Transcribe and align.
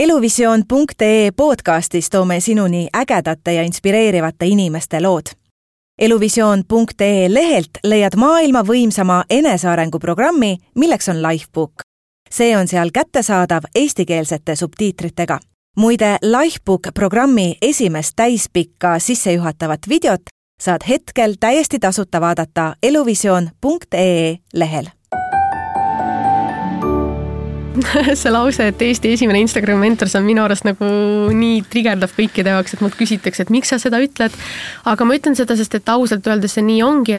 eluvisioon.ee 0.00 1.30
podcastis 1.36 2.10
toome 2.10 2.40
sinuni 2.40 2.88
ägedate 2.96 3.52
ja 3.52 3.62
inspireerivate 3.62 4.46
inimeste 4.46 5.00
lood. 5.00 5.26
eluvisioon.ee 5.98 7.34
lehelt 7.34 7.70
leiad 7.84 8.16
maailma 8.16 8.62
võimsama 8.62 9.24
enesearengu 9.30 9.98
programmi, 9.98 10.56
milleks 10.74 11.08
on 11.08 11.22
Lifebook. 11.22 11.72
see 12.30 12.56
on 12.56 12.68
seal 12.68 12.90
kättesaadav 12.92 13.62
eestikeelsete 13.74 14.56
subtiitritega. 14.56 15.38
muide, 15.76 16.16
Lifebook 16.22 16.86
programmi 16.94 17.56
esimest 17.62 18.12
täispikka 18.16 18.98
sissejuhatavat 18.98 19.80
videot 19.88 20.22
saad 20.60 20.80
hetkel 20.88 21.34
täiesti 21.40 21.78
tasuta 21.78 22.20
vaadata 22.20 22.74
eluvisioon.ee 22.82 24.36
lehel 24.54 24.86
see 28.14 28.30
lause, 28.32 28.66
et 28.70 28.82
Eesti 28.82 29.14
esimene 29.14 29.40
Instagrami 29.44 29.88
mentor, 29.88 30.10
see 30.10 30.20
on 30.20 30.26
minu 30.26 30.42
arust 30.44 30.66
nagu 30.66 30.86
nii 31.34 31.62
trigerdav 31.70 32.12
kõikide 32.16 32.54
jaoks, 32.54 32.74
et 32.74 32.84
mult 32.84 32.96
küsitakse, 32.98 33.44
et 33.44 33.52
miks 33.54 33.70
sa 33.72 33.78
seda 33.82 34.00
ütled. 34.02 34.34
aga 34.90 35.06
ma 35.06 35.18
ütlen 35.18 35.38
seda, 35.38 35.56
sest 35.58 35.78
et 35.78 35.88
ausalt 35.88 36.26
öeldes 36.26 36.58
see 36.58 36.66
nii 36.66 36.82
ongi. 36.82 37.18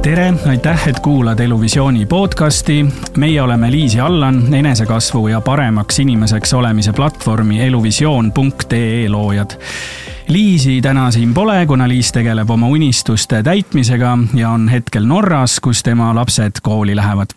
tere, 0.00 0.32
aitäh, 0.48 0.86
et 0.90 1.00
kuulad 1.00 1.40
Eluvisiooni 1.40 2.06
podcasti. 2.06 2.84
meie 3.16 3.42
oleme 3.42 3.70
Liis 3.70 3.94
ja 3.94 4.06
Allan, 4.06 4.42
enesekasvu 4.54 5.28
ja 5.28 5.40
paremaks 5.40 5.98
inimeseks 5.98 6.54
olemise 6.54 6.92
platvormi 6.92 7.60
eluvisioon.ee 7.66 9.08
loojad 9.08 9.56
Liisi 10.30 10.80
täna 10.82 11.10
siin 11.10 11.34
pole, 11.34 11.66
kuna 11.66 11.88
Liis 11.88 12.12
tegeleb 12.12 12.50
oma 12.50 12.68
unistuste 12.70 13.42
täitmisega 13.42 14.18
ja 14.34 14.50
on 14.50 14.68
hetkel 14.68 15.02
Norras, 15.02 15.56
kus 15.60 15.82
tema 15.82 16.14
lapsed 16.14 16.60
kooli 16.62 16.96
lähevad. 16.96 17.34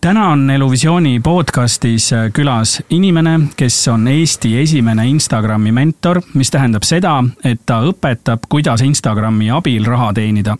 täna 0.00 0.28
on 0.28 0.50
Eluvisiooni 0.50 1.20
podcastis 1.20 2.10
külas 2.32 2.82
inimene, 2.90 3.40
kes 3.56 3.88
on 3.88 4.08
Eesti 4.08 4.60
esimene 4.60 5.08
Instagrami 5.08 5.72
mentor, 5.72 6.22
mis 6.34 6.50
tähendab 6.50 6.86
seda, 6.86 7.24
et 7.44 7.66
ta 7.66 7.80
õpetab, 7.82 8.46
kuidas 8.48 8.82
Instagrami 8.82 9.50
abil 9.50 9.84
raha 9.84 10.12
teenida 10.12 10.56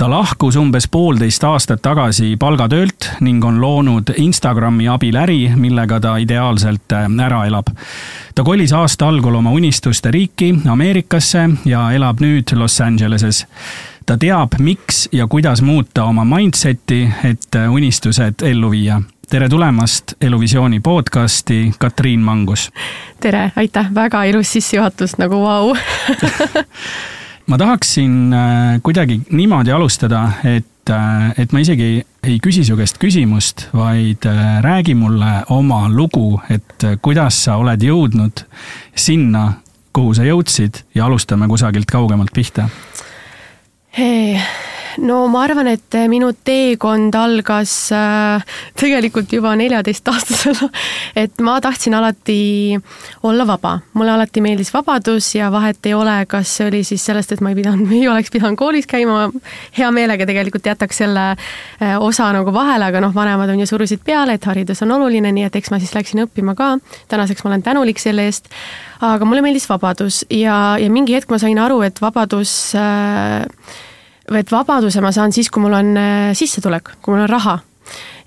ta 0.00 0.10
lahkus 0.10 0.56
umbes 0.56 0.86
poolteist 0.88 1.44
aastat 1.44 1.82
tagasi 1.84 2.36
palgatöölt 2.40 3.08
ning 3.20 3.44
on 3.44 3.58
loonud 3.60 4.08
Instagrami 4.16 4.86
abil 4.88 5.18
äri, 5.20 5.50
millega 5.60 5.98
ta 6.00 6.14
ideaalselt 6.16 6.92
äh, 6.96 7.04
ära 7.24 7.42
elab. 7.44 7.68
ta 8.34 8.44
kolis 8.44 8.72
aasta 8.72 9.08
algul 9.08 9.34
oma 9.34 9.50
unistuste 9.50 10.10
riiki, 10.10 10.54
Ameerikasse 10.68 11.50
ja 11.64 11.90
elab 11.92 12.24
nüüd 12.24 12.56
Los 12.56 12.80
Angeleses. 12.80 13.46
ta 14.06 14.16
teab, 14.16 14.56
miks 14.58 15.08
ja 15.12 15.26
kuidas 15.26 15.60
muuta 15.62 16.04
oma 16.04 16.24
mindset'i, 16.24 17.02
et 17.24 17.54
äh, 17.54 17.68
unistused 17.72 18.40
ellu 18.42 18.70
viia 18.70 19.02
tere 19.30 19.48
tulemast 19.48 20.16
Eluvisiooni 20.20 20.80
podcasti, 20.80 21.74
Katriin 21.78 22.20
Mangus. 22.20 22.70
tere, 23.20 23.52
aitäh, 23.56 23.94
väga 23.94 24.24
ilus 24.24 24.52
sissejuhatus, 24.52 25.18
nagu 25.18 25.44
vau 25.44 25.66
wow. 25.68 25.76
ma 27.50 27.58
tahaksin 27.58 28.32
äh, 28.32 28.80
kuidagi 28.82 29.20
niimoodi 29.30 29.72
alustada, 29.72 30.22
et, 30.44 30.90
äh, 30.90 31.32
et 31.38 31.52
ma 31.52 31.62
isegi 31.62 31.88
ei 32.22 32.36
küsi 32.42 32.62
su 32.66 32.76
käest 32.78 33.00
küsimust, 33.02 33.66
vaid 33.74 34.26
äh, 34.28 34.60
räägi 34.62 34.94
mulle 34.94 35.40
oma 35.50 35.82
lugu, 35.90 36.40
et 36.50 36.86
kuidas 37.02 37.42
sa 37.44 37.58
oled 37.58 37.82
jõudnud 37.82 38.44
sinna, 38.94 39.44
kuhu 39.92 40.14
sa 40.14 40.26
jõudsid 40.28 40.84
ja 40.94 41.08
alustame 41.08 41.48
kusagilt 41.50 41.90
kaugemalt 41.90 42.30
pihta 42.34 42.68
no 44.98 45.20
ma 45.30 45.44
arvan, 45.46 45.68
et 45.70 45.96
minu 46.10 46.30
teekond 46.44 47.14
algas 47.14 47.72
äh, 47.94 48.42
tegelikult 48.78 49.32
juba 49.32 49.52
neljateistaastasena. 49.58 50.68
et 51.22 51.40
ma 51.44 51.58
tahtsin 51.62 51.94
alati 51.94 52.78
olla 53.28 53.46
vaba, 53.46 53.76
mulle 53.94 54.14
alati 54.14 54.42
meeldis 54.44 54.72
vabadus 54.74 55.32
ja 55.36 55.50
vahet 55.52 55.86
ei 55.86 55.94
ole, 55.94 56.16
kas 56.30 56.56
see 56.58 56.68
oli 56.68 56.82
siis 56.86 57.04
sellest, 57.06 57.32
et 57.32 57.44
ma 57.44 57.52
ei 57.52 57.58
pidanud, 57.58 57.90
ei 57.98 58.08
oleks 58.08 58.32
pidanud 58.34 58.58
koolis 58.58 58.88
käima. 58.90 59.30
hea 59.76 59.90
meelega 59.94 60.26
tegelikult 60.26 60.66
jätaks 60.66 61.02
selle 61.04 61.26
äh, 61.30 61.96
osa 61.98 62.30
nagu 62.34 62.52
vahele, 62.54 62.90
aga 62.90 63.04
noh, 63.04 63.14
vanemad 63.14 63.50
on 63.52 63.62
ju 63.62 63.70
surusid 63.70 64.04
peale, 64.04 64.36
et 64.36 64.48
haridus 64.48 64.82
on 64.86 64.96
oluline, 64.98 65.32
nii 65.32 65.48
et 65.48 65.60
eks 65.60 65.70
ma 65.70 65.80
siis 65.82 65.94
läksin 65.94 66.24
õppima 66.26 66.56
ka. 66.58 66.76
tänaseks 67.08 67.44
ma 67.44 67.54
olen 67.54 67.62
tänulik 67.62 68.02
selle 68.02 68.26
eest. 68.28 68.50
aga 69.00 69.24
mulle 69.24 69.42
meeldis 69.42 69.68
vabadus 69.68 70.24
ja, 70.30 70.76
ja 70.80 70.90
mingi 70.90 71.14
hetk 71.14 71.30
ma 71.30 71.38
sain 71.38 71.58
aru, 71.58 71.80
et 71.86 72.00
vabadus 72.02 72.74
äh, 72.76 73.46
et 74.38 74.52
vabaduse 74.52 75.02
ma 75.02 75.12
saan 75.14 75.34
siis, 75.34 75.50
kui 75.50 75.62
mul 75.64 75.74
on 75.80 75.96
äh, 75.98 76.30
sissetulek, 76.38 76.96
kui 77.02 77.14
mul 77.14 77.24
on 77.26 77.30
raha 77.30 77.58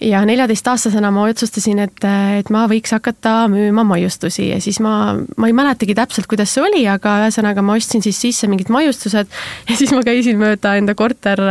ja 0.03 0.25
neljateistaastasena 0.25 1.11
ma 1.11 1.23
otsustasin, 1.29 1.79
et, 1.85 2.05
et 2.39 2.49
ma 2.53 2.65
võiks 2.67 2.91
hakata 2.95 3.45
müüma 3.51 3.85
maiustusi 3.87 4.49
ja 4.49 4.59
siis 4.63 4.79
ma, 4.83 5.15
ma 5.39 5.49
ei 5.49 5.55
mäletagi 5.55 5.95
täpselt, 5.95 6.27
kuidas 6.27 6.53
see 6.53 6.63
oli, 6.63 6.83
aga 6.89 7.15
ühesõnaga 7.23 7.63
ma 7.65 7.77
ostsin 7.79 8.03
siis 8.03 8.19
sisse 8.19 8.49
mingid 8.51 8.71
maiustused 8.73 9.31
ja 9.69 9.79
siis 9.79 9.93
ma 9.95 10.03
käisin 10.05 10.39
mööda 10.41 10.75
enda 10.79 10.95
korter, 10.99 11.41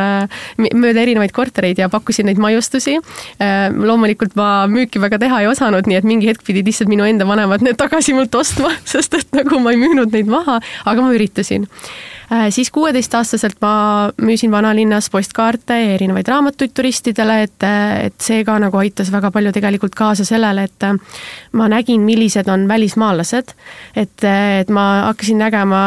mööda 0.61 1.05
erinevaid 1.05 1.33
kortereid 1.33 1.81
ja 1.81 1.89
pakkusin 1.93 2.29
neid 2.29 2.41
maiustusi. 2.43 2.99
loomulikult 3.77 4.37
ma 4.37 4.67
müüki 4.71 5.01
väga 5.01 5.21
teha 5.23 5.43
ei 5.43 5.51
osanud, 5.51 5.89
nii 5.89 6.01
et 6.01 6.09
mingi 6.09 6.29
hetk 6.29 6.45
pidid 6.47 6.69
lihtsalt 6.69 6.93
minu 6.93 7.09
enda 7.09 7.27
vanemad 7.29 7.65
need 7.65 7.81
tagasi 7.81 8.17
mult 8.17 8.35
ostma, 8.35 8.75
sest 8.93 9.17
et 9.17 9.39
nagu 9.39 9.63
ma 9.63 9.73
ei 9.73 9.81
müünud 9.81 10.13
neid 10.13 10.29
maha, 10.29 10.61
aga 10.85 11.05
ma 11.05 11.15
üritasin 11.17 11.71
Äh, 12.22 12.22
siis 12.51 12.71
kuueteistaastaselt 12.71 13.57
ma 13.61 14.11
müüsin 14.23 14.51
vanalinnas 14.51 15.11
postkaarte 15.11 15.77
ja 15.77 15.95
erinevaid 15.95 16.29
raamatuid 16.29 16.73
turistidele, 16.75 17.43
et, 17.47 17.67
et 18.07 18.15
see 18.23 18.45
ka 18.47 18.55
nagu 18.63 18.79
aitas 18.81 19.11
väga 19.13 19.31
palju 19.35 19.53
tegelikult 19.53 19.97
kaasa 19.99 20.25
sellele, 20.25 20.65
et 20.65 20.87
ma 21.59 21.69
nägin, 21.69 22.05
millised 22.07 22.49
on 22.49 22.65
välismaalased. 22.69 23.53
et, 23.97 24.25
et 24.25 24.73
ma 24.73 24.87
hakkasin 25.11 25.43
nägema, 25.43 25.83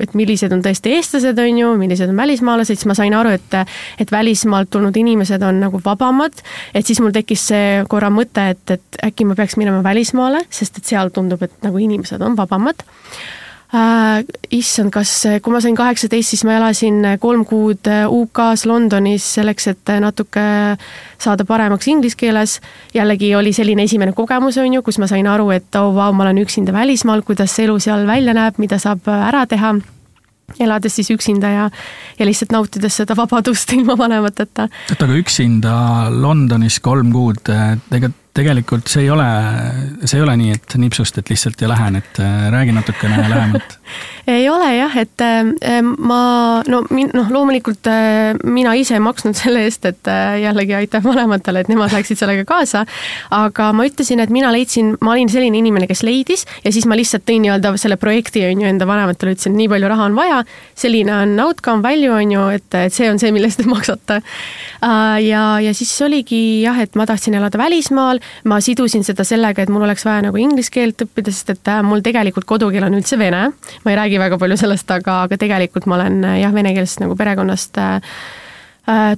et 0.00 0.14
millised 0.18 0.52
on 0.52 0.64
tõesti 0.64 0.96
eestlased, 0.96 1.38
on 1.38 1.60
ju, 1.60 1.74
millised 1.80 2.08
on 2.08 2.16
välismaalased, 2.16 2.78
siis 2.78 2.88
ma 2.88 2.96
sain 2.96 3.14
aru, 3.14 3.34
et, 3.36 3.58
et 4.00 4.12
välismaalt 4.12 4.70
tulnud 4.72 4.96
inimesed 4.96 5.42
on 5.42 5.60
nagu 5.66 5.82
vabamad. 5.84 6.42
et 6.74 6.86
siis 6.86 7.00
mul 7.00 7.12
tekkis 7.12 7.46
see 7.52 7.68
korra 7.92 8.08
mõte, 8.14 8.48
et, 8.56 8.64
et 8.78 9.04
äkki 9.10 9.28
ma 9.28 9.36
peaks 9.36 9.58
minema 9.60 9.84
välismaale, 9.84 10.46
sest 10.50 10.80
et 10.80 10.94
seal 10.94 11.12
tundub, 11.12 11.42
et 11.42 11.62
nagu 11.66 11.78
inimesed 11.78 12.22
on 12.22 12.36
vabamad 12.38 12.86
äh,. 13.74 14.24
issand, 14.52 14.92
kas, 14.92 15.14
kui 15.42 15.54
ma 15.54 15.60
sain 15.64 15.76
kaheksateist, 15.76 16.34
siis 16.34 16.44
ma 16.44 16.58
elasin 16.58 17.00
kolm 17.20 17.44
kuud 17.48 17.88
äh, 17.88 18.04
UK-s 18.10 18.66
Londonis 18.68 19.26
selleks, 19.38 19.70
et 19.72 19.94
natuke 20.00 20.44
saada 21.22 21.46
paremaks 21.48 21.88
inglise 21.88 22.18
keeles. 22.18 22.60
jällegi 22.94 23.34
oli 23.36 23.52
selline 23.52 23.86
esimene 23.88 24.12
kogemus, 24.12 24.58
on 24.58 24.74
ju, 24.74 24.82
kus 24.82 24.98
ma 24.98 25.08
sain 25.10 25.26
aru, 25.26 25.50
et 25.50 25.80
oo 25.80 25.88
oh, 25.88 25.96
vau, 25.96 26.12
ma 26.12 26.28
olen 26.28 26.42
üksinda 26.44 26.72
välismaal, 26.72 27.22
kuidas 27.22 27.58
elu 27.58 27.78
seal 27.80 28.06
välja 28.06 28.34
näeb, 28.36 28.60
mida 28.62 28.78
saab 28.78 29.08
ära 29.08 29.46
teha 29.46 29.76
elades 30.60 30.96
siis 30.96 31.10
üksinda 31.10 31.48
ja, 31.48 31.68
ja 32.18 32.26
lihtsalt 32.26 32.52
nautides 32.52 32.96
seda 33.00 33.16
vabadust 33.16 33.72
ilma 33.76 33.96
vanemateta. 33.98 34.68
oota, 34.90 35.06
aga 35.06 35.20
üksinda 35.20 35.76
Londonis 36.12 36.80
kolm 36.84 37.12
kuud, 37.14 37.48
ega 37.92 38.12
tegelikult 38.34 38.88
see 38.88 39.04
ei 39.06 39.10
ole, 39.12 39.26
see 40.04 40.18
ei 40.18 40.24
ole 40.24 40.36
nii, 40.40 40.56
et 40.56 40.76
nipsust, 40.80 41.18
et 41.20 41.32
lihtsalt 41.32 41.60
ja 41.60 41.68
lähen, 41.68 41.98
et 42.00 42.20
äh, 42.22 42.46
räägi 42.52 42.72
natukene 42.72 43.28
lähemalt 43.28 43.78
ei 44.26 44.48
ole 44.50 44.68
jah, 44.76 44.96
et 45.02 45.24
äh, 45.24 45.80
ma 45.82 46.62
no 46.68 46.82
min-, 46.90 47.10
noh, 47.14 47.30
loomulikult 47.32 47.88
äh, 47.90 48.32
mina 48.44 48.74
ise 48.78 48.96
ei 48.98 49.02
maksnud 49.04 49.36
selle 49.42 49.64
eest, 49.66 49.86
et 49.88 50.10
jällegi 50.42 50.76
aitäh 50.78 51.04
vanematele, 51.04 51.62
et 51.62 51.70
nemad 51.72 51.94
läksid 51.94 52.20
sellega 52.20 52.46
kaasa. 52.48 52.84
aga 53.30 53.70
ma 53.76 53.86
ütlesin, 53.88 54.22
et 54.22 54.32
mina 54.32 54.52
leidsin, 54.54 54.96
ma 55.00 55.14
olin 55.16 55.30
selline 55.32 55.58
inimene, 55.58 55.88
kes 55.90 56.04
leidis 56.06 56.46
ja 56.64 56.72
siis 56.72 56.86
ma 56.88 56.98
lihtsalt 56.98 57.26
tõin 57.28 57.44
nii-öelda 57.46 57.74
selle 57.80 57.98
projekti 58.00 58.44
on 58.48 58.64
ju 58.64 58.68
enda 58.68 58.86
vanematele, 58.88 59.36
ütlesin, 59.36 59.56
nii 59.58 59.70
palju 59.72 59.92
raha 59.92 60.08
on 60.10 60.18
vaja. 60.18 60.42
selline 60.78 61.14
on 61.14 61.34
outcome 61.46 61.82
value 61.82 62.12
on 62.12 62.32
ju, 62.36 62.48
et, 62.58 62.68
et 62.86 62.94
see 62.94 63.10
on 63.10 63.20
see, 63.22 63.32
mille 63.34 63.50
eest 63.50 63.60
te 63.62 63.68
maksate. 63.70 64.20
ja, 65.26 65.44
ja 65.62 65.74
siis 65.74 65.92
oligi 66.02 66.62
jah, 66.62 66.78
et 66.82 66.96
ma 66.98 67.06
tahtsin 67.08 67.34
elada 67.38 67.58
välismaal 67.60 68.22
ma 68.44 68.58
sidusin 68.62 69.04
seda 69.06 69.24
sellega, 69.26 69.64
et 69.64 69.72
mul 69.72 69.84
oleks 69.86 70.04
vaja 70.06 70.24
nagu 70.26 70.38
inglise 70.40 70.72
keelt 70.74 71.04
õppida, 71.04 71.32
sest 71.34 71.54
et 71.54 71.70
äh, 71.70 71.82
mul 71.86 72.02
tegelikult 72.04 72.46
kodukeel 72.48 72.86
on 72.88 72.98
üldse 72.98 73.18
vene. 73.20 73.44
ma 73.84 73.92
ei 73.92 73.98
räägi 73.98 74.11
väga 74.20 74.38
palju 74.40 74.58
sellest, 74.60 74.90
aga, 74.90 75.22
aga 75.26 75.38
tegelikult 75.40 75.86
ma 75.86 76.00
olen 76.00 76.22
äh, 76.24 76.40
jah, 76.42 76.54
venekeelsest 76.54 77.02
nagu 77.04 77.16
perekonnast 77.18 77.80
äh, 77.80 78.00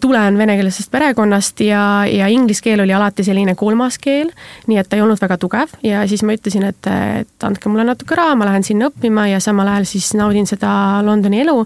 tulen 0.00 0.38
venekeelsest 0.38 0.90
perekonnast 0.92 1.60
ja, 1.64 2.04
ja 2.10 2.28
inglise 2.28 2.62
keel 2.62 2.84
oli 2.84 2.92
alati 2.92 3.24
selline 3.24 3.54
kolmas 3.56 3.96
keel, 3.98 4.28
nii 4.68 4.78
et 4.78 4.90
ta 4.90 4.98
ei 4.98 5.04
olnud 5.04 5.20
väga 5.20 5.38
tugev. 5.40 5.72
Ja 5.82 6.02
siis 6.08 6.22
ma 6.22 6.36
ütlesin, 6.36 6.66
et, 6.68 6.90
et 7.20 7.46
andke 7.48 7.72
mulle 7.72 7.86
natuke 7.88 8.18
raha, 8.18 8.36
ma 8.36 8.50
lähen 8.50 8.66
sinna 8.66 8.90
õppima 8.92 9.26
ja 9.32 9.40
samal 9.40 9.72
ajal 9.72 9.88
siis 9.88 10.12
naudin 10.18 10.46
seda 10.50 11.00
Londoni 11.06 11.40
elu 11.46 11.62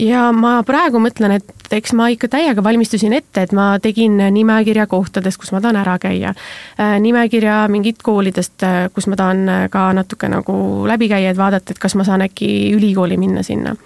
ja 0.00 0.26
ma 0.32 0.60
praegu 0.66 1.00
mõtlen, 1.02 1.36
et 1.38 1.74
eks 1.74 1.92
ma 1.96 2.08
ikka 2.12 2.30
täiega 2.32 2.64
valmistusin 2.64 3.14
ette, 3.16 3.44
et 3.44 3.52
ma 3.56 3.72
tegin 3.82 4.16
nimekirja 4.34 4.86
kohtadest, 4.90 5.40
kus 5.40 5.52
ma 5.54 5.60
tahan 5.62 5.80
ära 5.82 5.96
käia. 6.02 6.34
Äh, 6.80 6.96
nimekirja 7.02 7.62
mingit 7.72 8.02
koolidest, 8.06 8.56
äh, 8.66 8.86
kus 8.94 9.10
ma 9.10 9.18
tahan 9.20 9.44
äh, 9.48 9.66
ka 9.72 9.90
natuke 9.96 10.30
nagu 10.30 10.86
läbi 10.88 11.10
käia, 11.12 11.34
et 11.34 11.40
vaadata, 11.40 11.74
et 11.74 11.82
kas 11.82 11.96
ma 11.98 12.06
saan 12.08 12.24
äkki 12.26 12.50
ülikooli 12.76 13.20
minna 13.20 13.44
sinna 13.46 13.76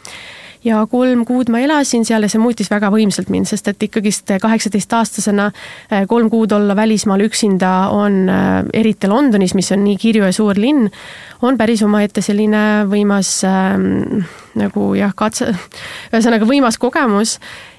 ja 0.65 0.81
kolm 0.91 1.25
kuud 1.29 1.51
ma 1.53 1.61
elasin 1.65 2.05
seal 2.09 2.25
ja 2.25 2.31
see 2.33 2.43
muutis 2.43 2.71
väga 2.73 2.91
võimsalt 2.95 3.31
mind, 3.33 3.49
sest 3.51 3.69
et 3.69 3.83
ikkagist 3.89 4.35
kaheksateistaastasena 4.43 5.51
kolm 6.09 6.31
kuud 6.33 6.53
olla 6.57 6.77
välismaal 6.77 7.25
üksinda 7.27 7.75
on, 7.95 8.25
eriti 8.73 9.11
Londonis, 9.11 9.55
mis 9.55 9.73
on 9.75 9.85
nii 9.85 9.99
kirju 10.01 10.25
ja 10.25 10.33
suur 10.33 10.59
linn, 10.61 10.89
on 11.45 11.59
päris 11.61 11.83
omaette 11.85 12.25
selline 12.25 12.65
võimas 12.91 13.37
ähm, 13.49 14.25
nagu 14.59 14.89
jah, 14.97 15.13
katse, 15.17 15.51
ühesõnaga 16.13 16.49
võimas 16.49 16.79
kogemus 16.81 17.37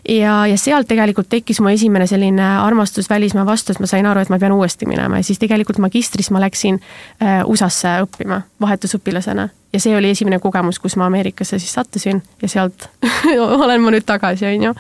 ja, 0.10 0.44
ja 0.50 0.58
sealt 0.60 0.90
tegelikult 0.90 1.30
tekkis 1.32 1.62
mu 1.64 1.72
esimene 1.74 2.08
selline 2.10 2.46
armastus 2.62 3.10
välismaa 3.10 3.46
vastu, 3.48 3.74
et 3.74 3.82
ma 3.82 3.90
sain 3.90 4.06
aru, 4.06 4.22
et 4.22 4.32
ma 4.34 4.40
pean 4.42 4.56
uuesti 4.56 4.88
minema 4.90 5.22
ja 5.22 5.28
siis 5.28 5.42
tegelikult 5.42 5.80
magistris 5.84 6.32
ma 6.36 6.44
läksin 6.44 6.80
äh, 6.80 7.42
USA-sse 7.48 8.00
õppima 8.06 8.44
vahetusõpilasena. 8.62 9.50
Ja 9.76 9.84
see 9.84 9.96
oli 9.98 10.14
esimene 10.16 10.40
kogemus, 10.40 10.80
kus 10.80 10.96
ma 10.96 11.10
Ameerikasse 11.10 11.60
siis 11.60 11.74
sattusin 11.76 12.24
ja 12.42 12.50
sealt 12.52 12.90
olen 13.66 13.84
ma 13.84 13.94
nüüd 13.94 14.08
tagasi, 14.08 14.48
on 14.48 14.70
ju 14.70 14.76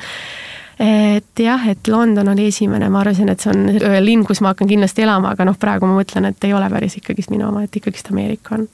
et 0.79 1.39
jah, 1.39 1.67
et 1.71 1.87
London 1.87 2.33
oli 2.33 2.49
esimene, 2.51 2.89
ma 2.91 2.99
arvasin, 2.99 3.29
et 3.31 3.39
see 3.39 3.51
on 3.53 3.69
linn, 4.03 4.25
kus 4.27 4.41
ma 4.43 4.51
hakkan 4.51 4.67
kindlasti 4.67 5.05
elama, 5.05 5.31
aga 5.35 5.47
noh, 5.47 5.55
praegu 5.59 5.87
ma 5.87 5.95
mõtlen, 6.01 6.27
et 6.31 6.47
ei 6.47 6.53
ole 6.55 6.67
päris 6.71 6.97
ikkagist 6.99 7.31
minu 7.31 7.47
oma, 7.47 7.63
et 7.63 7.79
ikkagist 7.79 8.11
Ameerika 8.11 8.57
on. 8.57 8.67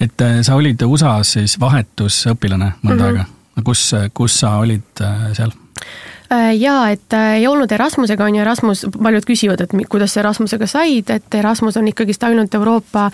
et 0.00 0.24
äh, 0.24 0.40
sa 0.44 0.56
olid 0.58 0.82
USA-s 0.84 1.38
siis 1.38 1.58
vahetusõpilane 1.60 2.72
mõnda 2.82 3.08
mm 3.08 3.16
-hmm. 3.16 3.24
aega, 3.24 3.62
kus, 3.64 3.90
kus 4.12 4.40
sa 4.40 4.56
olid 4.60 5.00
äh, 5.00 5.32
seal? 5.32 5.52
Äh, 6.32 6.56
jaa, 6.56 6.90
et 6.90 7.12
äh, 7.12 7.34
ei 7.40 7.46
olnud 7.46 7.72
Erasmusega, 7.72 8.24
on 8.24 8.34
ju, 8.34 8.40
Erasmus, 8.40 8.86
paljud 9.02 9.24
küsivad, 9.24 9.60
et 9.60 9.88
kuidas 9.88 10.14
sa 10.14 10.20
Erasmusega 10.20 10.66
said, 10.66 11.10
et 11.10 11.34
Erasmus 11.34 11.76
on 11.76 11.88
ikkagist 11.88 12.22
ainult 12.24 12.54
Euroopa 12.54 13.06
äh, 13.06 13.12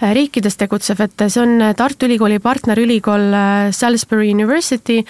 riikides 0.00 0.56
tegutsev, 0.56 1.02
et 1.04 1.24
see 1.28 1.42
on 1.42 1.64
Tartu 1.76 2.06
Ülikooli 2.08 2.38
partnerülikool 2.40 3.34
Salisbury 3.76 4.30
University, 4.32 5.00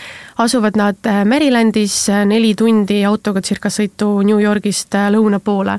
asuvad 0.42 0.78
nad 0.81 1.10
Marylandis, 1.28 2.08
neli 2.26 2.54
tundi 2.58 3.04
autoga 3.06 3.42
circa 3.44 3.70
sõitu 3.70 4.08
New 4.26 4.40
Yorgist 4.42 4.96
lõuna 5.14 5.38
poole. 5.38 5.78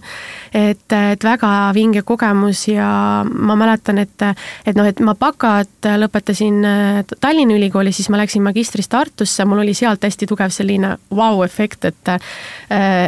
et, 0.54 0.88
et 0.92 1.24
väga 1.24 1.72
vinge 1.74 2.02
kogemus 2.08 2.68
ja 2.68 3.24
ma 3.26 3.56
mäletan, 3.56 3.98
et, 3.98 4.24
et 4.66 4.76
noh, 4.76 4.88
et 4.88 5.00
ma 5.00 5.16
bakat 5.16 5.92
lõpetasin 5.98 6.64
Tallinna 7.20 7.58
Ülikoolis, 7.58 7.96
siis 8.00 8.10
ma 8.10 8.22
läksin 8.22 8.44
magistrist 8.44 8.92
Tartusse, 8.92 9.46
mul 9.46 9.66
oli 9.66 9.74
sealt 9.74 10.04
hästi 10.04 10.28
tugev 10.28 10.52
selline 10.56 10.96
vau-efekt, 11.16 11.82
projekt, 11.82 11.86
et 11.86 12.22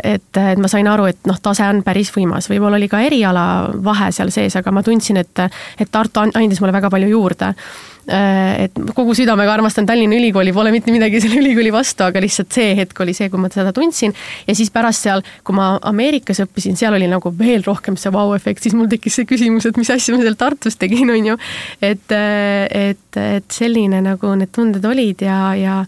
et, 0.03 0.38
et 0.38 0.59
ma 0.59 0.67
sain 0.67 0.88
aru, 0.88 1.06
et 1.07 1.27
noh, 1.27 1.38
tase 1.41 1.63
on 1.63 1.81
päris 1.83 2.11
võimas, 2.11 2.49
võib-olla 2.49 2.77
oli 2.77 2.89
ka 2.91 2.99
eriala 3.01 3.71
vahe 3.83 4.11
seal 4.11 4.31
sees, 4.31 4.56
aga 4.56 4.71
ma 4.71 4.83
tundsin, 4.83 5.17
et 5.17 5.39
et 5.79 5.89
Tartu 5.94 6.24
andis 6.25 6.62
mulle 6.62 6.75
väga 6.75 6.92
palju 6.94 7.12
juurde 7.13 7.54
et 8.04 8.80
kogu 8.95 9.13
südamega 9.16 9.54
armastan 9.56 9.86
Tallinna 9.88 10.18
Ülikooli, 10.18 10.51
pole 10.54 10.74
mitte 10.75 10.92
midagi 10.92 11.22
selle 11.24 11.40
ülikooli 11.40 11.72
vastu, 11.72 12.04
aga 12.04 12.19
lihtsalt 12.24 12.51
see 12.51 12.74
hetk 12.75 13.00
oli 13.00 13.13
see, 13.16 13.30
kui 13.31 13.40
ma 13.40 13.48
seda 13.54 13.72
tundsin. 13.75 14.13
ja 14.48 14.56
siis 14.56 14.72
pärast 14.74 15.07
seal, 15.07 15.24
kui 15.44 15.56
ma 15.56 15.78
Ameerikas 15.88 16.44
õppisin, 16.44 16.75
seal 16.80 16.98
oli 16.98 17.07
nagu 17.07 17.31
veel 17.38 17.63
rohkem 17.63 17.95
see 18.00 18.12
vau-efekt, 18.12 18.63
siis 18.63 18.75
mul 18.75 18.92
tekkis 18.92 19.22
see 19.22 19.30
küsimus, 19.30 19.68
et 19.69 19.80
mis 19.80 19.92
asja 19.94 20.16
ma 20.16 20.24
seal 20.24 20.36
Tartus 20.40 20.75
tegin, 20.81 21.13
on 21.13 21.31
ju. 21.31 21.38
et, 21.80 22.12
et, 22.12 23.22
et 23.24 23.60
selline 23.60 24.04
nagu 24.04 24.36
need 24.36 24.51
tunded 24.51 24.84
olid 24.86 25.24
ja, 25.24 25.40
ja 25.56 25.84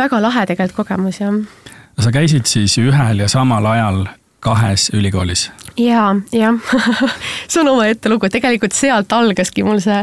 väga 0.00 0.22
lahe 0.24 0.46
tegelikult 0.48 0.86
kogemus, 0.86 1.20
jah 1.20 1.36
sa 2.00 2.12
käisid 2.12 2.48
siis 2.48 2.76
ühel 2.80 3.22
ja 3.24 3.28
samal 3.28 3.64
ajal 3.72 4.06
kahes 4.46 4.90
ülikoolis? 4.94 5.48
jaa, 5.76 6.14
jah 6.32 6.56
see 7.50 7.60
on 7.60 7.68
omaette 7.74 8.08
lugu, 8.08 8.28
tegelikult 8.32 8.74
sealt 8.76 9.12
algaski 9.12 9.64
mul 9.66 9.80
see, 9.84 9.98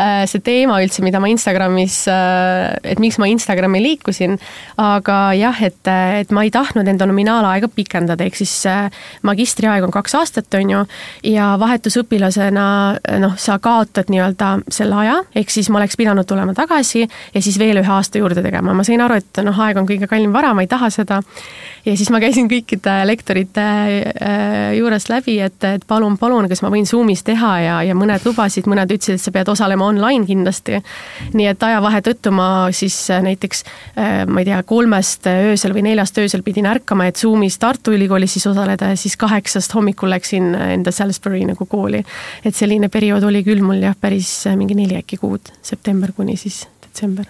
äh, 0.00 0.22
see 0.30 0.42
teema 0.44 0.78
üldse, 0.82 1.02
mida 1.04 1.20
ma 1.20 1.28
Instagramis, 1.30 2.00
äh, 2.12 2.78
et 2.94 3.02
miks 3.02 3.18
ma 3.20 3.28
Instagrami 3.28 3.82
liikusin. 3.84 4.38
aga 4.80 5.18
jah, 5.36 5.60
et, 5.64 5.80
et 6.20 6.32
ma 6.32 6.44
ei 6.46 6.52
tahtnud 6.54 6.88
enda 6.88 7.06
nominaalaega 7.08 7.68
pikendada, 7.74 8.24
ehk 8.24 8.38
siis 8.40 8.54
äh, 8.70 8.88
magistriaeg 9.26 9.84
on 9.84 9.92
kaks 9.94 10.16
aastat, 10.18 10.48
on 10.58 10.72
ju. 10.72 10.84
ja 11.28 11.50
vahetusõpilasena 11.60 12.68
noh, 13.20 13.36
sa 13.40 13.58
kaotad 13.62 14.08
nii-öelda 14.12 14.54
selle 14.72 14.96
aja, 15.04 15.18
ehk 15.36 15.52
siis 15.52 15.68
ma 15.68 15.82
oleks 15.82 15.98
pidanud 16.00 16.28
tulema 16.28 16.56
tagasi 16.56 17.04
ja 17.04 17.44
siis 17.44 17.58
veel 17.60 17.82
ühe 17.82 17.92
aasta 17.98 18.22
juurde 18.22 18.42
tegema, 18.44 18.72
ma 18.72 18.86
sain 18.86 19.04
aru, 19.04 19.20
et 19.20 19.44
noh, 19.44 19.64
aeg 19.66 19.80
on 19.80 19.88
kõige 19.88 20.08
kallim 20.08 20.32
vara, 20.32 20.54
ma 20.56 20.64
ei 20.64 20.72
taha 20.72 20.88
seda. 20.94 21.20
ja 21.84 21.96
siis 21.96 22.08
ma 22.14 22.22
käisin 22.22 22.48
kõikide 22.48 23.00
lektorite 23.08 23.68
juures 24.78 25.08
läbi 25.08 25.18
läbi, 25.18 25.38
et, 25.44 25.64
et 25.64 25.84
palun, 25.86 26.16
palun, 26.18 26.48
kas 26.48 26.62
ma 26.62 26.70
võin 26.72 26.86
Zoom'is 26.86 27.22
teha 27.26 27.52
ja, 27.62 27.76
ja 27.86 27.94
mõned 27.96 28.24
lubasid, 28.26 28.68
mõned 28.70 28.90
ütlesid, 28.90 29.18
et 29.18 29.22
sa 29.22 29.32
pead 29.34 29.48
osalema 29.48 29.86
online 29.86 30.26
kindlasti. 30.26 30.80
nii 31.34 31.46
et 31.46 31.62
ajavahe 31.62 32.00
tõttu 32.02 32.32
ma 32.34 32.68
siis 32.72 32.96
äh, 33.10 33.22
näiteks 33.22 33.64
äh, 33.96 34.26
ma 34.26 34.42
ei 34.42 34.48
tea, 34.48 34.62
kolmest 34.62 35.26
öösel 35.26 35.74
või 35.74 35.88
neljast 35.90 36.18
öösel 36.18 36.42
pidin 36.42 36.66
ärkama, 36.66 37.08
et 37.08 37.16
Zoom'is 37.16 37.58
Tartu 37.58 37.92
Ülikoolis 37.92 38.36
siis 38.36 38.46
osaleda 38.46 38.92
ja 38.92 38.96
siis 38.96 39.16
kaheksast 39.16 39.74
hommikul 39.74 40.10
läksin 40.10 40.54
enda 40.54 40.92
Salisbury 40.92 41.44
nagu 41.48 41.66
kooli. 41.66 42.04
et 42.44 42.54
selline 42.54 42.88
periood 42.88 43.24
oli 43.24 43.44
küll 43.44 43.62
mul 43.62 43.82
jah, 43.82 43.96
päris 43.98 44.46
äh, 44.46 44.56
mingi 44.56 44.74
neli 44.78 44.98
äkki 44.98 45.20
kuud, 45.20 45.52
september 45.62 46.12
kuni 46.16 46.36
siis 46.36 46.66
detsember. 46.86 47.26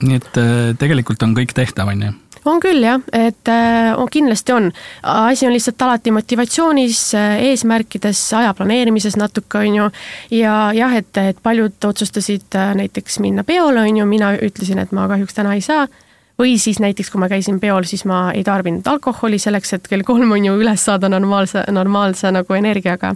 nii 0.00 0.16
et 0.16 0.42
tegelikult 0.80 1.22
on 1.22 1.36
kõik 1.36 1.52
tehtav, 1.56 1.92
on 1.92 2.08
ju? 2.08 2.18
On 2.44 2.60
küll 2.62 2.82
jah, 2.84 3.00
et 3.12 3.48
äh, 3.48 3.90
on, 3.96 4.08
kindlasti 4.10 4.52
on. 4.52 4.70
asi 5.02 5.46
on 5.46 5.52
lihtsalt 5.52 5.82
alati 5.82 6.10
motivatsioonis, 6.14 7.00
äh, 7.14 7.38
eesmärkides, 7.50 8.22
aja 8.38 8.54
planeerimises 8.54 9.16
natuke, 9.20 9.58
on 9.58 9.74
ju. 9.74 9.88
ja 10.40 10.54
jah, 10.76 10.94
et, 10.96 11.16
et 11.16 11.42
paljud 11.42 11.88
otsustasid 11.90 12.56
äh, 12.56 12.74
näiteks 12.78 13.18
minna 13.20 13.44
peole, 13.44 13.80
on 13.80 14.02
ju, 14.02 14.06
mina 14.06 14.34
ütlesin, 14.36 14.80
et 14.82 14.92
ma 14.96 15.08
kahjuks 15.10 15.36
täna 15.36 15.56
ei 15.58 15.64
saa 15.64 15.86
või 16.40 16.56
siis 16.56 16.78
näiteks, 16.80 17.10
kui 17.12 17.20
ma 17.20 17.28
käisin 17.28 17.60
peol, 17.60 17.84
siis 17.84 18.06
ma 18.08 18.30
ei 18.32 18.44
tarbinud 18.46 18.86
alkoholi 18.88 19.38
selleks, 19.38 19.74
et 19.76 19.88
kell 19.90 20.04
kolm 20.08 20.32
on 20.32 20.44
ju 20.46 20.56
üles 20.56 20.84
saada 20.88 21.10
normaalse, 21.12 21.66
normaalse 21.68 22.32
nagu 22.32 22.56
energiaga. 22.56 23.14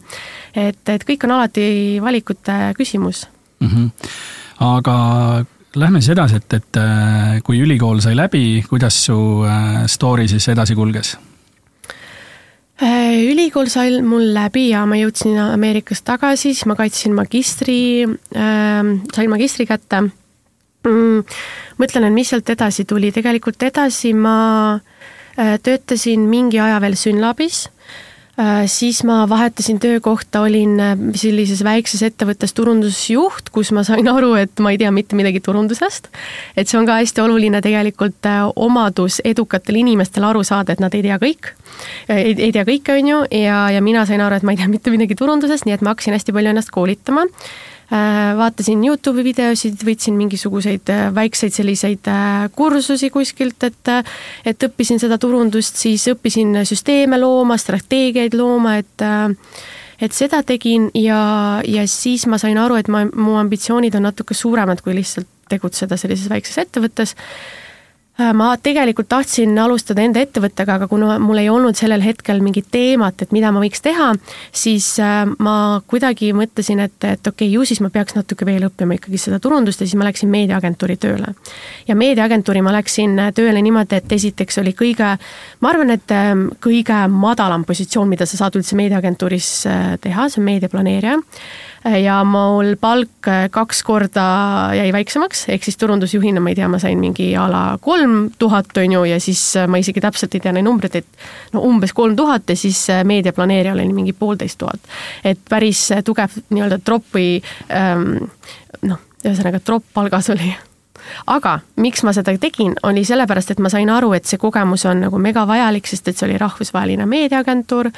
et, 0.55 0.83
et 0.89 1.09
kõik 1.09 1.25
on 1.25 1.39
alati 1.39 1.99
valikute 2.05 2.75
küsimus 2.77 3.27
mm. 3.61 3.69
-hmm. 3.69 3.91
aga 4.61 4.97
Lähme 5.75 6.01
siis 6.01 6.13
edasi, 6.15 6.39
et, 6.39 6.55
et 6.55 6.79
äh, 6.79 7.39
kui 7.43 7.59
ülikool 7.59 7.99
sai 8.03 8.15
läbi, 8.15 8.63
kuidas 8.69 8.97
su 9.09 9.17
äh, 9.43 9.85
story 9.91 10.29
siis 10.31 10.47
edasi 10.53 10.77
kulges? 10.79 11.17
Äh, 12.83 13.25
ülikool 13.31 13.71
sai 13.73 13.99
mul 14.03 14.29
läbi 14.35 14.69
ja 14.71 14.85
ma 14.87 14.99
jõudsin 15.01 15.39
Ameerikast 15.43 16.07
tagasi, 16.07 16.53
siis 16.55 16.65
ma 16.71 16.79
kaitsin 16.79 17.15
magistri 17.19 18.05
äh,, 18.07 18.95
sain 19.15 19.31
magistri 19.33 19.67
kätte 19.67 20.05
mm,. 20.07 21.37
mõtlen, 21.83 22.09
et 22.09 22.19
mis 22.23 22.31
sealt 22.31 22.55
edasi 22.55 22.87
tuli, 22.87 23.11
tegelikult 23.15 23.63
edasi 23.67 24.15
ma 24.15 24.39
äh, 24.79 25.57
töötasin 25.63 26.27
mingi 26.31 26.63
aja 26.63 26.79
veel 26.83 26.99
Synlabis 26.99 27.65
Äh, 27.67 28.04
siis 28.67 29.05
ma 29.07 29.29
vahetasin 29.29 29.79
töökohta, 29.79 30.41
olin 30.41 30.81
äh, 30.81 30.95
sellises 31.15 31.63
väikses 31.65 32.03
ettevõttes 32.03 32.55
turundusjuht, 32.55 33.51
kus 33.55 33.71
ma 33.73 33.85
sain 33.87 34.09
aru, 34.11 34.33
et 34.41 34.63
ma 34.65 34.73
ei 34.75 34.79
tea 34.81 34.91
mitte 34.95 35.17
midagi 35.17 35.41
turundusest. 35.45 36.09
et 36.57 36.69
see 36.69 36.79
on 36.79 36.87
ka 36.87 36.99
hästi 36.99 37.23
oluline 37.23 37.61
tegelikult 37.63 38.27
äh, 38.27 38.43
omadus 38.57 39.21
edukatel 39.25 39.79
inimestel 39.85 40.27
aru 40.27 40.43
saada, 40.45 40.75
et 40.75 40.83
nad 40.83 40.95
ei 40.95 41.03
tea 41.03 41.19
kõik. 41.23 41.53
ei, 42.09 42.35
ei 42.35 42.51
tea 42.53 42.65
kõike, 42.67 42.99
on 42.99 43.13
ju, 43.13 43.21
ja, 43.31 43.69
ja 43.71 43.83
mina 43.83 44.07
sain 44.07 44.21
aru, 44.21 44.41
et 44.41 44.43
ma 44.43 44.57
ei 44.57 44.59
tea 44.59 44.69
mitte 44.73 44.91
midagi 44.91 45.15
turundusest, 45.15 45.69
nii 45.69 45.79
et 45.79 45.87
ma 45.87 45.95
hakkasin 45.95 46.19
hästi 46.19 46.35
palju 46.35 46.55
ennast 46.55 46.75
koolitama 46.75 47.29
Äh, 47.29 47.74
vaatasin 48.39 48.83
Youtube'i 48.85 49.25
videosid, 49.27 49.79
võtsin 49.87 50.17
mingisuguseid 50.19 50.91
äh, 50.93 51.07
väikseid 51.15 51.55
selliseid 51.55 52.11
äh, 52.11 52.49
kursusi 52.57 53.11
kuskilt, 53.15 53.63
et 53.67 53.93
et 54.45 54.67
õppisin 54.69 55.01
seda 55.03 55.19
turundust, 55.21 55.79
siis 55.81 56.07
õppisin 56.13 56.65
süsteeme 56.67 57.19
looma, 57.21 57.59
strateegiaid 57.61 58.35
looma, 58.39 58.79
et 58.83 59.05
et 60.03 60.13
seda 60.13 60.43
tegin 60.43 60.89
ja, 60.99 61.61
ja 61.67 61.85
siis 61.89 62.27
ma 62.27 62.39
sain 62.41 62.59
aru, 62.59 62.81
et 62.81 62.89
ma, 62.91 63.05
mu 63.07 63.39
ambitsioonid 63.41 63.95
on 63.95 64.09
natuke 64.09 64.35
suuremad 64.35 64.83
kui 64.83 64.97
lihtsalt 64.97 65.29
tegutseda 65.49 65.97
sellises 66.01 66.31
väikses 66.33 66.59
ettevõttes. 66.65 67.15
Äh, 67.15 67.64
ma 68.15 68.53
tegelikult 68.63 69.09
tahtsin 69.11 69.57
alustada 69.59 70.05
enda 70.05 70.23
ettevõttega, 70.23 70.77
aga 70.79 70.87
kuna 70.91 71.17
mul 71.19 71.41
ei 71.43 71.49
olnud 71.51 71.75
sellel 71.75 72.03
hetkel 72.05 72.39
mingit 72.45 72.69
teemat, 72.71 73.25
et 73.25 73.33
mida 73.35 73.51
ma 73.51 73.63
võiks 73.63 73.83
teha, 73.83 74.13
siis 74.55 74.93
äh, 75.03 75.25
ma 75.43 75.57
kuidagi 75.91 76.31
mõtlesin, 76.37 76.85
et, 76.85 76.95
et 77.03 77.27
okei 77.27 77.49
okay,, 77.49 77.51
ju 77.57 77.67
siis 77.67 77.83
ma 77.83 77.91
peaks 77.95 78.15
natuke 78.15 78.47
veel 78.47 78.69
õppima 78.69 79.01
ikkagi 79.01 79.19
seda 79.19 79.41
turundust 79.43 79.83
ja 79.83 79.89
siis 79.89 79.99
ma 79.99 80.07
läksin 80.07 80.31
meediaagentuuri 80.31 80.97
tööle. 81.03 81.35
ja 81.89 81.99
meediaagentuuri 81.99 82.63
ma 82.63 82.77
läksin 82.79 83.19
tööle 83.35 83.63
niimoodi, 83.67 83.99
et 83.99 84.17
esiteks 84.19 84.63
oli 84.63 84.77
kõige, 84.79 85.17
ma 85.61 85.75
arvan, 85.75 85.91
et 85.99 86.17
kõige 86.63 87.03
madalam 87.11 87.67
positsioon, 87.67 88.09
mida 88.09 88.31
sa 88.31 88.39
saad 88.45 88.55
üldse 88.61 88.79
meediaagentuuris 88.79 89.53
äh, 89.67 89.87
teha, 90.01 90.31
see 90.31 90.43
on 90.43 90.51
meediaplaneerija 90.53 91.19
ja 91.85 92.19
mul 92.25 92.75
palk 92.81 93.29
äh, 93.29 93.47
kaks 93.53 93.83
korda 93.85 94.25
jäi 94.77 94.89
väiksemaks, 94.93 95.45
ehk 95.53 95.65
siis 95.67 95.77
turundusjuhina 95.81 96.41
ma 96.41 96.53
ei 96.53 96.59
tea, 96.59 96.69
ma 96.71 96.81
sain 96.83 97.01
mingi 97.01 97.31
a 97.37 97.45
la 97.51 97.63
kolm 97.81 98.31
tuhat, 98.39 98.73
on 98.81 98.97
ju, 98.97 99.05
ja 99.11 99.21
siis 99.21 99.43
äh, 99.61 99.69
ma 99.69 99.81
isegi 99.81 100.01
täpselt 100.05 100.35
ei 100.35 100.45
tea 100.45 100.55
neid 100.57 100.65
numbreid, 100.65 100.97
et 101.03 101.53
no 101.53 101.65
umbes 101.69 101.93
kolm 101.93 102.17
tuhat 102.17 102.49
ja 102.49 102.57
siis 102.57 102.87
äh, 102.93 103.05
meediaplaneerijal 103.05 103.83
oli 103.85 103.97
mingi 103.97 104.17
poolteist 104.17 104.59
tuhat. 104.59 104.81
et 105.25 105.41
päris 105.49 105.89
tugev 106.05 106.39
nii-öelda 106.51 106.81
tropi 106.85 107.43
ähm, 107.69 108.31
noh, 108.83 109.03
ühesõnaga 109.25 109.61
tropp 109.61 109.93
palgas 109.95 110.31
oli 110.33 110.55
aga 111.27 111.59
miks 111.77 112.05
ma 112.05 112.13
seda 112.13 112.35
tegin, 112.41 112.75
oli 112.83 113.05
sellepärast, 113.05 113.55
et 113.55 113.63
ma 113.63 113.71
sain 113.73 113.91
aru, 113.91 114.13
et 114.17 114.29
see 114.29 114.41
kogemus 114.41 114.87
on 114.91 115.05
nagu 115.07 115.19
megavajalik, 115.19 115.87
sest 115.89 116.09
et 116.09 116.19
see 116.19 116.29
oli 116.29 116.39
rahvusvaheline 116.41 117.07
meediaagentuur. 117.07 117.91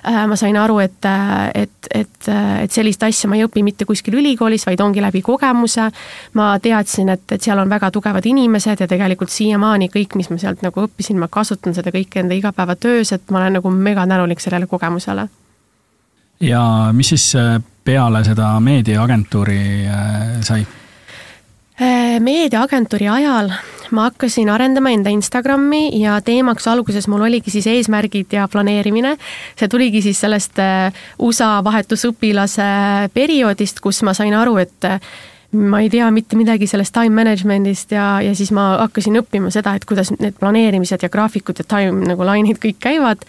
Äh, 0.00 0.22
ma 0.26 0.36
sain 0.36 0.56
aru, 0.56 0.78
et, 0.80 1.08
et, 1.54 1.88
et, 1.94 2.28
et 2.62 2.72
sellist 2.72 3.02
asja 3.04 3.28
ma 3.28 3.36
ei 3.36 3.44
õpi 3.44 3.60
mitte 3.64 3.84
kuskil 3.84 4.16
ülikoolis, 4.16 4.64
vaid 4.66 4.80
ongi 4.80 5.02
läbi 5.04 5.20
kogemuse. 5.22 5.90
ma 6.34 6.52
teadsin, 6.58 7.08
et, 7.08 7.26
et 7.32 7.42
seal 7.42 7.58
on 7.58 7.68
väga 7.68 7.90
tugevad 7.90 8.26
inimesed 8.26 8.80
ja 8.80 8.88
tegelikult 8.88 9.30
siiamaani 9.30 9.90
kõik, 9.92 10.16
mis 10.16 10.30
ma 10.30 10.38
sealt 10.40 10.64
nagu 10.64 10.86
õppisin, 10.86 11.18
ma 11.20 11.28
kasutan 11.28 11.76
seda 11.76 11.92
kõike 11.92 12.24
enda 12.24 12.34
igapäevatöös, 12.34 13.12
et 13.12 13.30
ma 13.30 13.42
olen 13.42 13.60
nagu 13.60 13.70
mega 13.70 14.06
tänulik 14.06 14.40
sellele 14.40 14.66
kogemusele. 14.66 15.28
ja 16.40 16.90
mis 16.92 17.08
siis 17.08 17.34
äh, 17.36 17.60
peale 17.84 18.24
seda 18.24 18.54
meediaagentuuri 18.60 19.62
äh, 19.86 20.40
sai? 20.40 20.66
Meediaagentuuri 22.20 23.08
ajal 23.08 23.54
ma 23.90 24.02
hakkasin 24.08 24.50
arendama 24.50 24.90
enda 24.94 25.10
Instagrami 25.10 25.88
ja 26.00 26.20
teemaks 26.24 26.68
alguses 26.68 27.08
mul 27.08 27.24
oligi 27.26 27.50
siis 27.50 27.66
eesmärgid 27.66 28.32
ja 28.32 28.48
planeerimine. 28.48 29.16
see 29.56 29.68
tuligi 29.68 30.02
siis 30.02 30.20
sellest 30.20 30.58
äh, 30.58 30.92
USA 31.18 31.60
vahetusõpilase 31.64 32.70
perioodist, 33.14 33.80
kus 33.80 34.02
ma 34.02 34.14
sain 34.14 34.34
aru, 34.34 34.56
et 34.62 34.84
äh, 34.84 35.00
ma 35.52 35.80
ei 35.80 35.90
tea 35.90 36.10
mitte 36.14 36.36
midagi 36.38 36.66
sellest 36.70 36.94
time 36.94 37.14
management'ist 37.22 37.92
ja, 37.92 38.20
ja 38.22 38.34
siis 38.34 38.52
ma 38.54 38.76
hakkasin 38.84 39.18
õppima 39.22 39.50
seda, 39.50 39.74
et 39.74 39.84
kuidas 39.84 40.12
need 40.18 40.38
planeerimised 40.38 41.02
ja 41.02 41.10
graafikud 41.10 41.58
ja 41.58 41.66
time 41.66 42.06
nagu 42.06 42.26
lainid 42.26 42.60
kõik 42.62 42.78
käivad. 42.78 43.26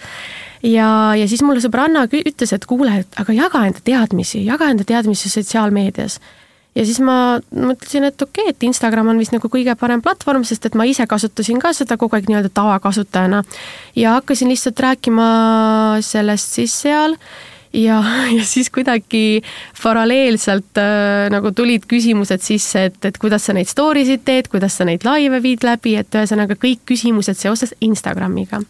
ja, 0.63 1.15
ja 1.17 1.27
siis 1.27 1.41
mulle 1.41 1.63
sõbranna 1.63 2.05
ütles, 2.05 2.53
et 2.53 2.65
kuule, 2.69 2.99
et 3.01 3.19
aga 3.21 3.33
jaga 3.33 3.65
enda 3.65 3.81
teadmisi, 3.83 4.45
jaga 4.45 4.69
enda 4.69 4.85
teadmisi 4.85 5.29
sotsiaalmeedias 5.29 6.19
ja 6.75 6.85
siis 6.87 7.01
ma 7.03 7.15
mõtlesin, 7.51 8.07
et 8.07 8.21
okei 8.21 8.47
okay,, 8.47 8.55
et 8.55 8.63
Instagram 8.67 9.11
on 9.11 9.19
vist 9.19 9.35
nagu 9.35 9.51
kõige 9.51 9.75
parem 9.79 10.01
platvorm, 10.03 10.45
sest 10.47 10.65
et 10.69 10.77
ma 10.79 10.87
ise 10.87 11.05
kasutasin 11.09 11.59
ka 11.61 11.73
seda 11.75 11.97
kogu 11.99 12.15
aeg 12.15 12.29
nii-öelda 12.31 12.51
tavakasutajana. 12.55 13.43
ja 13.95 14.17
hakkasin 14.19 14.51
lihtsalt 14.51 14.79
rääkima 14.79 15.31
sellest 16.05 16.59
siis 16.59 16.77
seal 16.85 17.17
ja, 17.73 18.03
ja 18.37 18.45
siis 18.45 18.69
kuidagi 18.69 19.41
paralleelselt 19.83 20.79
äh, 20.79 21.27
nagu 21.33 21.51
tulid 21.51 21.85
küsimused 21.91 22.43
sisse, 22.43 22.85
et, 22.89 23.05
et 23.05 23.17
kuidas 23.17 23.45
sa 23.45 23.55
neid 23.57 23.69
story 23.69 24.05
sid 24.07 24.25
teed, 24.25 24.47
kuidas 24.51 24.79
sa 24.79 24.87
neid 24.87 25.05
laive 25.07 25.41
viid 25.43 25.67
läbi, 25.67 25.97
et 25.99 26.15
ühesõnaga 26.15 26.55
kõik 26.59 26.85
küsimused 26.93 27.39
seoses 27.39 27.75
Instagramiga. 27.81 28.61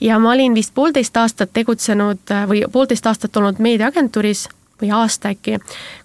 ja 0.00 0.18
ma 0.18 0.32
olin 0.32 0.54
vist 0.54 0.74
poolteist 0.74 1.16
aastat 1.16 1.52
tegutsenud 1.52 2.32
äh, 2.32 2.48
või 2.48 2.64
poolteist 2.72 3.06
aastat 3.06 3.36
olnud 3.36 3.60
meediaagentuuris 3.60 4.48
või 4.84 4.92
aasta 4.94 5.32
äkki, 5.34 5.58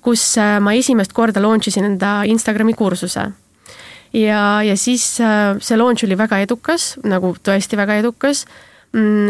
kus 0.06 0.24
äh, 0.40 0.58
ma 0.64 0.74
esimest 0.78 1.14
korda 1.14 1.44
launch 1.44 1.70
isin 1.72 1.92
enda 1.92 2.22
Instagrami 2.30 2.74
kursuse. 2.74 3.30
ja, 4.14 4.42
ja 4.64 4.78
siis 4.78 5.20
äh, 5.22 5.60
see 5.60 5.78
launch 5.78 6.08
oli 6.08 6.18
väga 6.18 6.42
edukas, 6.46 6.96
nagu 7.04 7.36
tõesti 7.44 7.78
väga 7.78 8.00
edukas 8.02 8.46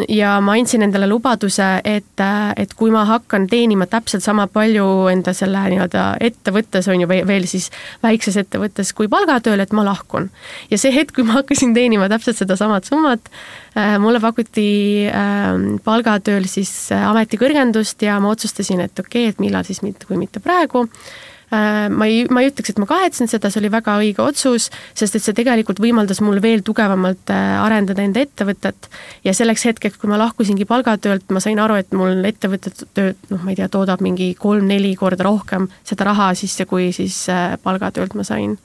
ja 0.07 0.37
ma 0.39 0.53
andsin 0.55 0.85
endale 0.85 1.07
lubaduse, 1.09 1.65
et, 1.83 2.21
et 2.55 2.73
kui 2.79 2.93
ma 2.93 3.01
hakkan 3.09 3.47
teenima 3.51 3.89
täpselt 3.91 4.23
sama 4.23 4.45
palju 4.47 4.85
enda 5.11 5.33
selle 5.35 5.65
nii-öelda 5.73 6.05
ettevõttes 6.23 6.87
on 6.87 7.03
ju, 7.03 7.09
või 7.09 7.25
veel 7.27 7.47
siis 7.49 7.67
väikses 8.03 8.37
ettevõttes 8.39 8.93
kui 8.95 9.09
palgatööl, 9.11 9.59
et 9.59 9.75
ma 9.75 9.83
lahkun. 9.83 10.29
ja 10.71 10.79
see 10.79 10.93
hetk, 10.95 11.17
kui 11.17 11.27
ma 11.27 11.41
hakkasin 11.41 11.75
teenima 11.75 12.07
täpselt 12.11 12.39
sedasamat 12.39 12.87
summat, 12.87 13.31
äh, 13.75 13.97
mulle 13.99 14.23
pakuti 14.23 14.69
ähm, 15.11 15.73
palgatööl 15.83 16.47
siis 16.47 16.71
äh, 16.95 17.03
ametikõrgendust 17.11 18.07
ja 18.07 18.19
ma 18.23 18.31
otsustasin, 18.31 18.87
et 18.87 18.95
okei 18.95 19.27
okay,, 19.27 19.35
et 19.35 19.43
millal 19.43 19.67
siis 19.67 19.83
mitte, 19.83 20.07
kui 20.07 20.15
mitte 20.21 20.39
praegu 20.39 20.87
Äh, 20.87 21.28
ma 21.51 22.05
ei, 22.05 22.25
ma 22.29 22.43
ei 22.43 22.51
ütleks, 22.51 22.73
et 22.73 22.79
ma 22.81 22.85
kahetsen 22.89 23.29
seda, 23.31 23.49
see 23.49 23.61
oli 23.63 23.71
väga 23.73 23.95
õige 24.01 24.21
otsus, 24.21 24.69
sest 24.97 25.17
et 25.17 25.23
see 25.23 25.37
tegelikult 25.37 25.81
võimaldas 25.81 26.21
mul 26.21 26.41
veel 26.43 26.61
tugevamalt 26.65 27.33
äh, 27.33 27.55
arendada 27.63 28.05
enda 28.05 28.21
ettevõtet. 28.21 28.89
ja 29.25 29.33
selleks 29.33 29.65
hetkeks, 29.65 29.97
kui 29.97 30.11
ma 30.11 30.19
lahkusingi 30.21 30.67
palgatöölt, 30.69 31.25
ma 31.33 31.41
sain 31.43 31.59
aru, 31.59 31.79
et 31.81 31.93
mul 31.97 32.23
ettevõtte 32.29 32.73
tööd, 32.93 33.17
noh, 33.33 33.43
ma 33.43 33.53
ei 33.53 33.59
tea, 33.59 33.69
toodab 33.71 34.03
mingi 34.05 34.33
kolm-neli 34.39 34.95
korda 34.99 35.25
rohkem 35.25 35.69
seda 35.83 36.11
raha 36.11 36.31
sisse, 36.37 36.69
kui 36.69 36.91
siis 36.95 37.23
äh, 37.33 37.57
palgatöölt 37.63 38.17
ma 38.17 38.27
sain. 38.27 38.57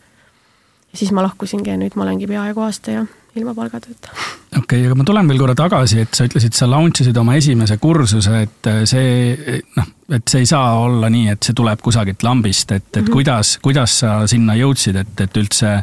siis 0.94 1.10
ma 1.10 1.24
lahkusingi 1.24 1.72
ja 1.72 1.76
nüüd 1.80 1.96
ma 1.98 2.04
olengi 2.04 2.28
peaaegu 2.30 2.62
aasta 2.62 2.90
ja 2.90 3.06
ilma 3.34 3.54
palgatööta. 3.54 4.12
Okei 4.58 4.62
okay,, 4.62 4.87
aga 4.88 4.99
ma 4.99 5.06
tulen 5.08 5.30
veel 5.30 5.40
korra 5.42 5.56
tagasi, 5.58 6.00
et 6.04 6.14
sa 6.16 6.26
ütlesid, 6.28 6.54
sa 6.56 6.68
launch 6.70 7.02
isid 7.04 7.16
oma 7.20 7.37
esimese 7.38 7.78
kursuse, 7.82 8.42
et 8.46 8.70
see 8.90 9.62
noh, 9.78 9.90
et 10.14 10.28
see 10.30 10.44
ei 10.44 10.50
saa 10.50 10.76
olla 10.82 11.11
nii, 11.12 11.32
et 11.34 11.46
see 11.46 11.56
tuleb 11.56 11.82
kusagilt 11.84 12.23
lambist, 12.26 12.70
et, 12.70 12.84
et 12.84 13.00
mm 13.00 13.06
-hmm. 13.06 13.12
kuidas, 13.12 13.58
kuidas 13.64 13.99
sa 14.04 14.20
sinna 14.30 14.56
jõudsid, 14.58 15.00
et, 15.00 15.20
et 15.26 15.42
üldse 15.42 15.75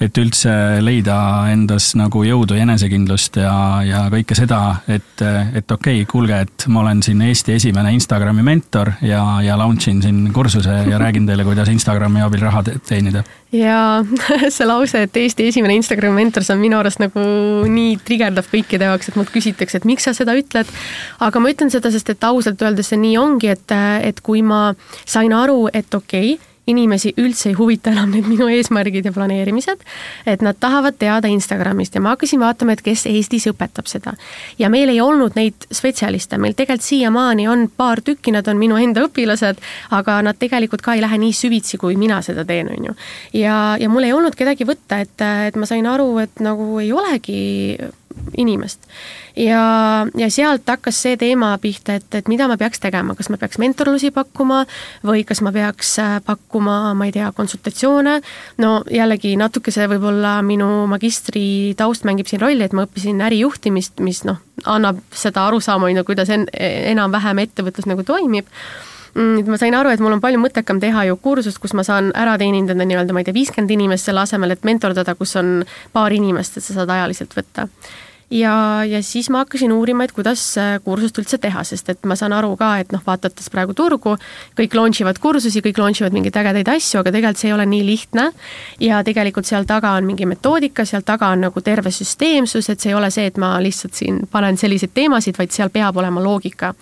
et 0.00 0.16
üldse 0.16 0.52
leida 0.80 1.16
endas 1.52 1.90
nagu 1.98 2.22
jõudu 2.24 2.56
ja 2.56 2.64
enesekindlust 2.64 3.36
ja, 3.42 3.52
ja 3.84 4.04
kõike 4.12 4.36
seda, 4.38 4.60
et, 4.88 5.20
et 5.20 5.74
okei 5.74 6.00
okay,, 6.00 6.06
kuulge, 6.08 6.38
et 6.46 6.66
ma 6.72 6.80
olen 6.84 7.02
siin 7.04 7.20
Eesti 7.26 7.58
esimene 7.58 7.92
Instagrami 7.96 8.44
mentor 8.46 8.94
ja, 9.04 9.20
ja 9.44 9.58
launch 9.60 9.90
in 9.92 10.00
siin 10.04 10.22
kursuse 10.32 10.78
ja 10.88 11.00
räägin 11.00 11.28
teile, 11.28 11.44
kuidas 11.44 11.68
Instagrami 11.72 12.24
abil 12.24 12.40
raha 12.46 12.64
teenida. 12.64 13.24
ja 13.52 14.00
see 14.56 14.68
lause, 14.68 15.04
et 15.04 15.20
Eesti 15.20 15.50
esimene 15.52 15.76
Instagrami 15.76 16.22
mentor, 16.22 16.48
see 16.48 16.56
on 16.56 16.64
minu 16.64 16.80
arust 16.80 17.02
nagu 17.02 17.24
nii 17.68 17.98
trigerdav 18.06 18.48
kõikide 18.48 18.88
jaoks, 18.88 19.12
et 19.12 19.20
mult 19.20 19.32
küsitakse, 19.34 19.82
et 19.82 19.88
miks 19.88 20.08
sa 20.08 20.16
seda 20.16 20.36
ütled. 20.38 20.70
aga 21.20 21.44
ma 21.44 21.52
ütlen 21.52 21.72
seda, 21.72 21.92
sest 21.92 22.14
et 22.14 22.24
ausalt 22.24 22.62
öeldes 22.64 22.88
see 22.88 23.00
nii 23.04 23.18
ongi, 23.20 23.52
et, 23.52 23.76
et 24.00 24.24
kui 24.24 24.40
ma 24.40 24.70
sain 25.04 25.36
aru, 25.36 25.66
et 25.68 25.92
okei 25.92 26.38
okay,, 26.38 26.49
inimesi 26.70 27.12
üldse 27.20 27.50
ei 27.50 27.56
huvita 27.58 27.92
enam 27.94 28.12
need 28.14 28.28
minu 28.30 28.48
eesmärgid 28.50 29.08
ja 29.08 29.12
planeerimised, 29.14 29.84
et 30.26 30.44
nad 30.44 30.58
tahavad 30.60 30.98
teada 31.00 31.30
Instagramist 31.30 31.94
ja 31.94 32.02
ma 32.04 32.14
hakkasin 32.14 32.40
vaatama, 32.42 32.76
et 32.76 32.84
kes 32.86 33.06
Eestis 33.10 33.48
õpetab 33.50 33.90
seda. 33.90 34.14
ja 34.58 34.70
meil 34.70 34.88
ei 34.92 35.00
olnud 35.00 35.36
neid 35.38 35.68
spetsialiste, 35.72 36.38
meil 36.38 36.56
tegelikult 36.58 36.86
siiamaani 36.86 37.48
on 37.48 37.68
paar 37.76 38.00
tükki, 38.04 38.32
nad 38.32 38.48
on 38.48 38.58
minu 38.58 38.78
enda 38.80 39.04
õpilased, 39.06 39.60
aga 39.90 40.20
nad 40.22 40.38
tegelikult 40.40 40.82
ka 40.82 40.94
ei 40.94 41.04
lähe 41.04 41.18
nii 41.20 41.32
süvitsi, 41.36 41.78
kui 41.78 41.96
mina 42.00 42.22
seda 42.22 42.44
teen, 42.44 42.70
on 42.72 42.90
ju. 42.90 42.98
ja, 43.42 43.76
ja 43.80 43.88
mul 43.88 44.08
ei 44.08 44.16
olnud 44.16 44.36
kedagi 44.38 44.66
võtta, 44.68 45.00
et, 45.04 45.16
et 45.50 45.56
ma 45.56 45.68
sain 45.68 45.86
aru, 45.86 46.12
et 46.22 46.44
nagu 46.44 46.78
ei 46.80 46.92
olegi 46.92 47.40
inimest. 48.36 48.80
ja, 49.36 50.06
ja 50.16 50.28
sealt 50.30 50.68
hakkas 50.68 50.98
see 51.02 51.16
teema 51.20 51.52
pihta, 51.62 51.94
et, 52.00 52.08
et 52.14 52.28
mida 52.28 52.48
ma 52.50 52.56
peaks 52.60 52.82
tegema, 52.82 53.14
kas 53.18 53.30
ma 53.30 53.38
peaks 53.40 53.60
mentorlusi 53.62 54.10
pakkuma 54.14 54.64
või 55.06 55.22
kas 55.28 55.42
ma 55.46 55.52
peaks 55.54 55.92
äh, 56.02 56.18
pakkuma, 56.26 56.94
ma 56.98 57.08
ei 57.08 57.14
tea, 57.14 57.30
konsultatsioone. 57.36 58.20
no 58.58 58.72
jällegi 58.90 59.36
natuke 59.40 59.74
see 59.74 59.88
võib-olla 59.90 60.38
minu 60.46 60.68
magistri 60.90 61.74
taust 61.78 62.06
mängib 62.08 62.30
siin 62.30 62.42
rolli, 62.42 62.66
et 62.66 62.76
ma 62.76 62.86
õppisin 62.88 63.22
ärijuhtimist, 63.30 64.02
mis 64.04 64.24
noh, 64.28 64.42
annab 64.66 65.00
seda 65.14 65.46
arusaama, 65.48 65.88
on 65.88 66.02
ju, 66.02 66.06
kuidas 66.12 66.32
en, 66.34 66.48
enam-vähem 66.94 67.44
ettevõtlus 67.46 67.88
nagu 67.90 68.06
toimib 68.06 68.50
mm, 69.14 69.48
ma 69.50 69.58
sain 69.60 69.74
aru, 69.76 69.92
et 69.94 70.02
mul 70.02 70.16
on 70.16 70.22
palju 70.22 70.42
mõttekam 70.42 70.80
teha 70.82 71.06
ju 71.10 71.16
kursust, 71.22 71.60
kus 71.62 71.74
ma 71.76 71.86
saan 71.86 72.12
ära 72.18 72.36
teenindada 72.40 72.86
nii-öelda, 72.86 73.16
ma 73.16 73.24
ei 73.24 73.28
tea, 73.28 73.36
viiskümmend 73.36 73.74
inimest 73.76 74.10
selle 74.10 74.24
asemel, 74.24 74.54
et 74.54 74.66
mentordada, 74.68 75.14
kus 75.18 75.36
on 75.40 75.60
paar 75.92 76.14
inimest, 76.14 76.58
et 76.58 76.66
sa 76.66 76.80
saad 76.80 76.94
ajaliselt 76.96 77.36
võtta 77.36 77.68
ja, 78.30 78.84
ja 78.84 79.02
siis 79.02 79.30
ma 79.30 79.42
hakkasin 79.44 79.72
uurima, 79.72 80.04
et 80.06 80.12
kuidas 80.14 80.42
kursust 80.84 81.18
üldse 81.18 81.38
teha, 81.42 81.64
sest 81.66 81.88
et 81.90 82.06
ma 82.08 82.16
saan 82.18 82.32
aru 82.36 82.52
ka, 82.58 82.70
et 82.82 82.92
noh, 82.94 83.02
vaadates 83.06 83.50
praegu 83.50 83.74
turgu, 83.76 84.14
kõik 84.58 84.76
launch 84.78 85.02
ivad 85.02 85.18
kursusi, 85.22 85.62
kõik 85.64 85.80
launch 85.82 86.02
ivad 86.02 86.14
mingeid 86.14 86.38
ägedaid 86.38 86.70
asju, 86.70 87.00
aga 87.02 87.12
tegelikult 87.14 87.42
see 87.42 87.50
ei 87.50 87.56
ole 87.56 87.66
nii 87.70 87.86
lihtne. 87.86 88.26
ja 88.80 89.02
tegelikult 89.04 89.48
seal 89.48 89.66
taga 89.66 89.92
on 89.98 90.06
mingi 90.06 90.26
metoodika, 90.30 90.84
seal 90.86 91.02
taga 91.06 91.32
on 91.34 91.46
nagu 91.46 91.60
terve 91.60 91.90
süsteemsus, 91.90 92.70
et 92.70 92.80
see 92.80 92.92
ei 92.92 92.98
ole 92.98 93.10
see, 93.10 93.26
et 93.26 93.38
ma 93.38 93.56
lihtsalt 93.62 93.98
siin 93.98 94.22
panen 94.30 94.56
selliseid 94.60 94.94
teemasid, 94.94 95.38
vaid 95.38 95.50
seal 95.54 95.70
peab 95.74 95.96
olema 95.96 96.22
loogika. 96.22 96.74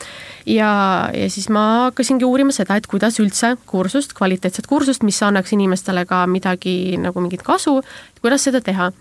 ja, 0.46 0.70
ja 1.14 1.30
siis 1.30 1.48
ma 1.48 1.88
hakkasingi 1.88 2.24
uurima 2.24 2.52
seda, 2.52 2.76
et 2.76 2.86
kuidas 2.86 3.18
üldse 3.20 3.56
kursust, 3.66 4.12
kvaliteetset 4.12 4.66
kursust, 4.66 5.02
mis 5.02 5.22
annaks 5.22 5.52
inimestele 5.56 6.04
ka 6.06 6.26
midagi 6.26 6.98
nagu 7.00 7.20
mingit 7.20 7.42
kasu, 7.42 7.80
kuidas 8.20 8.44
seda 8.44 8.60
teha 8.60 8.92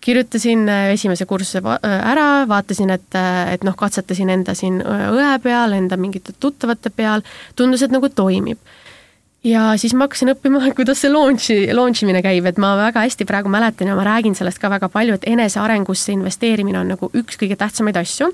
kirjutasin 0.00 0.68
äh, 0.68 0.90
esimese 0.94 1.26
kursuse 1.26 1.62
äh, 1.64 2.10
ära, 2.10 2.48
vaatasin, 2.48 2.90
et, 2.94 3.08
äh, 3.14 3.54
et 3.54 3.64
noh, 3.66 3.76
katsetasin 3.76 4.30
enda 4.32 4.54
siin 4.58 4.80
õe 4.82 5.30
peal, 5.42 5.74
enda 5.76 5.98
mingite 6.00 6.34
tuttavate 6.40 6.90
peal, 6.94 7.24
tundus, 7.56 7.82
et 7.82 7.94
nagu 7.94 8.08
toimib 8.08 8.58
ja 9.44 9.72
siis 9.76 9.94
ma 9.94 10.06
hakkasin 10.06 10.32
õppima, 10.32 10.60
kuidas 10.78 11.02
see 11.02 11.10
launch'i, 11.12 11.58
launch 11.74 12.02
imine 12.02 12.22
käib, 12.24 12.46
et 12.50 12.58
ma 12.60 12.72
väga 12.78 13.04
hästi 13.06 13.26
praegu 13.28 13.50
mäletan 13.52 13.90
ja 13.90 13.96
ma 13.98 14.04
räägin 14.06 14.34
sellest 14.38 14.58
ka 14.58 14.70
väga 14.70 14.88
palju, 14.92 15.14
et 15.14 15.26
enesearengusse 15.30 16.12
investeerimine 16.14 16.80
on 16.80 16.90
nagu 16.94 17.10
üks 17.16 17.38
kõige 17.40 17.58
tähtsamaid 17.58 17.96
asju. 18.00 18.30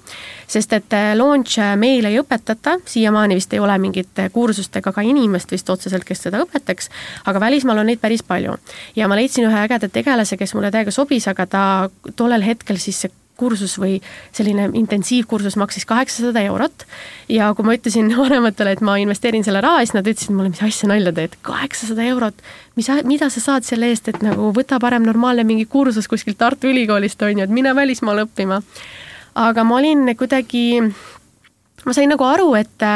sest 0.48 0.72
et 0.72 0.96
äh, 0.96 1.12
launch 1.16 1.58
äh, 1.58 1.74
meil 1.80 2.08
ei 2.08 2.18
õpetata, 2.20 2.78
siiamaani 2.88 3.38
vist 3.38 3.52
ei 3.52 3.60
ole 3.60 3.76
mingit 3.78 4.18
äh, 4.18 4.30
kursust 4.32 4.76
ega 4.76 4.92
ka 4.92 5.04
inimest 5.04 5.52
vist 5.52 5.70
otseselt, 5.70 6.04
kes 6.04 6.24
seda 6.28 6.40
õpetaks, 6.44 6.90
aga 7.24 7.40
välismaal 7.40 7.84
on 7.84 7.92
neid 7.92 8.00
päris 8.00 8.22
palju. 8.22 8.56
ja 8.96 9.08
ma 9.08 9.20
leidsin 9.20 9.48
ühe 9.48 9.66
ägeda 9.66 9.88
tegelase, 9.88 10.36
kes 10.40 10.54
mulle 10.54 10.72
täiega 10.72 10.90
sobis, 10.90 11.28
aga 11.28 11.46
ta 11.46 11.64
tollel 12.16 12.42
hetkel 12.42 12.80
siis 12.80 13.04
see 13.04 13.12
kursus 13.40 13.74
või 13.80 13.98
selline 14.34 14.68
intensiivkursus 14.78 15.56
maksis 15.60 15.86
kaheksasada 15.88 16.42
eurot. 16.48 16.86
ja 17.28 17.50
kui 17.54 17.66
ma 17.66 17.74
ütlesin 17.76 18.10
vanematele, 18.22 18.76
et 18.76 18.82
ma 18.84 18.96
investeerin 19.02 19.44
selle 19.46 19.62
raha, 19.64 19.82
siis 19.84 19.94
nad 19.96 20.06
ütlesid 20.06 20.34
mulle, 20.34 20.52
mis 20.54 20.62
asja 20.62 20.90
nalja 20.90 21.12
teed, 21.12 21.38
kaheksasada 21.42 22.06
eurot. 22.10 22.42
mis, 22.76 22.90
mida 23.04 23.30
sa 23.30 23.40
saad 23.40 23.66
selle 23.66 23.90
eest, 23.92 24.08
et 24.08 24.22
nagu 24.22 24.52
võta 24.56 24.80
parem 24.80 25.06
normaalne 25.06 25.44
mingi 25.44 25.66
kursus 25.66 26.08
kuskilt 26.08 26.38
Tartu 26.38 26.70
Ülikoolist 26.70 27.22
on 27.22 27.38
ju, 27.38 27.44
et 27.44 27.50
mine 27.50 27.74
välismaale 27.74 28.26
õppima. 28.28 28.62
aga 29.34 29.64
ma 29.64 29.80
olin 29.80 30.14
kuidagi, 30.16 30.82
ma 31.84 31.92
sain 31.92 32.08
nagu 32.08 32.24
aru, 32.24 32.54
et 32.54 32.90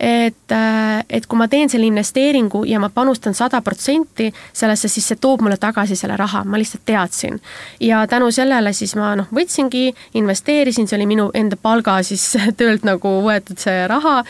et, 0.00 0.52
äh, 0.52 1.04
et 1.10 1.26
kui 1.28 1.38
ma 1.38 1.46
teen 1.48 1.68
selle 1.68 1.84
investeeringu 1.86 2.64
ja 2.64 2.80
ma 2.80 2.88
panustan 2.88 3.34
sada 3.36 3.60
protsenti 3.60 4.30
sellesse, 4.52 4.88
siis 4.88 5.10
see 5.12 5.20
toob 5.20 5.44
mulle 5.44 5.58
tagasi 5.60 5.96
selle 5.96 6.16
raha, 6.16 6.40
ma 6.44 6.58
lihtsalt 6.58 6.86
teadsin. 6.88 7.40
ja 7.80 8.06
tänu 8.06 8.30
sellele 8.32 8.72
siis 8.72 8.96
ma 8.96 9.12
noh, 9.16 9.28
võtsingi, 9.34 9.90
investeerisin, 10.14 10.88
see 10.88 10.96
oli 10.96 11.06
minu 11.10 11.30
enda 11.34 11.56
palga 11.60 12.00
siis 12.02 12.24
töölt 12.60 12.88
nagu 12.88 13.20
võetud 13.26 13.60
see 13.60 13.84
raha 13.88 14.22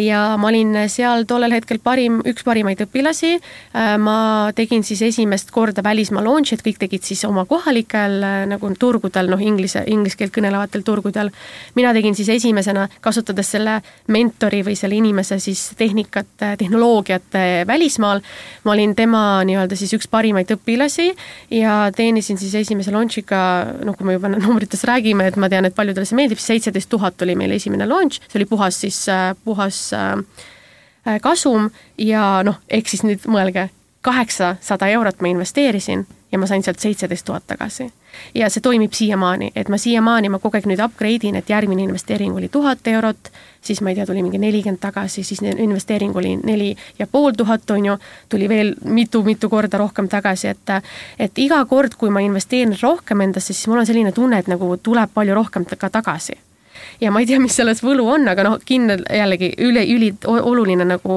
ja 0.00 0.20
ma 0.38 0.48
olin 0.48 0.74
seal 0.90 1.24
tollel 1.28 1.54
hetkel 1.56 1.80
parim, 1.82 2.20
üks 2.26 2.44
parimaid 2.46 2.80
õpilasi. 2.84 3.32
Äh, 3.74 3.94
ma 3.98 4.52
tegin 4.56 4.84
siis 4.86 5.02
esimest 5.02 5.50
korda 5.54 5.82
välismaa 5.84 6.24
launch'i, 6.24 6.56
et 6.56 6.64
kõik 6.64 6.78
tegid 6.80 7.06
siis 7.06 7.24
oma 7.28 7.46
kohalikel 7.48 8.18
äh, 8.22 8.36
nagu 8.50 8.70
turgudel, 8.78 9.30
noh, 9.32 9.42
inglise, 9.42 9.82
inglise 9.90 10.18
keelt 10.20 10.34
kõnelevatel 10.34 10.84
turgudel. 10.86 11.30
mina 11.74 11.92
tegin 11.94 12.14
siis 12.14 12.28
esimesena, 12.28 12.88
kasutades 13.00 13.50
selle 13.50 13.80
mentori 14.12 14.62
või 14.66 14.76
selle 14.76 14.96
inimese 14.96 15.38
siis 15.42 15.70
tehnikat, 15.76 16.28
tehnoloogiat 16.58 17.36
välismaal. 17.66 18.20
ma 18.64 18.72
olin 18.72 18.94
tema 18.94 19.42
nii-öelda 19.44 19.76
siis 19.76 19.92
üks 19.94 20.08
parimaid 20.08 20.50
õpilasi 20.50 21.10
ja 21.50 21.90
teenisin 21.96 22.38
siis 22.38 22.54
esimese 22.54 22.92
launch'iga, 22.94 23.40
noh, 23.84 23.96
kui 23.96 24.06
me 24.06 24.16
juba 24.16 24.28
numbritest 24.28 24.84
räägime, 24.84 25.26
et 25.26 25.36
ma 25.36 25.48
tean, 25.48 25.64
et 25.64 25.74
paljudele 25.74 26.06
see 26.06 26.16
meeldib, 26.16 26.38
seitseteist 26.38 26.90
tuhat 26.90 27.22
oli 27.22 27.36
meil 27.36 27.54
esimene 27.56 27.86
launch, 27.86 28.20
see 28.26 28.40
oli 28.40 28.48
puhas 28.50 28.80
siis 28.80 29.04
puhas 29.44 29.55
puhas 29.56 29.80
äh, 29.92 30.12
äh, 31.08 31.20
kasum 31.20 31.70
ja 31.98 32.42
noh, 32.44 32.60
ehk 32.68 32.92
siis 32.92 33.06
nüüd 33.06 33.24
mõelge, 33.30 33.70
kaheksasada 34.06 34.86
eurot 34.94 35.24
ma 35.24 35.32
investeerisin 35.32 36.06
ja 36.32 36.38
ma 36.38 36.46
sain 36.46 36.62
sealt 36.62 36.78
seitseteist 36.78 37.24
tuhat 37.26 37.46
tagasi. 37.46 37.92
ja 38.34 38.48
see 38.50 38.60
toimib 38.60 38.92
siiamaani, 38.92 39.50
et 39.56 39.68
ma 39.68 39.78
siiamaani, 39.78 40.28
ma 40.32 40.38
kogu 40.38 40.56
aeg 40.56 40.68
nüüd 40.70 40.80
upgrade 40.84 41.28
in, 41.28 41.36
et 41.36 41.50
järgmine 41.50 41.82
investeering 41.84 42.36
oli 42.36 42.48
tuhat 42.48 42.86
eurot, 42.88 43.30
siis 43.60 43.80
ma 43.80 43.90
ei 43.90 43.98
tea, 43.98 44.06
tuli 44.06 44.22
mingi 44.24 44.38
nelikümmend 44.40 44.80
tagasi, 44.80 45.24
siis 45.24 45.42
investeering 45.42 46.16
oli 46.16 46.36
neli 46.36 46.70
ja 46.98 47.06
pool 47.06 47.36
tuhat, 47.36 47.70
on 47.70 47.90
ju, 47.90 47.98
tuli 48.28 48.48
veel 48.48 48.74
mitu-mitu 48.84 49.50
korda 49.52 49.78
rohkem 49.82 50.08
tagasi, 50.08 50.48
et 50.54 50.74
et 51.18 51.38
iga 51.38 51.64
kord, 51.64 51.98
kui 51.98 52.10
ma 52.10 52.24
investeerin 52.24 52.76
rohkem 52.82 53.26
endasse, 53.26 53.52
siis 53.52 53.68
mul 53.68 53.84
on 53.84 53.86
selline 53.86 54.12
tunne, 54.12 54.38
et 54.38 54.48
nagu 54.48 54.76
tuleb 54.76 55.12
palju 55.14 55.34
rohkem 55.34 55.68
ka 55.76 55.90
tagasi 55.90 56.45
ja 57.00 57.10
ma 57.10 57.22
ei 57.22 57.28
tea, 57.28 57.40
mis 57.42 57.56
selles 57.56 57.82
võlu 57.84 58.06
on, 58.16 58.28
aga 58.28 58.46
noh, 58.46 58.58
kindel 58.64 59.04
jällegi 59.10 59.52
üle, 59.62 59.84
ülioluline 59.86 60.86
nagu 60.88 61.16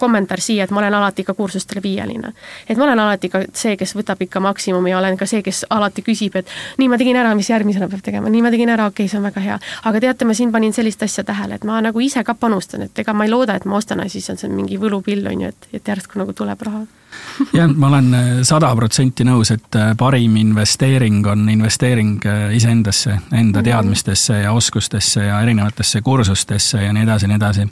kommentaar 0.00 0.40
siia, 0.40 0.64
et 0.64 0.70
ma 0.70 0.82
olen 0.82 0.94
alati 0.94 1.22
ikka 1.22 1.34
kursustele 1.34 1.82
viieline. 1.82 2.32
et 2.68 2.78
ma 2.78 2.84
olen 2.84 2.98
alati 2.98 3.28
ka 3.28 3.44
see, 3.52 3.76
kes 3.76 3.94
võtab 3.96 4.22
ikka 4.22 4.40
maksimumi 4.40 4.90
ja 4.90 4.98
olen 4.98 5.16
ka 5.16 5.26
see, 5.26 5.42
kes 5.42 5.64
alati 5.70 6.02
küsib, 6.02 6.36
et 6.36 6.50
nii, 6.78 6.88
ma 6.88 6.98
tegin 6.98 7.16
ära, 7.16 7.34
mis 7.34 7.50
järgmisena 7.50 7.88
peab 7.88 8.02
tegema, 8.04 8.32
nii, 8.32 8.42
ma 8.42 8.50
tegin 8.54 8.72
ära, 8.74 8.88
okei 8.92 9.04
okay,, 9.04 9.12
see 9.12 9.20
on 9.20 9.28
väga 9.28 9.44
hea. 9.44 9.60
aga 9.84 10.00
teate, 10.00 10.24
ma 10.24 10.34
siin 10.34 10.52
panin 10.52 10.72
sellist 10.72 11.02
asja 11.02 11.24
tähele, 11.24 11.60
et 11.60 11.64
ma 11.64 11.80
nagu 11.84 12.00
ise 12.00 12.24
ka 12.24 12.34
panustan, 12.34 12.88
et 12.88 12.98
ega 12.98 13.14
ma 13.14 13.24
ei 13.24 13.30
looda, 13.30 13.56
et 13.56 13.64
ma 13.64 13.76
ostan 13.76 14.02
ja 14.02 14.10
siis 14.10 14.30
on 14.30 14.40
see 14.40 14.50
mingi 14.52 14.80
võlupill, 14.80 15.26
on 15.30 15.46
ju, 15.46 15.54
et, 15.54 15.72
et 15.72 15.94
järsku 15.94 16.20
nagu 16.20 16.32
tuleb 16.36 16.62
raha 16.62 16.84
jah, 17.58 17.70
ma 17.76 17.88
olen 17.88 18.14
äh, 18.14 18.30
sada 18.46 18.70
protsenti 18.76 19.26
nõus, 19.26 19.52
et 19.54 19.78
äh, 19.78 19.92
parim 19.98 20.36
investeering 20.40 21.24
on 21.30 21.48
investeering 21.50 22.18
äh, 22.26 22.48
iseendasse, 22.56 23.18
enda 23.32 23.60
mhm. 23.60 23.68
teadmistesse 23.68 24.40
ja 24.44 24.52
oskustesse 24.52 25.28
ja 25.28 25.40
erinevatesse 25.42 26.02
kursustesse 26.04 26.84
ja 26.84 26.92
nii 26.92 27.06
edasi 27.06 27.30
nii 27.30 27.40
edasi. 27.40 27.68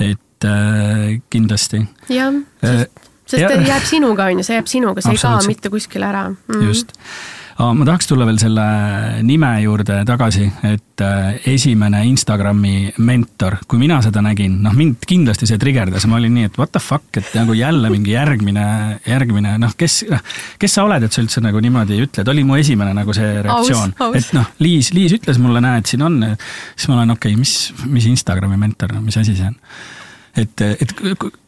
et 0.00 0.20
äh, 0.48 1.20
kindlasti. 1.30 1.84
jah, 2.08 2.34
sest, 2.60 3.06
sest 3.26 3.40
ja, 3.42 3.52
ta 3.52 3.60
jääb 3.60 3.88
sinuga, 3.88 4.28
on 4.32 4.42
ju, 4.42 4.48
see 4.48 4.58
jääb 4.58 4.68
sinuga, 4.70 5.04
see 5.04 5.16
ei 5.16 5.22
kao 5.22 5.40
mitte 5.48 5.72
kuskile 5.72 6.10
ära 6.10 6.28
mm. 6.30 6.36
-hmm. 6.48 6.68
just 6.68 6.92
ma 7.54 7.86
tahaks 7.86 8.08
tulla 8.10 8.26
veel 8.26 8.38
selle 8.40 8.64
nime 9.26 9.50
juurde 9.62 10.00
tagasi, 10.06 10.46
et 10.66 11.02
äh, 11.04 11.36
esimene 11.54 12.00
Instagrami 12.08 12.90
mentor, 13.06 13.60
kui 13.68 13.78
mina 13.78 14.00
seda 14.02 14.22
nägin, 14.24 14.56
noh 14.64 14.74
mind 14.74 15.06
kindlasti 15.06 15.46
see 15.48 15.60
trigerdas, 15.62 16.08
ma 16.10 16.18
olin 16.18 16.34
nii, 16.34 16.50
et 16.50 16.58
what 16.58 16.72
the 16.74 16.82
fuck, 16.82 17.06
et 17.20 17.30
nagu 17.38 17.54
jälle 17.54 17.90
mingi 17.94 18.16
järgmine, 18.16 18.66
järgmine 19.06 19.56
noh, 19.62 19.74
kes, 19.78 20.02
noh, 20.10 20.22
kes 20.58 20.78
sa 20.80 20.86
oled, 20.88 21.06
et 21.06 21.14
sa 21.14 21.22
üldse 21.22 21.42
nagu 21.44 21.62
niimoodi 21.62 22.00
ütled, 22.08 22.30
oli 22.34 22.46
mu 22.46 22.58
esimene 22.58 22.94
nagu 22.96 23.14
see 23.14 23.36
reaktsioon. 23.46 23.94
et 24.10 24.32
noh, 24.34 24.50
Liis, 24.64 24.90
Liis 24.96 25.14
ütles 25.20 25.38
mulle, 25.42 25.62
näed, 25.62 25.86
siin 25.90 26.02
on, 26.06 26.22
siis 26.74 26.90
ma 26.90 26.98
olen 26.98 27.14
okei 27.14 27.36
okay,, 27.36 27.38
mis, 27.38 27.86
mis 27.86 28.10
Instagrami 28.10 28.58
mentor, 28.58 28.96
no 28.96 29.04
mis 29.04 29.20
asi 29.20 29.36
see 29.38 29.46
on 29.46 29.60
et, 30.36 30.60
et, 30.60 30.94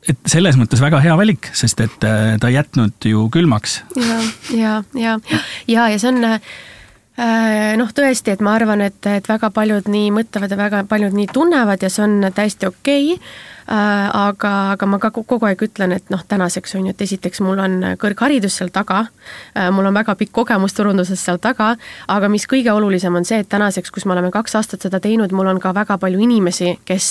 et 0.09 0.31
selles 0.31 0.57
mõttes 0.61 0.83
väga 0.83 1.01
hea 1.05 1.17
valik, 1.19 1.51
sest 1.57 1.83
et 1.85 2.07
äh, 2.07 2.37
ta 2.41 2.51
ei 2.51 2.59
jätnud 2.59 3.11
ju 3.11 3.27
külmaks. 3.35 3.81
ja, 3.97 4.21
ja, 4.55 4.79
ja, 4.95 5.19
ja, 5.67 5.89
ja, 5.91 5.99
see 5.99 6.13
on 6.13 6.25
äh, 6.29 7.77
noh, 7.81 7.93
tõesti, 7.97 8.37
et 8.37 8.45
ma 8.45 8.57
arvan, 8.59 8.85
et, 8.87 9.01
et 9.11 9.29
väga 9.29 9.51
paljud 9.55 9.91
nii 9.91 10.15
mõtlevad 10.21 10.55
ja 10.55 10.61
väga 10.61 10.87
paljud 10.89 11.17
nii 11.17 11.29
tunnevad 11.33 11.83
ja 11.83 11.93
see 11.93 12.07
on 12.07 12.33
täiesti 12.35 12.71
okei 12.71 13.15
okay 13.17 13.55
Äh, 13.67 14.11
aga, 14.15 14.51
aga 14.77 14.87
ma 14.87 14.99
ka 15.03 15.09
kogu 15.11 15.43
aeg 15.49 15.59
ütlen, 15.67 15.91
et 15.97 16.07
noh, 16.15 16.21
tänaseks 16.23 16.77
on 16.79 16.85
ju, 16.87 16.93
et 16.95 17.01
esiteks 17.03 17.41
mul 17.43 17.59
on 17.59 17.73
kõrgharidus 17.99 18.61
seal 18.61 18.71
taga, 18.71 19.01
mul 19.75 19.89
on 19.91 19.97
väga 19.97 20.15
pikk 20.21 20.31
kogemus 20.39 20.77
turunduses 20.77 21.19
seal 21.19 21.41
taga, 21.43 21.73
aga 22.07 22.31
mis 22.31 22.47
kõige 22.47 22.71
olulisem 22.71 23.19
on 23.19 23.27
see, 23.27 23.41
et 23.43 23.51
tänaseks, 23.51 23.91
kus 23.91 24.07
me 24.07 24.15
oleme 24.15 24.31
kaks 24.31 24.55
aastat 24.61 24.87
seda 24.87 25.01
teinud, 25.03 25.35
mul 25.35 25.51
on 25.51 25.59
ka 25.59 25.75
väga 25.75 25.99
palju 25.99 26.23
inimesi, 26.29 26.77
kes 26.87 27.09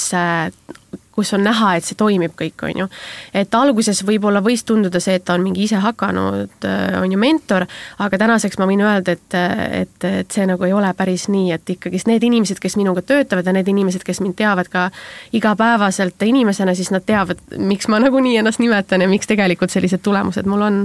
kus 1.16 1.34
on 1.34 1.44
näha, 1.46 1.76
et 1.78 1.88
see 1.88 1.98
toimib 1.98 2.36
kõik, 2.38 2.66
on 2.68 2.84
ju. 2.84 2.88
et 3.34 3.56
alguses 3.56 4.02
võib-olla 4.08 4.42
võis 4.44 4.66
tunduda 4.68 5.00
see, 5.04 5.18
et 5.20 5.26
ta 5.26 5.36
on 5.38 5.44
mingi 5.46 5.64
ise 5.66 5.80
hakanud, 5.82 6.68
on 7.02 7.12
ju, 7.12 7.20
mentor, 7.20 7.66
aga 8.04 8.20
tänaseks 8.26 8.60
ma 8.60 8.68
võin 8.70 8.84
öelda, 8.86 9.16
et, 9.16 9.38
et, 9.82 10.08
et 10.22 10.38
see 10.38 10.48
nagu 10.50 10.68
ei 10.68 10.74
ole 10.76 10.92
päris 10.98 11.28
nii, 11.32 11.52
et 11.56 11.76
ikkagist 11.76 12.10
need 12.12 12.24
inimesed, 12.28 12.60
kes 12.62 12.78
minuga 12.80 13.04
töötavad 13.06 13.48
ja 13.48 13.56
need 13.56 13.72
inimesed, 13.72 14.04
kes 14.06 14.22
mind 14.24 14.38
teavad 14.40 14.72
ka 14.72 14.90
igapäevaselt 15.36 16.22
inimesena, 16.28 16.76
siis 16.76 16.92
nad 16.92 17.06
teavad, 17.06 17.42
miks 17.58 17.90
ma 17.92 18.02
nagunii 18.04 18.40
ennast 18.42 18.64
nimetan 18.64 19.06
ja 19.06 19.12
miks 19.12 19.30
tegelikult 19.32 19.74
sellised 19.74 20.04
tulemused 20.04 20.48
mul 20.50 20.68
on. 20.68 20.82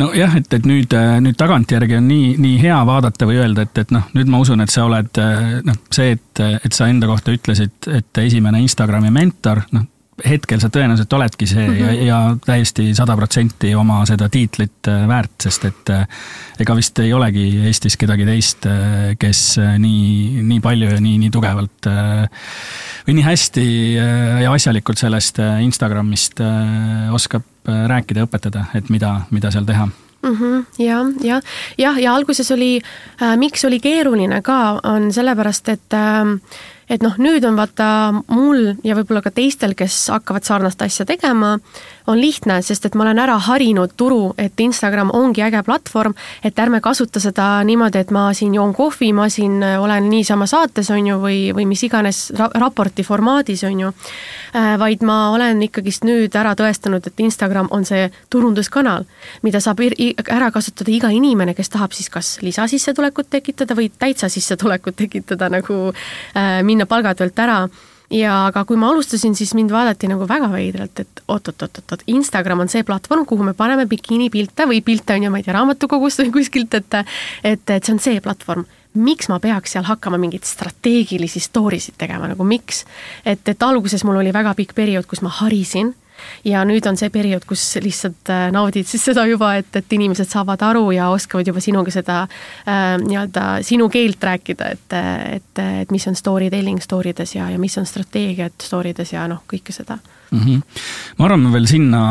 Nojah, 0.00 0.36
et, 0.40 0.52
et 0.56 0.66
nüüd, 0.66 0.94
nüüd 1.24 1.38
tagantjärgi 1.38 1.98
on 2.00 2.08
nii, 2.08 2.34
nii 2.42 2.60
hea 2.62 2.80
vaadata 2.86 3.28
või 3.30 3.40
öelda, 3.42 3.66
et, 3.68 3.82
et 3.84 3.94
noh, 3.94 4.06
nüüd 4.16 4.30
ma 4.32 4.42
usun, 4.42 4.64
et 4.64 4.72
sa 4.72 4.86
oled 4.88 5.22
noh, 5.64 5.80
see, 5.94 6.16
et, 6.16 6.44
et 6.64 6.76
sa 6.76 6.88
enda 6.90 7.10
kohta 7.10 7.34
ütlesid, 7.34 7.90
et 7.90 8.24
esimene 8.24 8.62
Instagrami 8.64 9.12
mentor, 9.14 9.62
noh 9.74 9.86
hetkel 10.22 10.60
sa 10.62 10.68
tõenäoliselt 10.72 11.12
oledki 11.16 11.46
see 11.48 11.64
mm 11.66 11.74
-hmm. 11.74 11.80
ja, 11.80 11.86
mhm. 11.92 12.06
ja 12.06 12.36
täiesti 12.46 12.94
sada 12.94 13.16
protsenti 13.16 13.74
oma 13.74 14.04
seda 14.06 14.28
tiitlit 14.28 14.88
äh, 14.88 15.08
väärt, 15.08 15.34
sest 15.42 15.64
et 15.64 15.90
äh, 15.90 16.06
ega 16.60 16.76
vist 16.76 16.98
ei 16.98 17.12
olegi 17.12 17.44
Eestis 17.66 17.96
kedagi 17.96 18.26
teist, 18.26 18.66
äh, 18.66 19.16
kes 19.18 19.58
nii, 19.78 20.42
nii 20.42 20.60
palju 20.60 20.90
ja 20.90 21.00
nii, 21.00 21.18
nii 21.18 21.30
tugevalt 21.30 21.86
või 23.06 23.14
nii 23.14 23.24
hästi 23.24 23.66
ja 24.42 24.52
asjalikult 24.52 24.98
sellest 24.98 25.38
Instagramist 25.60 26.40
oskab 27.12 27.42
rääkida 27.64 28.20
ja 28.20 28.26
õpetada, 28.28 28.64
et 28.74 28.90
mida, 28.92 29.20
mida 29.30 29.50
seal 29.50 29.64
teha. 29.64 29.88
Mm 30.24 30.36
-hmm, 30.36 30.64
jah, 30.78 31.06
jah, 31.20 31.42
jah, 31.78 31.98
ja 32.00 32.14
alguses 32.14 32.50
oli 32.50 32.80
äh,, 33.22 33.36
miks 33.36 33.64
oli 33.64 33.80
keeruline 33.80 34.42
ka, 34.42 34.80
on 34.82 35.12
sellepärast, 35.12 35.68
et 35.68 35.92
äh, 35.92 36.38
et 36.90 37.02
noh, 37.02 37.16
nüüd 37.18 37.44
on 37.48 37.56
vaata 37.56 37.88
mul 38.28 38.74
ja 38.84 38.96
võib-olla 38.98 39.22
ka 39.24 39.32
teistel, 39.34 39.74
kes 39.74 40.08
hakkavad 40.12 40.44
sarnast 40.44 40.82
asja 40.82 41.06
tegema, 41.08 41.58
on 42.06 42.20
lihtne, 42.20 42.58
sest 42.62 42.84
et 42.86 42.94
ma 42.94 43.04
olen 43.06 43.18
ära 43.22 43.36
harinud 43.40 43.94
turu, 43.96 44.34
et 44.38 44.60
Instagram 44.60 45.10
ongi 45.14 45.42
äge 45.44 45.62
platvorm, 45.64 46.14
et 46.44 46.58
ärme 46.60 46.80
kasuta 46.84 47.20
seda 47.20 47.46
niimoodi, 47.64 48.02
et 48.02 48.10
ma 48.14 48.26
siin 48.36 48.54
joon 48.54 48.74
kohvi, 48.76 49.12
ma 49.16 49.28
siin 49.32 49.62
olen 49.62 50.08
niisama 50.10 50.46
saates, 50.50 50.90
on 50.92 51.06
ju, 51.08 51.18
või, 51.22 51.38
või 51.56 51.66
mis 51.70 51.84
iganes 51.86 52.26
ra 52.36 52.50
raporti 52.60 53.04
formaadis, 53.06 53.64
on 53.64 53.80
ju. 53.86 53.92
Äh, 54.54 54.74
vaid 54.80 55.02
ma 55.06 55.30
olen 55.34 55.62
ikkagist 55.64 56.04
nüüd 56.04 56.36
ära 56.36 56.52
tõestanud, 56.58 57.06
et 57.08 57.24
Instagram 57.24 57.72
on 57.72 57.88
see 57.88 58.10
turunduskanal, 58.30 59.08
mida 59.42 59.62
saab 59.64 59.80
ära 59.84 60.50
kasutada 60.52 60.92
iga 60.92 61.10
inimene, 61.14 61.56
kes 61.56 61.72
tahab 61.72 61.96
siis 61.96 62.12
kas 62.12 62.36
lisasissetulekut 62.44 63.32
tekitada 63.32 63.76
või 63.78 63.88
täitsa 63.90 64.28
sissetulekut 64.28 64.96
tekitada 65.00 65.48
nagu 65.52 65.88
äh, 65.90 66.60
minna 66.62 66.86
palgatöölt 66.86 67.38
ära 67.38 67.64
ja 68.14 68.34
aga 68.48 68.64
kui 68.68 68.78
ma 68.80 68.90
alustasin, 68.92 69.34
siis 69.36 69.54
mind 69.58 69.72
vaadati 69.74 70.08
nagu 70.10 70.28
väga 70.28 70.50
veidralt, 70.52 71.02
et 71.02 71.22
oot-oot-oot-oot, 71.28 72.06
Instagram 72.14 72.64
on 72.64 72.70
see 72.72 72.84
platvorm, 72.86 73.26
kuhu 73.26 73.46
me 73.46 73.54
paneme 73.58 73.86
bikiinipilte 73.90 74.68
või 74.70 74.80
pilte 74.86 75.16
on 75.16 75.26
ju, 75.26 75.32
ma 75.34 75.40
ei 75.40 75.46
tea, 75.46 75.56
raamatukogust 75.56 76.22
või 76.24 76.32
kuskilt, 76.38 76.74
et 76.78 77.00
et, 77.42 77.70
et 77.70 77.84
see 77.84 77.94
on 77.94 78.02
see 78.02 78.20
platvorm. 78.24 78.64
miks 78.94 79.26
ma 79.28 79.40
peaks 79.42 79.72
seal 79.74 79.82
hakkama 79.84 80.18
mingeid 80.22 80.44
strateegilisi 80.46 81.40
story 81.42 81.80
sid 81.82 81.96
tegema, 81.98 82.28
nagu 82.30 82.44
miks? 82.44 82.84
et, 83.24 83.48
et 83.48 83.62
alguses 83.62 84.04
mul 84.04 84.22
oli 84.22 84.32
väga 84.32 84.54
pikk 84.54 84.74
periood, 84.74 85.06
kus 85.06 85.22
ma 85.22 85.28
harisin 85.28 85.94
ja 86.44 86.64
nüüd 86.68 86.86
on 86.88 86.98
see 87.00 87.10
periood, 87.14 87.46
kus 87.48 87.62
lihtsalt 87.82 88.32
äh, 88.32 88.46
naudid 88.54 88.88
siis 88.88 89.04
seda 89.10 89.26
juba, 89.28 89.54
et, 89.60 89.70
et 89.76 89.96
inimesed 89.96 90.30
saavad 90.30 90.62
aru 90.66 90.88
ja 90.96 91.08
oskavad 91.14 91.48
juba 91.48 91.62
sinuga 91.64 91.94
seda 91.94 92.22
äh, 92.24 92.94
nii-öelda 93.02 93.46
sinu 93.66 93.88
keelt 93.92 94.22
rääkida, 94.24 94.70
et, 94.76 94.98
et, 95.38 95.64
et 95.82 95.94
mis 95.94 96.06
on 96.10 96.18
story 96.18 96.50
telling 96.52 96.82
story 96.82 97.14
des 97.16 97.34
ja, 97.36 97.48
ja 97.50 97.58
mis 97.60 97.78
on 97.80 97.88
strateegiad 97.88 98.56
story 98.62 98.94
des 98.96 99.12
ja 99.14 99.26
noh, 99.30 99.44
kõike 99.50 99.74
seda 99.74 99.98
mm. 100.30 100.40
-hmm. 100.40 100.62
ma 101.18 101.28
arvan, 101.28 101.46
me 101.46 101.52
veel 101.58 101.68
sinna, 101.70 102.02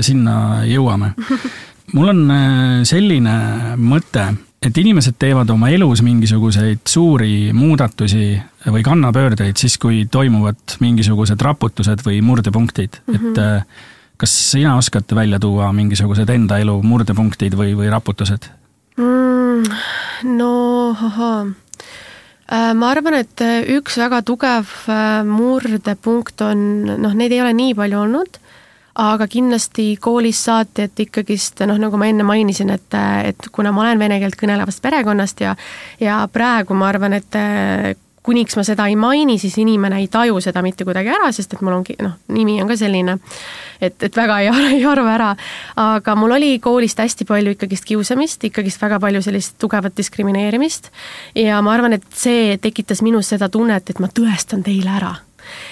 sinna 0.00 0.36
jõuame 0.66 1.14
mul 1.94 2.12
on 2.12 2.24
äh, 2.30 2.82
selline 2.88 3.36
mõte, 3.78 4.30
et 4.66 4.78
inimesed 4.80 5.16
teevad 5.20 5.50
oma 5.52 5.68
elus 5.70 6.02
mingisuguseid 6.02 6.82
suuri 6.90 7.52
muudatusi 7.54 8.36
või 8.72 8.82
kannapöördeid 8.86 9.58
siis, 9.60 9.76
kui 9.78 10.04
toimuvad 10.10 10.78
mingisugused 10.82 11.42
raputused 11.42 12.02
või 12.06 12.20
murdepunktid 12.24 12.98
mm, 12.98 13.14
-hmm. 13.14 13.30
et 13.30 13.38
äh, 13.42 13.84
kas 14.16 14.34
sina 14.50 14.76
oskad 14.76 15.12
välja 15.14 15.38
tuua 15.40 15.72
mingisugused 15.76 16.30
enda 16.32 16.58
elu 16.58 16.80
murdepunktid 16.82 17.54
või, 17.58 17.76
või 17.78 17.90
raputused 17.92 18.48
mm,? 18.96 19.70
no 20.36 20.52
ahaa 20.96 21.46
äh, 21.46 22.72
ma 22.74 22.90
arvan, 22.90 23.20
et 23.22 23.44
üks 23.76 24.00
väga 24.02 24.22
tugev 24.26 24.72
äh, 24.90 25.22
murdepunkt 25.28 26.42
on, 26.48 26.66
noh, 26.96 27.14
neid 27.14 27.32
ei 27.32 27.44
ole 27.44 27.54
nii 27.54 27.78
palju 27.78 28.02
olnud 28.02 28.42
aga 28.96 29.26
kindlasti 29.28 29.90
koolist 30.00 30.48
saati, 30.48 30.86
et 30.88 31.04
ikkagist 31.06 31.60
noh, 31.68 31.78
nagu 31.80 31.98
ma 32.00 32.08
enne 32.08 32.24
mainisin, 32.26 32.72
et, 32.72 32.98
et 33.28 33.48
kuna 33.52 33.72
ma 33.72 33.84
olen 33.84 34.00
vene 34.00 34.18
keelt 34.22 34.38
kõnelevast 34.40 34.82
perekonnast 34.84 35.44
ja 35.44 35.56
ja 36.00 36.22
praegu 36.32 36.74
ma 36.74 36.88
arvan, 36.88 37.16
et 37.18 37.40
kuniks 38.26 38.56
ma 38.58 38.64
seda 38.66 38.88
ei 38.90 38.96
maini, 38.98 39.38
siis 39.38 39.54
inimene 39.62 40.00
ei 40.02 40.08
taju 40.10 40.40
seda 40.42 40.62
mitte 40.64 40.84
kuidagi 40.86 41.12
ära, 41.14 41.28
sest 41.34 41.54
et 41.54 41.62
mul 41.62 41.76
ongi 41.76 41.94
noh, 42.02 42.16
nimi 42.34 42.56
on 42.62 42.70
ka 42.70 42.78
selline, 42.78 43.18
et, 43.78 43.94
et 44.02 44.18
väga 44.18 44.40
ei, 44.42 44.50
ei 44.78 44.82
arva 44.88 45.12
ära. 45.14 45.28
aga 45.82 46.16
mul 46.18 46.36
oli 46.38 46.56
koolist 46.62 46.98
hästi 47.02 47.28
palju 47.28 47.54
ikkagist 47.54 47.86
kiusamist, 47.86 48.48
ikkagist 48.48 48.82
väga 48.82 48.98
palju 49.02 49.22
sellist 49.28 49.58
tugevat 49.62 49.96
diskrimineerimist 49.98 50.90
ja 51.38 51.62
ma 51.62 51.76
arvan, 51.76 51.98
et 51.98 52.10
see 52.14 52.56
tekitas 52.62 53.04
minus 53.06 53.30
seda 53.34 53.50
tunnet, 53.52 53.90
et 53.90 54.02
ma 54.02 54.10
tõestan 54.10 54.66
teile 54.66 54.98
ära 54.98 55.14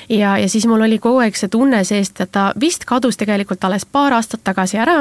ja, 0.09 0.37
ja 0.39 0.49
siis 0.49 0.67
mul 0.67 0.85
oli 0.87 0.99
kogu 0.99 1.23
aeg 1.25 1.37
see 1.39 1.51
tunne 1.53 1.83
seest, 1.85 2.21
et 2.21 2.33
ta 2.33 2.51
vist 2.61 2.85
kadus 2.89 3.19
tegelikult 3.21 3.65
alles 3.65 3.85
paar 3.85 4.17
aastat 4.17 4.45
tagasi 4.45 4.79
ära. 4.79 4.97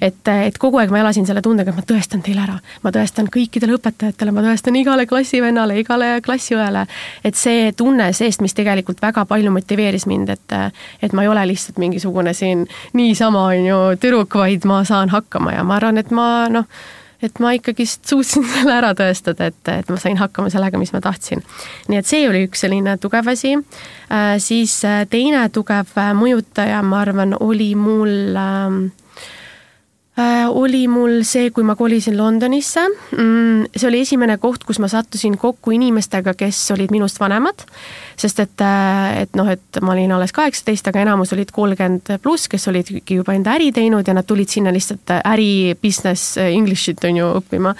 et, 0.00 0.28
et 0.28 0.58
kogu 0.58 0.78
aeg 0.78 0.90
ma 0.90 1.00
elasin 1.02 1.26
selle 1.26 1.42
tundega, 1.42 1.70
et 1.70 1.76
ma 1.76 1.86
tõestan 1.88 2.22
teile 2.24 2.44
ära, 2.46 2.58
ma 2.82 2.92
tõestan 2.94 3.28
kõikidele 3.32 3.78
õpetajatele, 3.78 4.32
ma 4.32 4.44
tõestan 4.44 4.76
igale 4.76 5.06
klassivennale, 5.06 5.78
igale 5.80 6.20
klassiõele. 6.24 6.86
et 7.24 7.34
see 7.34 7.72
tunne 7.76 8.12
seest, 8.12 8.42
mis 8.44 8.54
tegelikult 8.54 9.02
väga 9.02 9.24
palju 9.28 9.52
motiveeris 9.54 10.06
mind, 10.06 10.34
et, 10.34 10.58
et 11.02 11.12
ma 11.12 11.22
ei 11.22 11.28
ole 11.28 11.46
lihtsalt 11.52 11.78
mingisugune 11.78 12.34
siin 12.34 12.66
niisama 12.92 13.46
on 13.52 13.70
ju 13.70 13.80
tüdruk, 14.00 14.34
vaid 14.34 14.64
ma 14.68 14.84
saan 14.84 15.08
hakkama 15.08 15.56
ja 15.56 15.64
ma 15.64 15.78
arvan, 15.80 15.98
et 15.98 16.10
ma 16.10 16.48
noh 16.52 16.68
et 17.24 17.40
ma 17.42 17.54
ikkagist 17.56 18.04
suutsin 18.08 18.46
selle 18.52 18.74
ära 18.76 18.92
tõestada, 18.98 19.50
et, 19.52 19.72
et 19.72 19.92
ma 19.92 19.98
sain 20.00 20.18
hakkama 20.20 20.52
sellega, 20.52 20.80
mis 20.80 20.92
ma 20.94 21.02
tahtsin. 21.04 21.42
nii 21.88 22.00
et 22.00 22.08
see 22.08 22.28
oli 22.28 22.44
üks 22.48 22.64
selline 22.66 22.96
tugev 23.02 23.28
asi 23.32 23.54
äh,. 23.56 24.36
siis 24.38 24.80
äh, 24.88 25.04
teine 25.10 25.46
tugev 25.54 25.94
äh, 25.98 26.12
mõjutaja, 26.16 26.82
ma 26.86 27.02
arvan, 27.04 27.36
oli 27.40 27.72
mul 27.78 28.36
äh, 28.38 29.03
oli 30.54 30.84
mul 30.86 31.22
see, 31.26 31.48
kui 31.50 31.64
ma 31.66 31.74
kolisin 31.74 32.14
Londonisse. 32.18 32.84
Mm, 33.16 33.64
see 33.74 33.88
oli 33.88 34.04
esimene 34.04 34.36
koht, 34.38 34.62
kus 34.64 34.78
ma 34.78 34.86
sattusin 34.88 35.34
kokku 35.38 35.74
inimestega, 35.74 36.36
kes 36.38 36.60
olid 36.76 36.94
minust 36.94 37.18
vanemad. 37.20 37.64
sest 38.16 38.38
et, 38.38 38.60
äh, 38.62 39.22
et 39.22 39.34
noh, 39.34 39.48
et 39.50 39.80
ma 39.82 39.90
olin 39.92 40.12
alles 40.14 40.30
kaheksateist, 40.32 40.86
aga 40.86 41.00
enamus 41.02 41.32
olid 41.34 41.50
kolmkümmend 41.50 42.12
pluss, 42.22 42.46
kes 42.48 42.68
olidki 42.70 43.16
juba 43.18 43.34
enda 43.34 43.56
äri 43.58 43.72
teinud 43.74 44.06
ja 44.06 44.14
nad 44.14 44.26
tulid 44.26 44.48
sinna 44.48 44.70
lihtsalt 44.70 45.10
äri, 45.24 45.74
business, 45.82 46.38
English'it 46.38 47.02
on 47.08 47.18
ju 47.18 47.32
õppima 47.40 47.74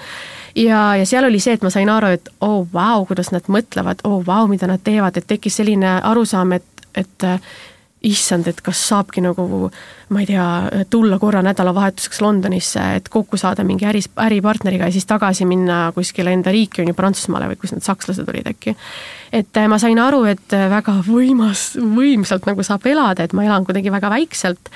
ja, 0.55 0.95
ja 0.99 1.05
seal 1.05 1.27
oli 1.29 1.39
see, 1.39 1.55
et 1.55 1.63
ma 1.63 1.71
sain 1.71 1.89
aru, 1.89 2.11
et 2.17 2.27
oo 2.41 2.59
oh, 2.59 2.67
vau 2.73 2.99
wow,, 2.99 3.07
kuidas 3.07 3.31
nad 3.31 3.47
mõtlevad, 3.47 4.03
oo 4.03 4.19
oh, 4.19 4.25
vau 4.25 4.43
wow,, 4.43 4.51
mida 4.51 4.67
nad 4.67 4.83
teevad, 4.83 5.17
et 5.17 5.27
tekkis 5.27 5.61
selline 5.61 5.99
arusaam, 6.03 6.51
et, 6.59 6.85
et 6.95 7.27
issand, 8.05 8.47
et 8.47 8.59
kas 8.61 8.81
saabki 8.89 9.23
nagu 9.25 9.69
ma 10.09 10.21
ei 10.21 10.27
tea, 10.29 10.45
tulla 10.89 11.17
korra 11.19 11.41
nädalavahetuseks 11.45 12.21
Londonisse, 12.21 12.81
et 12.99 13.09
kokku 13.09 13.37
saada 13.41 13.63
mingi 13.65 13.87
äris, 13.89 14.07
äripartneriga 14.21 14.85
ja 14.89 14.93
siis 14.93 15.07
tagasi 15.09 15.47
minna 15.49 15.91
kuskile 15.95 16.33
enda 16.35 16.53
riiki, 16.53 16.83
on 16.83 16.91
ju, 16.91 16.97
Prantsusmaale 16.97 17.49
või 17.49 17.57
kus 17.61 17.73
need 17.73 17.85
sakslased 17.85 18.29
olid 18.29 18.45
äkki. 18.51 18.75
et 19.33 19.57
äh, 19.57 19.67
ma 19.67 19.79
sain 19.81 19.99
aru, 19.99 20.23
et 20.29 20.53
äh, 20.53 20.67
väga 20.69 20.99
võimas, 21.07 21.73
võimsalt 21.75 22.45
nagu 22.45 22.63
saab 22.63 22.85
elada, 22.87 23.25
et 23.25 23.33
ma 23.33 23.43
elan 23.47 23.65
kuidagi 23.65 23.91
väga 23.91 24.09
väikselt. 24.13 24.69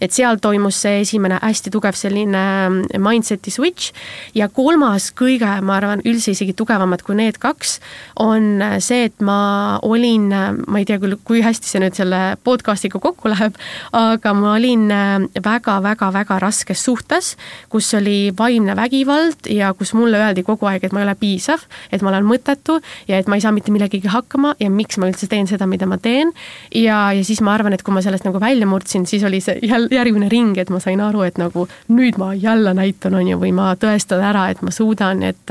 et 0.00 0.12
seal 0.12 0.38
toimus 0.38 0.76
see 0.84 1.00
esimene 1.00 1.38
hästi 1.42 1.70
tugev 1.74 1.98
selline 1.98 2.44
äh, 2.68 3.00
mindset'i 3.02 3.50
switch 3.50 3.92
ja 4.34 4.48
kolmas 4.48 5.10
kõige, 5.10 5.50
ma 5.62 5.80
arvan, 5.80 6.04
üldse 6.06 6.30
isegi 6.30 6.54
tugevamad 6.54 7.02
kui 7.02 7.18
need 7.18 7.40
kaks, 7.42 7.80
on 8.22 8.62
see, 8.78 9.10
et 9.10 9.20
ma 9.20 9.80
olin, 9.82 10.30
ma 10.66 10.78
ei 10.78 10.86
tea 10.86 11.00
küll, 11.02 11.18
kui 11.24 11.42
hästi 11.42 11.74
see 11.74 11.82
nüüd 11.82 11.98
selle 11.98 12.36
podcast'iga 12.44 13.02
kokku 13.02 13.34
läheb, 13.34 13.58
aga 13.92 14.34
ma 14.36 14.54
olin 14.54 14.75
olin 14.76 15.28
väga-väga-väga 15.44 16.34
äh, 16.34 16.40
raskes 16.40 16.84
suhtes, 16.84 17.36
kus 17.68 17.94
oli 17.94 18.32
vaimne 18.38 18.76
vägivald 18.76 19.48
ja 19.50 19.74
kus 19.74 19.94
mulle 19.94 20.18
öeldi 20.18 20.42
kogu 20.42 20.66
aeg, 20.66 20.84
et 20.84 20.92
ma 20.92 21.00
ei 21.00 21.06
ole 21.08 21.14
piisav, 21.14 21.64
et 21.92 22.02
ma 22.02 22.10
olen 22.10 22.26
mõttetu 22.26 22.78
ja 23.08 23.18
et 23.18 23.26
ma 23.26 23.36
ei 23.36 23.44
saa 23.44 23.52
mitte 23.52 23.72
millegagi 23.72 24.08
hakkama 24.08 24.54
ja 24.60 24.70
miks 24.70 24.98
ma 24.98 25.08
üldse 25.10 25.28
teen 25.30 25.46
seda, 25.46 25.66
mida 25.66 25.86
ma 25.86 25.98
teen. 25.98 26.32
ja, 26.74 27.12
ja 27.12 27.24
siis 27.24 27.40
ma 27.40 27.54
arvan, 27.54 27.72
et 27.72 27.82
kui 27.82 27.94
ma 27.94 28.02
sellest 28.04 28.26
nagu 28.26 28.40
välja 28.40 28.66
murdsin, 28.66 29.06
siis 29.06 29.24
oli 29.24 29.40
see 29.40 29.58
jälle 29.62 29.88
järgmine 29.90 30.28
ring, 30.32 30.56
et 30.58 30.70
ma 30.70 30.80
sain 30.80 31.00
aru, 31.00 31.22
et 31.26 31.38
nagu 31.38 31.68
nüüd 31.88 32.18
ma 32.20 32.32
jälle 32.34 32.74
näitan, 32.74 33.14
on 33.14 33.28
ju, 33.28 33.40
või 33.40 33.52
ma 33.56 33.72
tõestan 33.80 34.24
ära, 34.24 34.48
et 34.50 34.62
ma 34.62 34.74
suudan, 34.74 35.22
et 35.22 35.44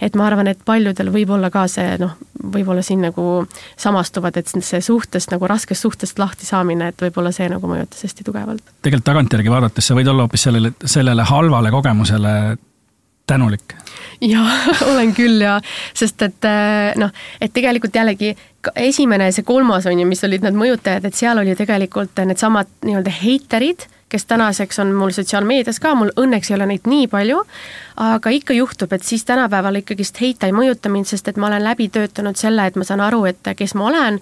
et 0.00 0.14
ma 0.14 0.26
arvan, 0.28 0.46
et 0.48 0.60
paljudel 0.64 1.10
võib 1.12 1.30
olla 1.34 1.50
ka 1.50 1.66
see 1.68 1.96
noh, 1.98 2.14
võib-olla 2.52 2.82
siin 2.84 3.02
nagu 3.04 3.46
samastuvad, 3.80 4.36
et 4.36 4.52
see 4.54 4.80
suhtest 4.84 5.32
nagu 5.32 5.48
raskest 5.48 5.82
suhtest 5.82 6.18
lahti 6.18 6.46
saamine, 6.46 6.92
et 6.92 7.02
võib-olla 7.02 7.32
see 7.34 7.48
nagu 7.50 7.68
mõjutas 7.68 8.04
hästi 8.06 8.24
tugevalt 8.24 8.53
kõrvalt. 8.54 8.76
tegelikult 8.82 9.04
tagantjärgi 9.04 9.50
vaadates 9.50 9.86
sa 9.86 9.96
võid 9.96 10.08
olla 10.08 10.26
hoopis 10.26 10.46
sellele, 10.48 10.72
sellele 10.84 11.22
halvale 11.22 11.70
kogemusele 11.70 12.56
tänulik. 13.26 13.74
jaa, 14.20 14.58
olen 14.92 15.14
küll 15.14 15.40
ja, 15.42 15.60
sest 15.94 16.22
et 16.22 16.44
eh, 16.44 16.92
noh, 17.00 17.10
et 17.40 17.52
tegelikult 17.52 17.94
jällegi 17.94 18.34
esimene 18.76 19.30
ja 19.30 19.32
see 19.32 19.44
kolmas 19.44 19.86
on 19.86 19.98
ju, 19.98 20.06
mis 20.06 20.24
olid 20.24 20.44
need 20.44 20.56
mõjutajad, 20.56 21.04
et 21.04 21.14
seal 21.14 21.38
oli 21.38 21.56
tegelikult 21.56 22.24
needsamad 22.24 22.70
nii-öelda 22.84 23.12
heiterid 23.22 23.88
kes 24.14 24.24
tänaseks 24.30 24.78
on 24.78 24.92
mul 24.94 25.10
sotsiaalmeedias 25.10 25.80
ka, 25.82 25.90
mul 25.98 26.12
õnneks 26.14 26.52
ei 26.52 26.54
ole 26.54 26.68
neid 26.70 26.84
nii 26.86 27.08
palju, 27.10 27.40
aga 27.98 28.30
ikka 28.30 28.54
juhtub, 28.54 28.92
et 28.94 29.02
siis 29.02 29.24
tänapäeval 29.26 29.80
ikkagist 29.80 30.20
heita 30.22 30.46
ei 30.46 30.54
mõjuta 30.54 30.90
mind, 30.92 31.08
sest 31.10 31.32
et 31.32 31.40
ma 31.40 31.48
olen 31.48 31.64
läbi 31.64 31.88
töötanud 31.90 32.38
selle, 32.38 32.68
et 32.70 32.78
ma 32.78 32.86
saan 32.86 33.02
aru, 33.02 33.24
et 33.26 33.50
kes 33.58 33.74
ma 33.74 33.88
olen, 33.88 34.20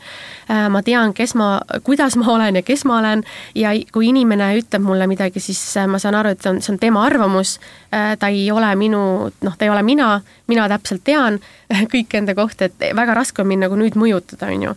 äh, 0.48 0.64
ma 0.72 0.80
tean, 0.82 1.12
kes 1.12 1.36
ma, 1.36 1.50
kuidas 1.84 2.16
ma 2.16 2.30
olen 2.32 2.56
ja 2.56 2.64
kes 2.64 2.86
ma 2.88 3.02
olen 3.02 3.24
ja 3.54 3.74
kui 3.92 4.08
inimene 4.14 4.48
ütleb 4.62 4.80
mulle 4.86 5.10
midagi, 5.12 5.44
siis 5.44 5.60
äh, 5.76 5.84
ma 5.84 6.00
saan 6.00 6.16
aru, 6.16 6.32
et 6.32 6.40
see 6.40 6.54
on, 6.54 6.62
see 6.64 6.72
on 6.72 6.80
tema 6.80 7.04
arvamus, 7.04 7.58
ta 7.92 8.28
ei 8.32 8.46
ole 8.50 8.70
minu, 8.80 9.02
noh, 9.28 9.56
ta 9.58 9.66
ei 9.66 9.70
ole 9.70 9.82
mina, 9.84 10.14
mina 10.48 10.64
täpselt 10.72 11.04
tean 11.04 11.40
kõike 11.92 12.22
enda 12.22 12.34
kohta, 12.34 12.70
et 12.70 12.92
väga 12.96 13.14
raske 13.18 13.44
on 13.44 13.50
mind 13.50 13.66
nagu 13.66 13.76
nüüd 13.76 13.98
mõjutada, 14.00 14.48
on 14.48 14.68
ju 14.70 14.76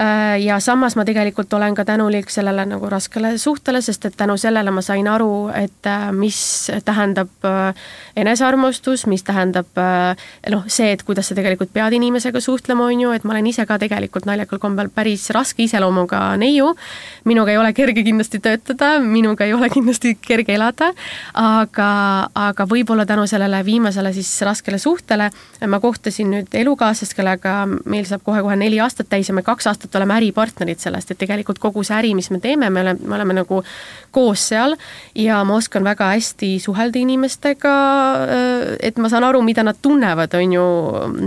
Äh, 0.00 0.42
ja 0.44 0.58
samas 0.60 0.92
ma 0.96 1.06
tegelikult 1.08 1.52
olen 1.56 1.74
ka 1.74 1.84
tänulik 1.88 2.28
sellele 2.28 2.66
nagu 2.68 2.88
raskele 2.92 3.38
suhtele, 3.40 3.80
sest 3.80 4.04
et 4.04 4.16
tänu 4.16 4.34
sellele 4.36 4.70
ma 4.70 4.82
sain 4.84 5.06
aru, 5.08 5.48
et 5.56 5.88
äh, 5.88 6.10
mis 6.12 6.68
tähendab 6.84 7.46
äh, 7.48 7.72
enesearmastus, 8.16 9.06
mis 9.08 9.24
tähendab 9.24 9.80
noh, 10.52 10.66
see, 10.68 10.90
et 10.92 11.02
kuidas 11.02 11.30
sa 11.30 11.36
tegelikult 11.38 11.72
pead 11.72 11.96
inimesega 11.96 12.40
suhtlema, 12.44 12.90
on 12.90 13.00
ju, 13.06 13.14
et 13.16 13.24
ma 13.24 13.32
olen 13.32 13.48
ise 13.48 13.64
ka 13.64 13.78
tegelikult 13.80 14.28
naljakal 14.28 14.60
kombel 14.60 14.90
päris 14.92 15.30
raske 15.32 15.64
iseloomuga 15.64 16.20
neiu. 16.36 16.74
minuga 17.24 17.52
ei 17.52 17.58
ole 17.58 17.72
kerge 17.72 18.04
kindlasti 18.04 18.38
töötada, 18.44 18.98
minuga 19.00 19.48
ei 19.48 19.54
ole 19.56 19.70
kindlasti 19.72 20.18
kerge 20.20 20.54
elada, 20.60 20.92
aga, 21.32 21.90
aga 22.34 22.55
võib-olla 22.64 23.04
tänu 23.06 23.26
sellele 23.28 23.64
viimasele 23.64 24.12
siis 24.16 24.30
raskele 24.42 24.78
suhtele 24.78 25.30
ma 25.66 25.80
kohtasin 25.80 26.30
nüüd 26.30 26.54
elukaaslast, 26.54 27.14
kellega 27.16 27.66
meil 27.84 28.06
saab 28.08 28.24
kohe-kohe 28.24 28.56
neli 28.56 28.80
aastat 28.80 29.08
täis 29.12 29.28
ja 29.28 29.34
me 29.34 29.42
kaks 29.42 29.66
aastat 29.66 29.94
oleme 29.98 30.16
äripartnerid 30.16 30.80
sellest, 30.80 31.10
et 31.10 31.18
tegelikult 31.18 31.58
kogu 31.58 31.84
see 31.84 31.96
äri, 31.98 32.14
mis 32.16 32.30
me 32.30 32.40
teeme, 32.40 32.70
me 32.70 32.80
oleme, 32.80 33.00
me 33.04 33.14
oleme 33.18 33.36
nagu 33.40 33.62
koos 34.14 34.46
seal 34.48 34.76
ja 35.14 35.42
ma 35.44 35.58
oskan 35.60 35.84
väga 35.84 36.08
hästi 36.14 36.54
suhelda 36.62 36.98
inimestega, 36.98 37.74
et 38.80 38.98
ma 39.02 39.10
saan 39.12 39.26
aru, 39.28 39.42
mida 39.44 39.64
nad 39.66 39.80
tunnevad, 39.82 40.34
on 40.38 40.56
ju, 40.56 40.66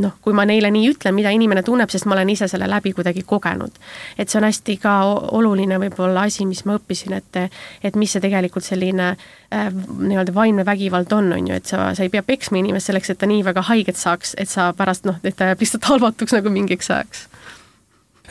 noh, 0.06 0.18
kui 0.24 0.34
ma 0.34 0.46
neile 0.50 0.72
nii 0.74 0.94
ütlen, 0.94 1.16
mida 1.18 1.34
inimene 1.36 1.64
tunneb, 1.66 1.92
sest 1.92 2.08
ma 2.10 2.18
olen 2.18 2.34
ise 2.34 2.50
selle 2.52 2.70
läbi 2.70 2.94
kuidagi 2.98 3.26
kogenud. 3.28 3.78
et 4.18 4.30
see 4.30 4.40
on 4.40 4.48
hästi 4.48 4.78
ka 4.82 4.96
oluline 5.38 5.78
võib-olla 5.82 6.26
asi, 6.30 6.46
mis 6.50 6.66
ma 6.66 6.80
õppisin, 6.80 7.18
et 7.18 7.42
et 7.84 7.96
mis 7.96 8.12
see 8.12 8.22
tegelikult 8.24 8.66
selline 8.66 9.12
äh, 9.14 9.70
nii-öelda 9.74 10.34
vaimne 10.34 10.66
vägivald 10.66 11.12
on, 11.14 11.19
on 11.20 11.48
ju, 11.48 11.56
et 11.60 11.66
sa, 11.66 11.90
sa 11.96 12.04
ei 12.06 12.10
pea 12.14 12.24
peksma 12.24 12.62
inimest 12.62 12.90
selleks, 12.90 13.10
et 13.12 13.20
ta 13.20 13.28
nii 13.30 13.44
väga 13.44 13.66
haiget 13.68 14.00
saaks, 14.00 14.36
et 14.38 14.50
sa 14.50 14.72
pärast 14.78 15.06
noh, 15.06 15.20
et 15.24 15.36
ta 15.36 15.52
jääb 15.52 15.60
lihtsalt 15.66 15.90
halvatuks 15.92 16.38
nagu 16.38 16.54
mingiks 16.54 16.92
ajaks 16.94 17.28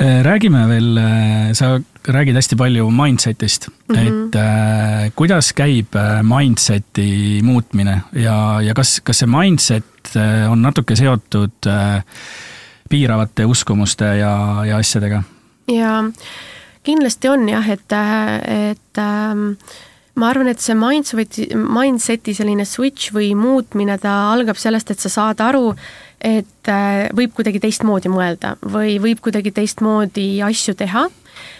Äh, 0.00 0.22
räägime 0.22 0.68
veel, 0.68 0.98
äh, 0.98 1.52
sa 1.52 1.80
räägid 2.06 2.36
hästi 2.38 2.56
palju 2.56 2.90
mindset'ist 2.90 3.68
mm, 3.68 3.96
-hmm. 3.96 4.28
et 4.28 4.34
äh, 4.36 5.12
kuidas 5.14 5.52
käib 5.52 5.96
äh, 5.96 6.22
mindset'i 6.22 7.42
muutmine 7.42 8.00
ja, 8.12 8.60
ja 8.60 8.74
kas, 8.74 9.00
kas 9.00 9.18
see 9.18 9.26
mindset 9.26 10.14
on 10.50 10.62
natuke 10.62 10.96
seotud 10.96 11.66
äh, 11.66 12.04
piiravate 12.88 13.44
uskumuste 13.44 14.04
ja, 14.04 14.64
ja 14.64 14.76
asjadega? 14.76 15.22
jaa, 15.68 16.04
kindlasti 16.82 17.28
on 17.28 17.48
jah, 17.48 17.68
et, 17.70 17.92
et 18.70 18.98
ähm, 18.98 19.50
ma 20.18 20.32
arvan, 20.32 20.50
et 20.50 20.62
see 20.62 20.76
mindset'i, 20.78 21.48
mindset'i 21.54 22.34
selline 22.36 22.66
switch 22.68 23.12
või 23.14 23.32
muutmine, 23.38 23.98
ta 24.02 24.32
algab 24.32 24.58
sellest, 24.60 24.92
et 24.92 25.02
sa 25.02 25.12
saad 25.12 25.42
aru, 25.44 25.72
et 26.18 26.70
äh, 26.72 27.06
võib 27.14 27.36
kuidagi 27.36 27.62
teistmoodi 27.62 28.10
mõelda 28.10 28.56
või 28.66 28.96
võib 29.02 29.22
kuidagi 29.22 29.54
teistmoodi 29.54 30.30
asju 30.42 30.74
teha 30.78 31.06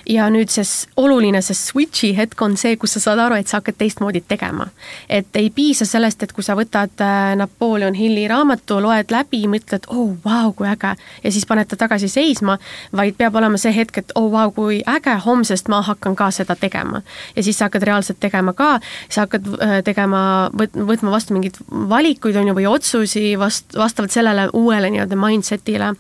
ja 0.08 0.28
nüüd 0.32 0.50
see 0.52 0.64
oluline, 0.96 1.40
see 1.44 1.56
switch'i 1.56 2.12
hetk 2.16 2.40
on 2.42 2.56
see, 2.56 2.76
kus 2.80 2.96
sa 2.96 3.02
saad 3.02 3.20
aru, 3.22 3.36
et 3.38 3.50
sa 3.50 3.60
hakkad 3.60 3.76
teistmoodi 3.78 4.22
tegema. 4.28 4.68
et 5.08 5.36
ei 5.36 5.50
piisa 5.50 5.86
sellest, 5.86 6.22
et 6.22 6.32
kui 6.32 6.44
sa 6.44 6.56
võtad 6.56 7.02
äh, 7.04 7.34
Napoleon 7.36 7.94
Hilli 7.94 8.28
raamatu, 8.28 8.80
loed 8.82 9.12
läbi, 9.12 9.44
mõtled, 9.50 9.88
oh 9.92 10.14
vau, 10.24 10.52
kui 10.56 10.68
äge, 10.68 10.94
ja 11.24 11.32
siis 11.32 11.46
paned 11.46 11.68
ta 11.68 11.76
tagasi 11.76 12.08
seisma, 12.08 12.58
vaid 12.96 13.18
peab 13.18 13.36
olema 13.36 13.60
see 13.60 13.72
hetk, 13.74 14.00
et 14.02 14.12
oh 14.18 14.30
vau, 14.32 14.50
kui 14.54 14.80
äge, 14.88 15.18
homsest 15.24 15.68
ma 15.68 15.82
hakkan 15.82 16.16
ka 16.16 16.30
seda 16.34 16.56
tegema. 16.56 17.02
ja 17.36 17.42
siis 17.42 17.58
sa 17.58 17.68
hakkad 17.68 17.86
reaalselt 17.88 18.20
tegema 18.20 18.52
ka, 18.56 18.78
sa 19.08 19.26
hakkad 19.26 19.48
äh, 19.60 19.78
tegema, 19.84 20.50
võtma 20.52 21.12
vastu 21.12 21.36
mingeid 21.36 21.60
valikuid, 21.68 22.36
on 22.36 22.52
ju, 22.52 22.58
või 22.58 22.68
otsusi 22.70 23.36
vast-, 23.40 23.76
vastavalt 23.76 24.14
sellele 24.14 24.48
uuele 24.52 24.90
nii-öelda 24.90 25.18
mindset'ile. 25.18 25.92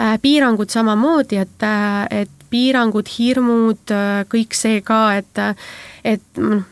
Äh, 0.00 0.16
piirangud 0.22 0.70
samamoodi, 0.74 1.38
et, 1.44 1.68
et 2.10 2.43
piirangud, 2.54 3.10
hirmud, 3.18 3.96
kõik 4.30 4.54
see 4.54 4.78
ka, 4.86 5.02
et, 5.18 5.42
et 6.14 6.40
noh, 6.40 6.62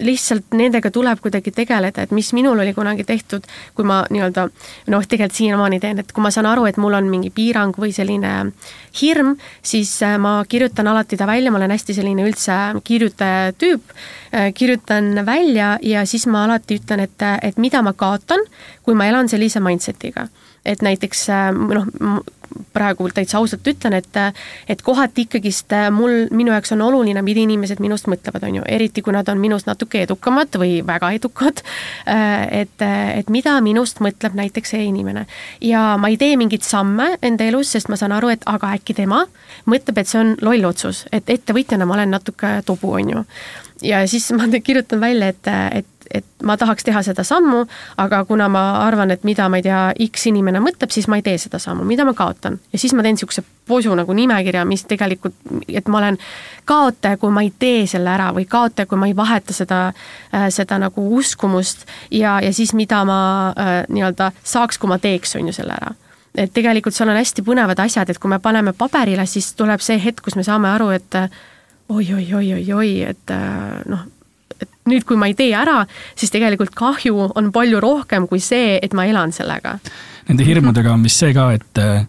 lihtsalt 0.00 0.54
nendega 0.56 0.90
tuleb 0.92 1.20
kuidagi 1.22 1.52
tegeleda, 1.54 2.04
et 2.04 2.12
mis 2.14 2.32
minul 2.36 2.58
oli 2.58 2.72
kunagi 2.76 3.04
tehtud, 3.04 3.46
kui 3.76 3.86
ma 3.86 4.00
nii-öelda 4.10 4.46
noh, 4.92 5.06
tegelikult 5.06 5.36
siiamaani 5.36 5.80
teen, 5.82 6.00
et 6.02 6.12
kui 6.12 6.24
ma 6.24 6.32
saan 6.34 6.48
aru, 6.50 6.66
et 6.68 6.80
mul 6.80 6.96
on 6.96 7.08
mingi 7.10 7.30
piirang 7.34 7.76
või 7.80 7.92
selline 7.94 8.32
hirm, 9.00 9.34
siis 9.62 9.92
äh, 10.06 10.16
ma 10.20 10.40
kirjutan 10.48 10.90
alati 10.90 11.18
ta 11.20 11.28
välja, 11.28 11.52
ma 11.52 11.60
olen 11.60 11.74
hästi 11.76 11.96
selline 12.00 12.26
üldse 12.26 12.58
kirjutaja 12.84 13.54
tüüp, 13.60 13.94
äh, 14.34 14.50
kirjutan 14.56 15.24
välja 15.26 15.76
ja 15.82 16.04
siis 16.08 16.26
ma 16.30 16.46
alati 16.48 16.80
ütlen, 16.80 17.04
et, 17.06 17.26
et 17.42 17.58
mida 17.60 17.82
ma 17.84 17.92
kaotan, 17.92 18.44
kui 18.84 18.96
ma 18.96 19.08
elan 19.10 19.28
sellise 19.28 19.62
mindset'iga 19.64 20.28
et 20.64 20.82
näiteks 20.82 21.28
äh, 21.30 21.48
noh, 21.54 22.22
praegu 22.72 23.08
täitsa 23.14 23.38
ausalt 23.38 23.66
ütlen, 23.66 23.94
et 23.94 24.16
et 24.68 24.82
kohati 24.82 25.24
ikkagist 25.26 25.72
äh, 25.72 25.88
mul, 25.94 26.26
minu 26.34 26.52
jaoks 26.52 26.72
on 26.74 26.82
oluline, 26.82 27.22
mida 27.22 27.42
inimesed 27.42 27.80
minust 27.82 28.08
mõtlevad, 28.10 28.44
on 28.48 28.60
ju, 28.60 28.66
eriti 28.68 29.02
kui 29.02 29.14
nad 29.14 29.28
on 29.30 29.40
minust 29.40 29.68
natuke 29.70 30.02
edukamad 30.04 30.58
või 30.60 30.80
väga 30.86 31.12
edukad, 31.16 31.62
äh, 32.10 32.62
et, 32.62 32.82
et 32.82 33.30
mida 33.30 33.56
minust 33.64 34.02
mõtleb 34.04 34.36
näiteks 34.38 34.74
see 34.74 34.84
inimene. 34.88 35.26
ja 35.60 35.96
ma 36.00 36.10
ei 36.10 36.18
tee 36.20 36.36
mingeid 36.40 36.66
samme 36.66 37.14
enda 37.22 37.46
elus, 37.46 37.72
sest 37.72 37.88
ma 37.88 37.98
saan 38.00 38.12
aru, 38.16 38.32
et 38.34 38.46
aga 38.46 38.74
äkki 38.76 38.94
tema 38.98 39.24
mõtleb, 39.66 39.98
et 39.98 40.08
see 40.08 40.20
on 40.20 40.36
loll 40.42 40.64
otsus, 40.68 41.06
et 41.12 41.30
ettevõtjana 41.30 41.86
ma 41.86 41.98
olen 41.98 42.16
natuke 42.18 42.60
tobu, 42.66 42.94
on 42.98 43.16
ju 43.16 43.26
ja 43.82 44.06
siis 44.06 44.32
ma 44.32 44.48
kirjutan 44.66 45.00
välja, 45.00 45.28
et, 45.28 45.46
et, 45.72 45.86
et 46.14 46.24
ma 46.42 46.56
tahaks 46.56 46.84
teha 46.84 47.02
seda 47.06 47.24
sammu, 47.24 47.64
aga 48.02 48.24
kuna 48.24 48.48
ma 48.50 48.62
arvan, 48.84 49.10
et 49.14 49.24
mida, 49.24 49.48
ma 49.48 49.60
ei 49.60 49.64
tea, 49.66 49.80
X 50.08 50.26
inimene 50.30 50.62
mõtleb, 50.62 50.90
siis 50.90 51.06
ma 51.08 51.20
ei 51.20 51.24
tee 51.26 51.38
seda 51.38 51.60
sammu, 51.62 51.84
mida 51.86 52.04
ma 52.04 52.14
kaotan. 52.18 52.58
ja 52.72 52.78
siis 52.78 52.94
ma 52.94 53.02
teen 53.02 53.14
niisuguse 53.14 53.44
posu 53.66 53.94
nagu 53.94 54.12
nimekirja, 54.16 54.64
mis 54.66 54.84
tegelikult, 54.90 55.36
et 55.68 55.88
ma 55.88 55.98
olen 55.98 56.18
kaotaja, 56.64 57.16
kui 57.16 57.30
ma 57.30 57.44
ei 57.46 57.52
tee 57.58 57.86
selle 57.86 58.10
ära 58.10 58.30
või 58.34 58.46
kaotaja, 58.50 58.86
kui 58.90 58.98
ma 58.98 59.06
ei 59.06 59.16
vaheta 59.16 59.54
seda, 59.54 59.80
äh, 60.34 60.48
seda 60.50 60.78
nagu 60.82 61.06
uskumust 61.16 61.86
ja, 62.10 62.40
ja 62.42 62.52
siis 62.52 62.74
mida 62.74 63.04
ma 63.04 63.20
äh, 63.54 63.74
nii-öelda 63.88 64.32
saaks, 64.42 64.78
kui 64.78 64.90
ma 64.90 64.98
teeks, 64.98 65.36
on 65.38 65.50
ju, 65.50 65.58
selle 65.62 65.78
ära 65.78 65.94
et 66.38 66.52
tegelikult 66.54 66.94
seal 66.94 67.10
on 67.10 67.18
hästi 67.18 67.42
põnevad 67.42 67.80
asjad, 67.82 68.10
et 68.10 68.18
kui 68.22 68.30
me 68.30 68.38
paneme 68.38 68.72
paberile, 68.72 69.26
siis 69.26 69.50
tuleb 69.58 69.82
see 69.82 69.98
hetk, 69.98 70.22
kus 70.22 70.36
me 70.38 70.44
saame 70.46 70.70
aru, 70.70 70.92
et 70.94 71.16
oi-oi-oi-oi-oi, 71.90 72.92
et 73.10 73.34
äh, 73.34 73.82
noh, 73.90 74.06
nüüd, 74.90 75.06
kui 75.08 75.18
ma 75.20 75.30
ei 75.30 75.36
tee 75.38 75.52
ära, 75.56 75.82
siis 76.18 76.32
tegelikult 76.34 76.74
kahju 76.78 77.30
on 77.34 77.52
palju 77.54 77.80
rohkem 77.82 78.28
kui 78.30 78.42
see, 78.44 78.78
et 78.82 78.96
ma 78.96 79.06
elan 79.08 79.32
sellega. 79.34 79.78
Nende 80.28 80.46
hirmudega 80.46 80.92
on 80.94 81.06
vist 81.06 81.22
see 81.22 81.32
ka, 81.34 81.50
et 81.56 81.80
äh, 81.82 82.04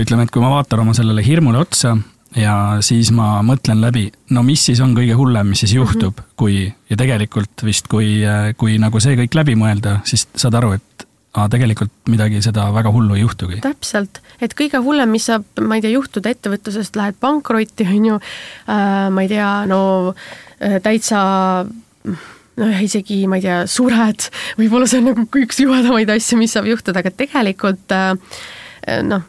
ütleme, 0.00 0.26
et 0.26 0.32
kui 0.32 0.42
ma 0.42 0.50
vaatan 0.52 0.82
oma 0.84 0.96
sellele 0.96 1.24
hirmule 1.24 1.62
otsa 1.62 1.94
ja 2.36 2.54
siis 2.84 3.10
ma 3.14 3.40
mõtlen 3.44 3.80
läbi, 3.82 4.06
no 4.32 4.42
mis 4.46 4.64
siis 4.68 4.80
on 4.84 4.94
kõige 4.96 5.16
hullem, 5.16 5.52
mis 5.52 5.64
siis 5.64 5.74
juhtub 5.76 6.16
mm, 6.16 6.22
-hmm. 6.24 6.36
kui, 6.36 6.72
ja 6.90 6.96
tegelikult 6.96 7.64
vist, 7.64 7.88
kui, 7.92 8.20
äh, 8.24 8.52
kui 8.56 8.78
nagu 8.80 9.00
see 9.00 9.16
kõik 9.16 9.36
läbi 9.36 9.56
mõelda, 9.58 10.00
siis 10.08 10.26
saad 10.34 10.56
aru, 10.60 10.72
et 10.78 11.06
aga 11.32 11.48
tegelikult 11.54 11.92
midagi 12.12 12.42
seda 12.44 12.66
väga 12.74 12.92
hullu 12.92 13.16
ei 13.16 13.22
juhtugi. 13.24 13.60
täpselt, 13.64 14.20
et 14.40 14.54
kõige 14.58 14.82
hullem, 14.84 15.08
mis 15.08 15.28
saab, 15.30 15.44
ma 15.60 15.78
ei 15.78 15.84
tea, 15.84 15.94
juhtuda 15.94 16.32
ettevõtlusest, 16.32 16.96
lähed 16.96 17.16
pankrotti, 17.20 17.86
on 17.88 18.10
ju 18.10 18.18
äh,, 18.68 19.08
ma 19.10 19.24
ei 19.24 19.28
tea, 19.32 19.52
no 19.66 19.80
äh, 20.12 20.76
täitsa 20.84 21.64
noh, 22.04 22.82
isegi 22.84 23.22
ma 23.30 23.38
ei 23.40 23.46
tea, 23.46 23.60
sured, 23.70 24.28
võib-olla 24.60 24.88
see 24.88 25.02
on 25.02 25.12
nagu 25.12 25.42
üks 25.42 25.62
juhedamaid 25.62 26.10
asju, 26.12 26.40
mis 26.40 26.56
saab 26.56 26.68
juhtuda, 26.70 27.02
aga 27.02 27.14
tegelikult 27.22 27.94
äh, 27.96 28.12
noh, 29.06 29.24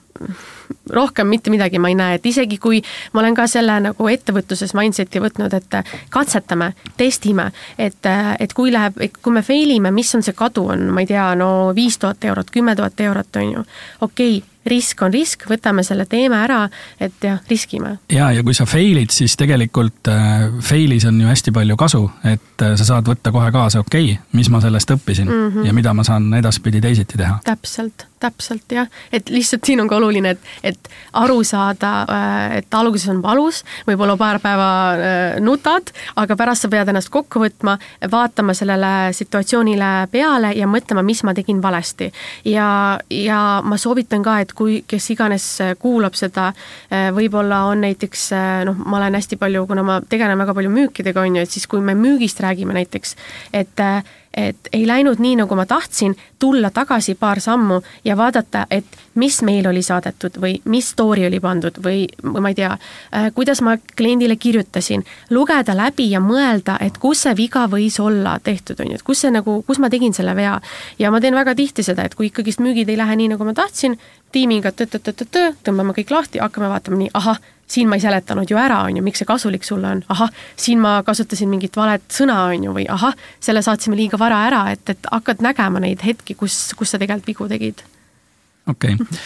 rohkem 0.89 1.27
mitte 1.27 1.51
midagi 1.53 1.79
ma 1.79 1.91
ei 1.91 1.95
näe, 1.95 2.17
et 2.17 2.25
isegi 2.25 2.57
kui 2.61 2.81
ma 3.13 3.21
olen 3.21 3.35
ka 3.37 3.45
selle 3.47 3.75
nagu 3.83 4.07
ettevõtluses 4.09 4.73
mindset'i 4.77 5.21
võtnud, 5.23 5.53
et 5.55 5.77
katsetame, 6.13 6.73
testime, 6.99 7.49
et, 7.77 8.09
et 8.39 8.55
kui 8.55 8.73
läheb, 8.73 8.99
kui 9.21 9.35
me 9.35 9.43
fail 9.45 9.75
ime, 9.75 9.93
mis 9.95 10.13
on 10.15 10.25
see 10.25 10.35
kadu 10.37 10.67
on, 10.75 10.89
ma 10.93 11.03
ei 11.03 11.11
tea, 11.13 11.29
no 11.39 11.49
viis 11.75 11.99
tuhat 12.01 12.23
eurot, 12.27 12.51
kümme 12.53 12.75
tuhat 12.79 12.99
eurot, 13.07 13.41
on 13.41 13.53
ju. 13.57 13.67
okei 14.01 14.37
okay,, 14.37 14.52
risk 14.65 15.01
on 15.01 15.13
risk, 15.13 15.47
võtame 15.49 15.83
selle 15.83 16.05
teeme 16.09 16.37
ära, 16.43 16.63
et 16.99 17.23
jah, 17.23 17.41
riskime. 17.49 17.97
ja, 18.11 18.31
ja 18.31 18.43
kui 18.43 18.55
sa 18.57 18.67
fail'id, 18.69 19.11
siis 19.13 19.35
tegelikult 19.39 20.11
äh, 20.11 20.47
fail'is 20.63 21.07
on 21.09 21.19
ju 21.21 21.27
hästi 21.27 21.55
palju 21.55 21.77
kasu, 21.79 22.05
et 22.23 22.65
äh, 22.65 22.77
sa 22.79 22.87
saad 22.93 23.11
võtta 23.11 23.33
kohe 23.35 23.51
kaasa, 23.51 23.83
okei 23.83 24.13
okay,, 24.13 24.23
mis 24.37 24.49
ma 24.53 24.61
sellest 24.63 24.95
õppisin 24.95 25.29
mm 25.29 25.49
-hmm. 25.49 25.67
ja 25.67 25.73
mida 25.73 25.93
ma 25.93 26.03
saan 26.03 26.33
edaspidi 26.33 26.81
teisiti 26.81 27.17
teha. 27.17 27.39
täpselt 27.43 28.07
täpselt 28.23 28.71
jah, 28.73 28.89
et 29.13 29.29
lihtsalt 29.33 29.65
siin 29.67 29.81
on 29.83 29.89
ka 29.91 29.99
oluline, 29.99 30.33
et, 30.35 30.51
et 30.71 30.89
aru 31.19 31.41
saada, 31.47 31.91
äh, 32.07 32.57
et 32.59 32.77
alguses 32.77 33.09
on 33.11 33.21
valus, 33.23 33.63
võib-olla 33.87 34.15
paar 34.19 34.39
päeva 34.43 34.69
äh, 34.93 35.37
nutad, 35.43 35.91
aga 36.19 36.37
pärast 36.39 36.65
sa 36.65 36.71
pead 36.71 36.91
ennast 36.91 37.11
kokku 37.13 37.43
võtma, 37.43 37.77
vaatama 38.11 38.55
sellele 38.57 39.11
situatsioonile 39.15 39.91
peale 40.13 40.53
ja 40.57 40.69
mõtlema, 40.69 41.03
mis 41.05 41.23
ma 41.27 41.35
tegin 41.37 41.61
valesti. 41.63 42.11
ja, 42.49 42.99
ja 43.09 43.41
ma 43.63 43.77
soovitan 43.77 44.23
ka, 44.25 44.39
et 44.43 44.55
kui, 44.57 44.81
kes 44.87 45.09
iganes 45.15 45.47
kuulab 45.81 46.17
seda, 46.19 46.51
äh, 46.89 47.09
võib-olla 47.15 47.65
on 47.71 47.83
näiteks 47.83 48.29
noh, 48.67 48.83
ma 48.85 48.99
olen 49.01 49.19
hästi 49.19 49.39
palju, 49.41 49.67
kuna 49.67 49.85
ma 49.85 50.01
tegelen 50.09 50.39
väga 50.39 50.55
palju 50.55 50.73
müükidega, 50.73 51.23
on 51.23 51.39
ju, 51.39 51.45
et 51.45 51.53
siis 51.53 51.67
kui 51.67 51.83
me 51.83 51.95
müügist 51.97 52.39
räägime 52.43 52.75
näiteks, 52.77 53.15
et 53.53 53.81
et 54.37 54.69
ei 54.73 54.87
läinud 54.87 55.19
nii, 55.21 55.35
nagu 55.43 55.55
ma 55.55 55.65
tahtsin, 55.65 56.15
tulla 56.39 56.69
tagasi 56.73 57.15
paar 57.15 57.39
sammu 57.39 57.81
ja 58.05 58.17
vaadata, 58.17 58.65
et 58.71 58.85
mis 59.15 59.41
meil 59.45 59.67
oli 59.69 59.83
saadetud 59.85 60.39
või 60.41 60.55
mis 60.65 60.89
story 60.89 61.27
oli 61.27 61.39
pandud 61.39 61.77
või 61.83 62.07
ma 62.23 62.49
ei 62.49 62.57
tea, 62.57 62.71
äh, 63.13 63.29
kuidas 63.35 63.61
ma 63.61 63.77
kliendile 63.97 64.35
kirjutasin, 64.35 65.05
lugeda 65.29 65.77
läbi 65.77 66.09
ja 66.11 66.19
mõelda, 66.19 66.77
et 66.81 66.97
kus 66.97 67.23
see 67.27 67.35
viga 67.37 67.67
võis 67.69 67.99
olla 68.01 68.39
tehtud, 68.43 68.79
on 68.79 68.91
ju, 68.91 68.99
et 68.99 69.05
kus 69.05 69.21
see 69.21 69.31
nagu, 69.31 69.61
kus 69.67 69.79
ma 69.79 69.89
tegin 69.93 70.13
selle 70.13 70.35
vea. 70.35 70.59
ja 70.99 71.11
ma 71.11 71.21
teen 71.21 71.35
väga 71.35 71.55
tihti 71.55 71.83
seda, 71.83 72.03
et 72.03 72.15
kui 72.15 72.31
ikkagist 72.31 72.59
müügid 72.59 72.89
ei 72.89 72.97
lähe 72.97 73.15
nii, 73.15 73.33
nagu 73.35 73.45
ma 73.45 73.53
tahtsin, 73.53 73.99
tiimiga 74.31 74.71
tõ-tõ-tõ-tõ, 74.71 75.53
tõmbame 75.63 75.93
kõik 75.93 76.11
lahti, 76.11 76.41
hakkame 76.41 76.69
vaatama 76.73 76.97
nii, 76.97 77.11
ahah, 77.13 77.39
siin 77.73 77.89
ma 77.89 77.97
ei 77.97 78.03
seletanud 78.03 78.49
ju 78.49 78.59
ära, 78.59 78.83
on 78.87 78.99
ju, 78.99 79.05
miks 79.05 79.23
see 79.23 79.29
kasulik 79.29 79.65
sulle 79.67 79.89
on, 79.95 80.03
ahah, 80.13 80.31
siin 80.59 80.81
ma 80.83 80.97
kasutasin 81.05 81.49
mingit 81.51 81.77
valet 81.79 82.05
sõna, 82.13 82.43
on 82.51 82.67
ju, 82.67 82.75
või 82.75 82.85
ahah, 82.91 83.15
selle 83.43 83.63
saatsime 83.65 83.97
liiga 83.99 84.19
vara 84.21 84.43
ära, 84.49 84.65
et, 84.75 84.85
et 84.93 85.09
hakkad 85.11 85.43
nägema 85.45 85.81
neid 85.83 86.03
hetki, 86.05 86.37
kus, 86.39 86.59
kus 86.77 86.93
sa 86.93 87.01
tegelikult 87.01 87.33
vigu 87.33 87.49
tegid. 87.49 87.83
okei 88.69 88.93
okay. 88.93 89.17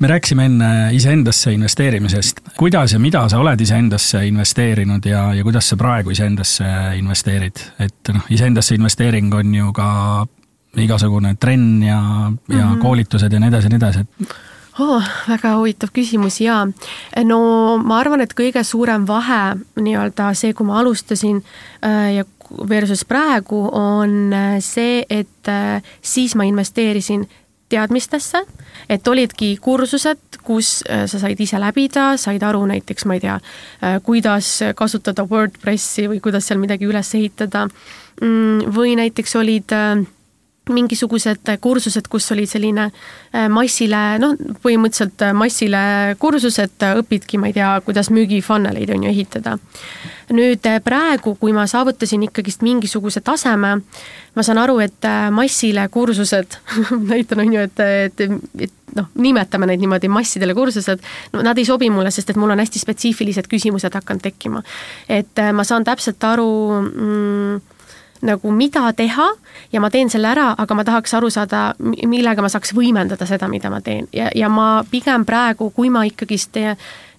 me 0.00 0.08
rääkisime 0.08 0.44
enne 0.48 0.70
iseendasse 0.94 1.52
investeerimisest. 1.52 2.40
kuidas 2.56 2.92
ja 2.92 2.98
mida 2.98 3.28
sa 3.28 3.38
oled 3.38 3.60
iseendasse 3.60 4.24
investeerinud 4.26 5.06
ja, 5.06 5.28
ja 5.34 5.44
kuidas 5.44 5.68
sa 5.68 5.76
praegu 5.76 6.10
iseendasse 6.10 6.64
investeerid? 6.96 7.64
et 7.78 8.12
noh, 8.14 8.26
iseendasse 8.30 8.74
investeering 8.74 9.34
on 9.34 9.54
ju 9.54 9.72
ka 9.72 9.88
igasugune 10.78 11.34
trenn 11.40 11.82
ja, 11.82 11.98
ja 12.48 12.64
mm 12.64 12.74
-hmm. 12.74 12.78
koolitused 12.80 13.32
ja 13.32 13.40
nii 13.40 13.48
edasi 13.48 13.66
ja 13.66 13.68
nii 13.68 13.76
edasi, 13.82 14.00
et 14.00 14.36
oh,? 14.78 15.02
väga 15.28 15.54
huvitav 15.58 15.92
küsimus 15.94 16.40
ja 16.42 16.62
no 17.26 17.40
ma 17.82 18.00
arvan, 18.02 18.22
et 18.24 18.34
kõige 18.36 18.62
suurem 18.66 19.06
vahe 19.08 19.58
nii-öelda 19.78 20.32
see, 20.38 20.54
kui 20.56 20.68
ma 20.68 20.78
alustasin 20.82 21.42
äh, 21.84 22.18
ja 22.18 22.24
versus 22.68 23.04
praegu 23.08 23.66
on 23.76 24.32
äh, 24.32 24.56
see, 24.64 25.02
et 25.10 25.50
äh, 25.50 25.82
siis 26.02 26.36
ma 26.38 26.46
investeerisin 26.48 27.26
teadmistesse, 27.68 28.40
et 28.88 29.08
olidki 29.08 29.50
kursused, 29.60 30.38
kus 30.40 30.78
sa 30.88 31.18
said 31.20 31.40
ise 31.44 31.58
läbida, 31.60 32.14
said 32.16 32.40
aru 32.48 32.62
näiteks, 32.70 33.04
ma 33.04 33.18
ei 33.18 33.20
tea, 33.20 33.34
kuidas 34.06 34.54
kasutada 34.72 35.26
Wordpressi 35.28 36.06
või 36.08 36.22
kuidas 36.24 36.48
seal 36.48 36.62
midagi 36.62 36.88
üles 36.88 37.12
ehitada. 37.18 37.66
Mm, 38.22 38.72
või 38.72 38.96
näiteks 38.96 39.36
olid 39.36 39.76
mingisugused 40.72 41.52
kursused, 41.60 42.08
kus 42.10 42.30
olid 42.34 42.50
selline 42.50 42.90
massile, 43.52 44.02
noh, 44.22 44.36
põhimõtteliselt 44.64 45.28
massile 45.36 45.80
kursused, 46.20 46.86
õpidki, 47.02 47.40
ma 47.40 47.50
ei 47.50 47.56
tea, 47.56 47.72
kuidas 47.86 48.12
müügifunneleid 48.14 48.94
on 48.94 49.06
ju 49.06 49.12
ehitada 49.12 49.58
nüüd 50.34 50.66
praegu, 50.84 51.34
kui 51.40 51.52
ma 51.56 51.64
saavutasin 51.68 52.26
ikkagist 52.26 52.62
mingisuguse 52.66 53.22
taseme, 53.24 53.74
ma 54.34 54.44
saan 54.44 54.60
aru, 54.60 54.78
et 54.84 55.08
massile 55.34 55.86
kursused 55.92 56.58
näitan, 57.12 57.44
on 57.44 57.54
ju, 57.54 57.64
et, 57.64 57.80
et, 57.80 58.22
et 58.68 58.96
noh, 58.98 59.08
nimetame 59.20 59.68
neid 59.70 59.82
niimoodi 59.82 60.10
massidele 60.12 60.56
kursused, 60.56 61.02
no 61.32 61.44
nad 61.46 61.58
ei 61.58 61.66
sobi 61.68 61.90
mulle, 61.92 62.12
sest 62.14 62.32
et 62.32 62.40
mul 62.40 62.52
on 62.54 62.62
hästi 62.62 62.82
spetsiifilised 62.82 63.48
küsimused 63.50 63.98
hakanud 64.00 64.24
tekkima. 64.24 64.62
et 65.08 65.44
ma 65.52 65.64
saan 65.64 65.86
täpselt 65.88 66.24
aru 66.24 66.50
mm, 66.82 67.60
nagu 68.22 68.50
mida 68.50 68.92
teha 68.96 69.26
ja 69.72 69.80
ma 69.80 69.90
teen 69.90 70.10
selle 70.10 70.30
ära, 70.30 70.52
aga 70.58 70.74
ma 70.74 70.84
tahaks 70.84 71.14
aru 71.14 71.30
saada, 71.30 71.74
millega 71.78 72.42
ma 72.42 72.50
saaks 72.52 72.74
võimendada 72.76 73.26
seda, 73.26 73.48
mida 73.48 73.70
ma 73.70 73.80
teen. 73.84 74.08
Ja, 74.12 74.30
ja 74.34 74.48
ma 74.48 74.84
pigem 74.90 75.26
praegu, 75.28 75.70
kui 75.74 75.90
ma 75.90 76.04
ikkagist 76.08 76.56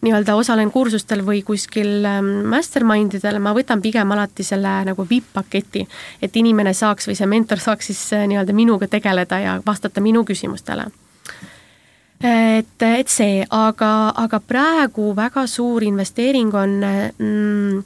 nii-öelda 0.01 0.35
osalen 0.39 0.71
kursustel 0.71 1.25
või 1.27 1.41
kuskil 1.43 2.05
ähm, 2.07 2.29
mastermind 2.49 3.17
idel, 3.19 3.41
ma 3.43 3.51
võtan 3.55 3.81
pigem 3.83 4.11
alati 4.15 4.45
selle 4.47 4.79
nagu 4.87 5.05
vipp-paketi, 5.09 5.85
et 6.21 6.39
inimene 6.39 6.73
saaks 6.73 7.09
või 7.09 7.19
see 7.19 7.27
mentor 7.27 7.59
saaks 7.59 7.91
siis 7.91 8.05
äh, 8.15 8.23
nii-öelda 8.31 8.55
minuga 8.55 8.87
tegeleda 8.87 9.43
ja 9.43 9.59
vastata 9.65 10.01
minu 10.01 10.23
küsimustele 10.27 10.87
et, 12.23 12.81
et 12.83 13.07
see, 13.07 13.43
aga, 13.49 14.11
aga 14.19 14.39
praegu 14.43 15.13
väga 15.15 15.45
suur 15.47 15.83
investeering 15.87 16.51
on 16.53 16.73
mm, 16.83 17.83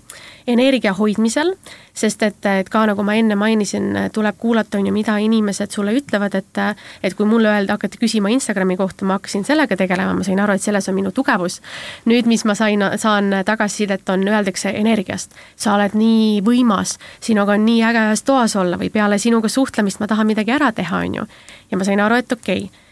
energia 0.49 0.93
hoidmisel, 0.97 1.53
sest 1.93 2.23
et, 2.25 2.45
et 2.49 2.69
ka 2.73 2.81
nagu 2.89 3.05
ma 3.05 3.13
enne 3.19 3.37
mainisin, 3.37 3.93
tuleb 4.13 4.39
kuulata, 4.41 4.79
on 4.79 4.89
ju, 4.89 4.93
mida 4.95 5.19
inimesed 5.21 5.71
sulle 5.71 5.93
ütlevad, 5.95 6.35
et 6.35 6.61
et 7.03 7.13
kui 7.13 7.29
mulle 7.29 7.51
öelda, 7.51 7.77
hakati 7.77 8.01
küsima 8.01 8.31
Instagrami 8.33 8.77
kohta, 8.77 9.05
ma 9.05 9.19
hakkasin 9.19 9.45
sellega 9.45 9.77
tegelema, 9.77 10.17
ma 10.17 10.25
sain 10.25 10.41
aru, 10.41 10.57
et 10.57 10.65
selles 10.65 10.89
on 10.89 10.97
minu 10.97 11.13
tugevus. 11.13 11.61
nüüd, 12.09 12.25
mis 12.25 12.45
ma 12.45 12.55
sain, 12.57 12.81
saan 12.97 13.31
tagasisidet, 13.45 14.09
on, 14.09 14.27
öeldakse 14.27 14.73
energiast. 14.73 15.31
sa 15.55 15.75
oled 15.77 15.93
nii 15.93 16.41
võimas, 16.41 16.97
sinuga 17.21 17.53
on 17.53 17.65
nii 17.65 17.83
äge 17.85 18.07
ühes 18.09 18.25
toas 18.25 18.55
olla 18.55 18.81
või 18.81 18.89
peale 18.89 19.17
sinuga 19.17 19.49
suhtlemist 19.49 19.99
ma 19.99 20.07
tahan 20.07 20.27
midagi 20.27 20.51
ära 20.51 20.71
teha, 20.71 21.05
on 21.05 21.21
ju. 21.21 21.27
ja 21.71 21.77
ma 21.77 21.85
sain 21.85 22.01
aru, 22.01 22.15
et 22.15 22.31
okei 22.31 22.65
okay,, 22.65 22.83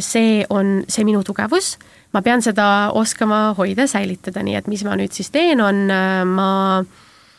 see 0.00 0.42
on 0.50 0.82
see 0.88 1.04
minu 1.06 1.22
tugevus. 1.22 1.76
Ma 2.12 2.20
pean 2.20 2.42
seda 2.44 2.90
oskama 2.98 3.54
hoida, 3.56 3.86
säilitada, 3.88 4.42
nii 4.44 4.58
et 4.58 4.68
mis 4.68 4.82
ma 4.84 4.96
nüüd 5.00 5.14
siis 5.16 5.30
teen, 5.32 5.62
on 5.64 5.86
äh, 5.88 6.24
ma 6.28 6.50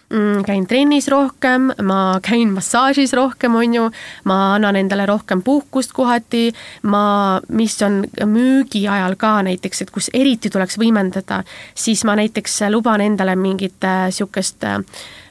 mm, 0.10 0.44
käin 0.48 0.68
trennis 0.68 1.08
rohkem, 1.14 1.70
ma 1.86 2.20
käin 2.26 2.56
massaažis 2.56 3.14
rohkem, 3.14 3.56
on 3.56 3.76
ju, 3.78 3.86
ma 4.30 4.56
annan 4.56 4.76
endale 4.82 5.06
rohkem 5.06 5.44
puhkust 5.46 5.94
kohati, 5.94 6.48
ma, 6.90 7.40
mis 7.50 7.78
on 7.86 8.02
müügi 8.26 8.86
ajal 8.90 9.18
ka 9.20 9.36
näiteks, 9.46 9.86
et 9.86 9.94
kus 9.94 10.10
eriti 10.14 10.50
tuleks 10.50 10.80
võimendada, 10.82 11.44
siis 11.76 12.02
ma 12.10 12.18
näiteks 12.20 12.64
luban 12.74 13.06
endale 13.06 13.36
mingit 13.38 13.78
niisugust 13.84 14.64
äh, 14.66 14.80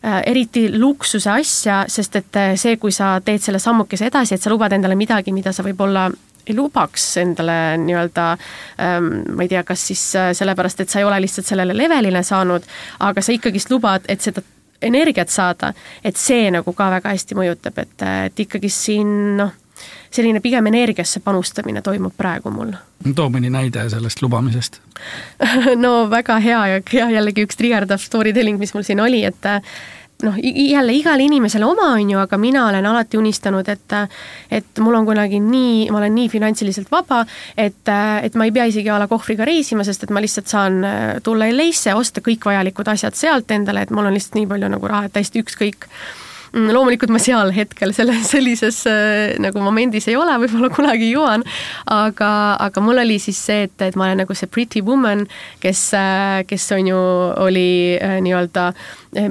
äh, 0.05 0.21
eriti 0.27 0.69
luksuse 0.79 1.31
asja, 1.31 1.85
sest 1.89 2.23
et 2.23 2.37
äh, 2.39 2.53
see, 2.55 2.77
kui 2.77 2.93
sa 2.93 3.17
teed 3.25 3.43
selle 3.43 3.59
sammukese 3.63 4.07
edasi, 4.11 4.37
et 4.37 4.43
sa 4.43 4.55
lubad 4.55 4.73
endale 4.73 4.95
midagi, 4.99 5.35
mida 5.35 5.51
sa 5.51 5.67
võib-olla 5.67 6.11
ei 6.47 6.57
lubaks 6.57 7.05
endale 7.23 7.77
nii-öelda 7.83 8.27
ähm, 8.33 9.13
ma 9.37 9.47
ei 9.47 9.53
tea, 9.53 9.63
kas 9.67 9.87
siis 9.93 10.03
äh, 10.19 10.33
sellepärast, 10.37 10.83
et 10.83 10.93
sa 10.93 11.03
ei 11.03 11.09
ole 11.09 11.21
lihtsalt 11.25 11.49
sellele 11.49 11.77
levelile 11.77 12.23
saanud, 12.27 12.67
aga 13.01 13.23
sa 13.23 13.35
ikkagist 13.37 13.71
lubad, 13.71 14.09
et 14.09 14.21
seda 14.25 14.43
energiat 14.83 15.31
saada, 15.31 15.73
et 16.05 16.19
see 16.19 16.51
nagu 16.51 16.75
ka 16.75 16.91
väga 16.97 17.15
hästi 17.15 17.39
mõjutab, 17.39 17.79
et, 17.83 18.07
et 18.27 18.47
ikkagi 18.47 18.71
siin 18.73 19.13
noh, 19.39 19.53
selline 20.13 20.43
pigem 20.45 20.67
energiasse 20.69 21.23
panustamine 21.25 21.83
toimub 21.83 22.15
praegu 22.17 22.51
mul. 22.53 22.75
too 23.17 23.29
mõni 23.33 23.51
näide 23.51 23.89
sellest 23.91 24.23
lubamisest 24.23 24.81
no 25.85 26.11
väga 26.11 26.39
hea 26.43 26.61
ja 26.75 26.83
hea 26.93 27.09
jällegi 27.17 27.47
üks 27.47 27.59
trigerdav 27.59 28.03
story 28.03 28.33
telling, 28.33 28.61
mis 28.61 28.75
mul 28.75 28.87
siin 28.87 29.01
oli, 29.01 29.25
et 29.25 29.51
noh, 30.23 30.39
jälle 30.39 30.95
igale 30.97 31.27
inimesele 31.27 31.67
oma, 31.67 31.93
on 31.97 32.11
ju, 32.11 32.19
aga 32.19 32.39
mina 32.39 32.67
olen 32.69 32.87
alati 32.87 33.19
unistanud, 33.21 33.69
et 33.69 33.97
et 34.51 34.81
mul 34.81 34.95
on 34.95 35.07
kunagi 35.07 35.41
nii, 35.41 35.91
ma 35.91 35.99
olen 35.99 36.15
nii 36.15 36.29
finantsiliselt 36.33 36.91
vaba, 36.91 37.23
et, 37.57 37.89
et 38.23 38.35
ma 38.35 38.49
ei 38.49 38.53
pea 38.55 38.67
isegi 38.71 38.91
a 38.91 38.99
la 39.03 39.09
kohvriga 39.11 39.45
reisima, 39.49 39.85
sest 39.85 40.07
et 40.07 40.11
ma 40.15 40.23
lihtsalt 40.23 40.51
saan 40.51 40.83
tulla 41.23 41.49
LA-sse, 41.53 41.95
osta 41.95 42.25
kõik 42.25 42.47
vajalikud 42.49 42.89
asjad 42.89 43.19
sealt 43.19 43.51
endale, 43.51 43.85
et 43.85 43.95
mul 43.95 44.09
on 44.09 44.17
lihtsalt 44.17 44.41
nii 44.41 44.51
palju 44.51 44.73
nagu 44.73 44.93
raha, 44.93 45.09
et 45.09 45.17
täiesti 45.17 45.43
ükskõik 45.43 45.89
loomulikult 46.53 47.13
ma 47.13 47.21
seal 47.23 47.53
hetkel 47.57 47.95
selle, 47.97 48.15
sellises 48.27 48.83
äh, 48.91 49.35
nagu 49.41 49.63
momendis 49.65 50.09
ei 50.11 50.17
ole, 50.21 50.35
võib-olla 50.45 50.69
kunagi 50.73 51.09
jõuan, 51.13 51.45
aga, 51.91 52.31
aga 52.61 52.85
mul 52.85 53.01
oli 53.03 53.19
siis 53.23 53.41
see, 53.41 53.67
et, 53.69 53.77
et 53.89 53.97
ma 53.97 54.09
olen 54.09 54.23
nagu 54.25 54.37
see 54.37 54.51
pretty 54.53 54.83
woman, 54.85 55.25
kes, 55.63 55.87
äh, 55.97 56.43
kes 56.49 56.69
on 56.77 56.93
ju, 56.93 57.01
oli 57.47 57.69
äh, 57.97 58.19
nii-öelda 58.25 58.69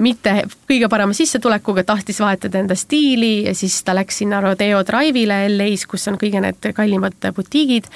mitte 0.01 0.43
kõige 0.69 0.89
parema 0.93 1.13
sissetulekuga, 1.17 1.83
tahtis 1.85 2.19
vahetada 2.21 2.59
enda 2.61 2.75
stiili 2.77 3.47
ja 3.47 3.55
siis 3.57 3.79
ta 3.85 3.95
läks 3.97 4.21
sinna 4.21 4.41
Rodeo 4.43 4.83
Drive'ile 4.85 5.45
LA-s, 5.49 5.87
kus 5.89 6.05
on 6.11 6.19
kõige 6.21 6.41
need 6.43 6.69
kallimad 6.77 7.31
butiigid 7.33 7.89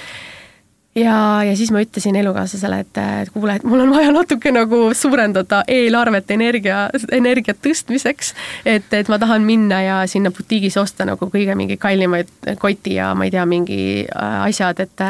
ja, 0.96 1.44
ja 1.44 1.56
siis 1.58 1.72
ma 1.76 1.82
ütlesin 1.84 2.16
elukaaslasele, 2.16 2.80
et, 2.86 3.00
et 3.22 3.32
kuule, 3.34 3.58
et 3.60 3.68
mul 3.68 3.84
on 3.84 3.92
vaja 3.94 4.14
natuke 4.16 4.52
nagu 4.56 4.82
suurendada 4.96 5.64
eelarvet 5.68 6.32
energia, 6.36 6.86
energia 7.16 7.56
tõstmiseks, 7.68 8.34
et, 8.66 8.88
et 8.94 9.12
ma 9.12 9.20
tahan 9.22 9.46
minna 9.48 9.82
ja 9.84 10.00
sinna 10.10 10.32
butiigis 10.36 10.78
osta 10.82 11.08
nagu 11.08 11.30
kõige 11.32 11.56
mingi 11.60 11.78
kallimaid 11.82 12.32
koti 12.62 12.98
ja 13.00 13.12
ma 13.18 13.28
ei 13.28 13.36
tea, 13.36 13.46
mingi 13.50 13.80
äh, 14.08 14.42
asjad, 14.48 14.84
et 14.86 15.08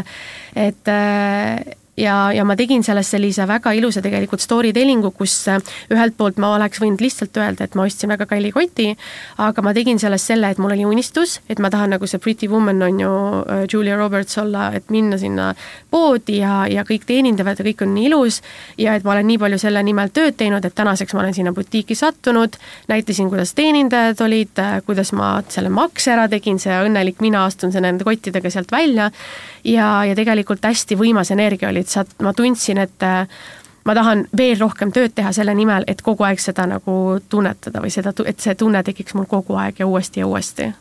et 0.56 0.89
ja, 1.97 2.31
ja 2.36 2.43
ma 2.45 2.55
tegin 2.60 2.84
sellest 2.84 3.15
sellise 3.15 3.45
väga 3.47 3.71
ilusa 3.75 4.01
tegelikult 4.03 4.43
story 4.43 4.71
tellingu, 4.75 5.12
kus 5.15 5.34
äh, 5.51 5.62
ühelt 5.93 6.17
poolt 6.17 6.39
ma 6.41 6.53
oleks 6.55 6.81
võinud 6.84 7.01
lihtsalt 7.03 7.38
öelda, 7.39 7.67
et 7.67 7.75
ma 7.75 7.86
ostsin 7.88 8.12
väga 8.12 8.27
kalli 8.29 8.51
koti, 8.55 8.89
aga 9.43 9.63
ma 9.65 9.73
tegin 9.75 9.99
sellest 10.01 10.31
selle, 10.31 10.51
et 10.51 10.62
mul 10.62 10.75
oli 10.75 10.86
unistus, 10.88 11.39
et 11.49 11.62
ma 11.63 11.71
tahan 11.73 11.95
nagu 11.95 12.08
see 12.10 12.21
Pretty 12.21 12.49
Woman 12.51 12.84
on 12.86 12.99
ju 12.99 13.12
äh, 13.12 13.63
Julia 13.71 13.97
Roberts 13.99 14.38
olla, 14.41 14.69
et 14.75 14.91
minna 14.93 15.19
sinna 15.21 15.53
poodi 15.91 16.41
ja, 16.41 16.65
ja 16.71 16.86
kõik 16.88 17.08
teenindavad 17.08 17.60
ja 17.60 17.67
kõik 17.69 17.86
on 17.88 17.95
nii 17.95 18.10
ilus 18.12 18.41
ja 18.81 18.97
et 18.97 19.08
ma 19.08 19.15
olen 19.15 19.29
nii 19.31 19.39
palju 19.41 19.62
selle 19.62 19.84
nimel 19.86 20.12
tööd 20.15 20.38
teinud, 20.39 20.65
et 20.65 20.75
tänaseks 20.75 21.15
ma 21.15 21.23
olen 21.23 21.38
sinna 21.38 21.55
butiiki 21.55 21.95
sattunud, 21.95 22.60
näitasin, 22.91 23.31
kuidas 23.31 23.55
teenindajad 23.55 24.25
olid, 24.27 24.55
äh, 24.60 24.79
kuidas 24.86 25.15
ma 25.15 25.38
selle 25.49 25.71
makse 25.71 26.12
ära 26.15 26.27
tegin, 26.31 26.60
see 26.60 26.75
õnnelik 26.75 27.23
mina 27.23 27.45
astun 27.47 27.73
nende 27.75 28.05
kottidega 28.08 28.49
sealt 28.51 28.71
välja 28.71 29.12
ja, 29.65 30.06
ja 30.06 30.15
tegelikult 30.15 30.65
hästi 30.65 30.97
võimas 30.99 31.32
energia 31.32 31.69
oli, 31.69 31.84
et 31.86 31.91
sa, 31.91 32.06
ma 32.21 32.34
tundsin, 32.34 32.80
et 32.86 33.04
äh, 33.04 33.28
ma 33.86 33.95
tahan 33.97 34.25
veel 34.38 34.58
rohkem 34.60 34.93
tööd 34.95 35.15
teha 35.15 35.34
selle 35.36 35.56
nimel, 35.58 35.86
et 35.88 36.01
kogu 36.06 36.25
aeg 36.28 36.41
seda 36.41 36.67
nagu 36.69 37.19
tunnetada 37.30 37.82
või 37.84 37.93
seda, 37.93 38.13
et 38.25 38.39
see 38.39 38.56
tunne 38.56 38.84
tekiks 38.84 39.17
mul 39.17 39.30
kogu 39.30 39.58
aeg 39.62 39.80
ja 39.80 39.88
uuesti 39.88 40.23
ja 40.23 40.28
uuesti 40.28 40.71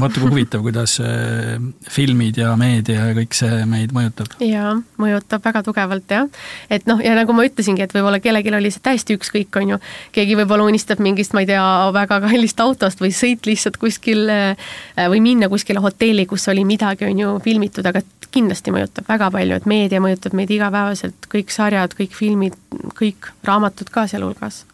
vaata 0.00 0.20
kui 0.20 0.30
huvitav, 0.30 0.62
kuidas 0.64 0.98
äh, 1.00 1.56
filmid 1.92 2.38
ja 2.40 2.52
meedia 2.58 3.08
ja 3.10 3.16
kõik 3.16 3.36
see 3.36 3.62
meid 3.68 3.94
mõjutab. 3.96 4.36
jaa, 4.44 4.74
mõjutab 5.00 5.44
väga 5.44 5.62
tugevalt 5.66 6.12
jah. 6.12 6.28
et 6.70 6.86
noh, 6.90 7.00
ja 7.04 7.14
nagu 7.18 7.36
ma 7.36 7.46
ütlesingi, 7.48 7.84
et 7.86 7.94
võib-olla 7.96 8.20
kellelgi 8.22 8.52
oli 8.56 8.72
see 8.74 8.84
täiesti 8.84 9.16
ükskõik, 9.16 9.60
on 9.60 9.74
ju, 9.74 9.80
keegi 10.16 10.38
võib-olla 10.40 10.68
unistab 10.68 11.02
mingist, 11.04 11.34
ma 11.36 11.44
ei 11.44 11.50
tea, 11.50 11.64
väga 11.96 12.20
kallist 12.26 12.60
autost 12.64 13.02
või 13.02 13.12
sõit 13.16 13.48
lihtsalt 13.48 13.80
kuskil 13.82 14.26
äh, 14.32 14.70
või 15.12 15.22
minna 15.24 15.50
kuskile 15.52 15.82
hotelli, 15.84 16.28
kus 16.28 16.46
oli 16.52 16.66
midagi, 16.68 17.08
on 17.08 17.24
ju, 17.24 17.34
filmitud, 17.44 17.86
aga 17.86 18.04
kindlasti 18.36 18.72
mõjutab 18.74 19.08
väga 19.08 19.30
palju, 19.32 19.60
et 19.60 19.68
meedia 19.70 20.02
mõjutab 20.04 20.36
meid 20.36 20.52
igapäevaselt, 20.52 21.28
kõik 21.32 21.52
sarjad, 21.54 21.96
kõik 21.96 22.16
filmid, 22.16 22.56
kõik 22.98 23.32
raamatud 23.46 23.92
ka 23.92 24.08
sealhulgas 24.10 24.64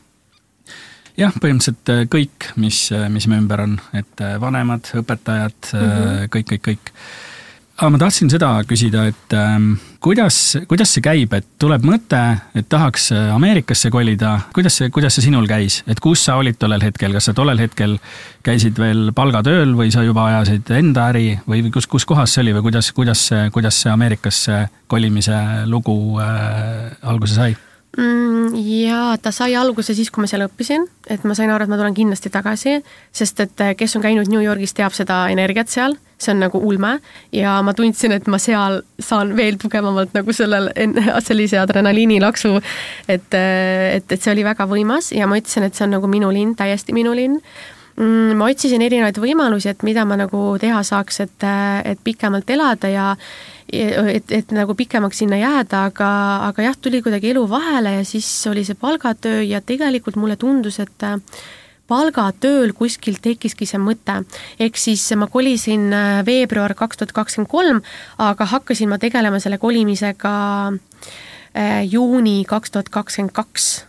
jah, 1.19 1.35
põhimõtteliselt 1.37 1.93
äh, 1.93 2.07
kõik, 2.11 2.53
mis, 2.61 2.87
äh, 2.95 3.09
mis 3.13 3.29
me 3.31 3.41
ümber 3.41 3.65
on, 3.67 3.77
et 3.97 4.25
äh, 4.25 4.39
vanemad, 4.41 4.89
õpetajad 5.03 5.73
mm, 5.73 5.93
-hmm. 5.93 6.33
kõik, 6.33 6.49
kõik, 6.53 6.65
kõik. 6.71 6.93
aga 7.77 7.91
ma 7.91 7.99
tahtsin 7.99 8.31
seda 8.31 8.51
küsida, 8.69 9.07
et 9.11 9.35
ähm, 9.35 9.73
kuidas, 10.01 10.57
kuidas 10.69 10.93
see 10.95 11.03
käib, 11.03 11.33
et 11.35 11.47
tuleb 11.59 11.83
mõte, 11.85 12.21
et 12.55 12.69
tahaks 12.69 13.11
Ameerikasse 13.13 13.91
kolida, 13.91 14.39
kuidas 14.55 14.77
see, 14.79 14.91
kuidas 14.91 15.17
see 15.17 15.27
sinul 15.27 15.49
käis, 15.51 15.83
et 15.87 16.01
kus 16.01 16.25
sa 16.25 16.37
olid 16.37 16.61
tollel 16.61 16.85
hetkel, 16.85 17.13
kas 17.13 17.31
sa 17.31 17.35
tollel 17.35 17.59
hetkel 17.59 17.99
käisid 18.43 18.79
veel 18.79 19.11
palgatööl 19.17 19.75
või 19.75 19.91
sa 19.91 20.05
juba 20.07 20.29
ajasid 20.31 20.71
enda 20.79 21.09
äri 21.11 21.41
või 21.49 21.69
kus, 21.75 21.87
kus 21.87 22.07
kohas 22.07 22.35
see 22.35 22.45
oli 22.45 22.55
või 22.55 22.69
kuidas, 22.71 22.93
kuidas 22.93 23.27
see, 23.33 23.51
kuidas 23.51 23.83
see 23.83 23.93
Ameerikasse 23.93 24.69
kolimise 24.87 25.67
lugu 25.67 26.21
äh, 26.21 26.93
alguse 27.03 27.35
sai? 27.35 27.57
Mm,? 27.97 28.55
jaa, 28.57 29.17
ta 29.23 29.33
sai 29.35 29.55
alguse 29.59 29.95
siis, 29.97 30.11
kui 30.13 30.25
ma 30.25 30.31
seal 30.31 30.47
õppisin, 30.47 30.87
et 31.13 31.25
ma 31.29 31.37
sain 31.39 31.51
aru, 31.53 31.67
et 31.67 31.73
ma 31.73 31.79
tulen 31.81 31.97
kindlasti 31.97 32.33
tagasi, 32.33 32.79
sest 33.15 33.43
et 33.45 33.65
eh, 33.65 33.75
kes 33.79 33.97
on 33.99 34.05
käinud 34.05 34.31
New 34.33 34.43
Yorgis, 34.43 34.75
teab 34.77 34.95
seda 34.97 35.25
energiat 35.33 35.73
seal, 35.73 35.97
see 36.23 36.33
on 36.35 36.43
nagu 36.45 36.61
ulme 36.63 36.97
ja 37.35 37.57
ma 37.67 37.75
tundsin, 37.77 38.15
et 38.15 38.29
ma 38.31 38.39
seal 38.43 38.81
saan 39.03 39.35
veel 39.37 39.59
tugevamalt 39.61 40.15
nagu 40.17 40.35
sellel, 40.37 40.71
sellise 41.27 41.61
adrenaliinilaksu, 41.63 42.57
et, 43.09 43.29
eh, 43.37 43.87
et, 43.99 44.09
et 44.09 44.19
see 44.19 44.35
oli 44.35 44.47
väga 44.47 44.69
võimas 44.71 45.13
ja 45.17 45.29
ma 45.29 45.41
ütlesin, 45.41 45.69
et 45.69 45.79
see 45.79 45.89
on 45.89 45.97
nagu 45.99 46.11
minu 46.11 46.33
linn, 46.35 46.57
täiesti 46.59 46.97
minu 46.97 47.15
linn 47.19 47.41
ma 48.01 48.49
otsisin 48.49 48.83
erinevaid 48.83 49.19
võimalusi, 49.21 49.69
et 49.69 49.83
mida 49.85 50.05
ma 50.09 50.17
nagu 50.17 50.57
teha 50.61 50.83
saaks, 50.87 51.21
et, 51.27 51.49
et 51.85 52.01
pikemalt 52.05 52.51
elada 52.51 52.89
ja 52.89 53.09
et, 53.73 54.33
et 54.33 54.53
nagu 54.57 54.75
pikemaks 54.77 55.23
sinna 55.23 55.39
jääda, 55.41 55.87
aga, 55.91 56.13
aga 56.49 56.69
jah, 56.69 56.77
tuli 56.81 57.03
kuidagi 57.05 57.33
elu 57.33 57.45
vahele 57.49 57.99
ja 57.99 58.05
siis 58.09 58.29
oli 58.51 58.65
see 58.65 58.79
palgatöö 58.79 59.43
ja 59.45 59.61
tegelikult 59.61 60.17
mulle 60.21 60.37
tundus, 60.41 60.81
et 60.81 61.09
palgatööl 61.93 62.73
kuskil 62.77 63.19
tekkiski 63.23 63.67
see 63.69 63.81
mõte. 63.83 64.23
ehk 64.59 64.79
siis 64.81 65.05
ma 65.19 65.27
kolisin 65.27 65.93
äh, 65.93 66.23
veebruar 66.27 66.75
kaks 66.79 67.01
tuhat 67.01 67.13
kakskümmend 67.13 67.51
kolm, 67.51 67.83
aga 68.19 68.49
hakkasin 68.55 68.89
ma 68.89 68.99
tegelema 69.03 69.41
selle 69.43 69.59
kolimisega 69.59 70.35
äh, 70.73 71.83
juuni 71.85 72.45
kaks 72.49 72.71
tuhat 72.71 72.89
kakskümmend 72.89 73.35
kaks 73.37 73.85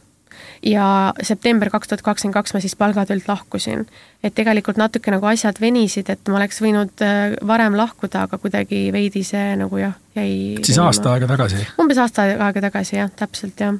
ja 0.63 1.13
september 1.21 1.69
kaks 1.69 1.87
tuhat 1.87 2.01
kakskümmend 2.01 2.33
kaks 2.33 2.53
ma 2.53 2.59
siis 2.63 2.75
palgatöölt 2.75 3.27
lahkusin. 3.27 3.85
et 4.23 4.35
tegelikult 4.35 4.77
natuke 4.77 5.11
nagu 5.11 5.25
asjad 5.25 5.59
venisid, 5.61 6.09
et 6.09 6.27
ma 6.27 6.39
oleks 6.39 6.61
võinud 6.63 7.03
äh, 7.03 7.37
varem 7.47 7.75
lahkuda, 7.77 8.27
aga 8.27 8.37
kuidagi 8.37 8.85
veidi 8.93 9.23
see 9.27 9.55
nagu 9.59 9.77
jah, 9.77 9.95
jäi 10.15 10.59
siis 10.61 10.77
venima. 10.77 10.87
aasta 10.87 11.13
aega 11.13 11.27
tagasi? 11.27 11.65
umbes 11.81 11.97
aasta 11.97 12.29
aega 12.31 12.61
tagasi 12.69 12.95
jah, 12.95 13.11
täpselt 13.15 13.59
jah. 13.59 13.75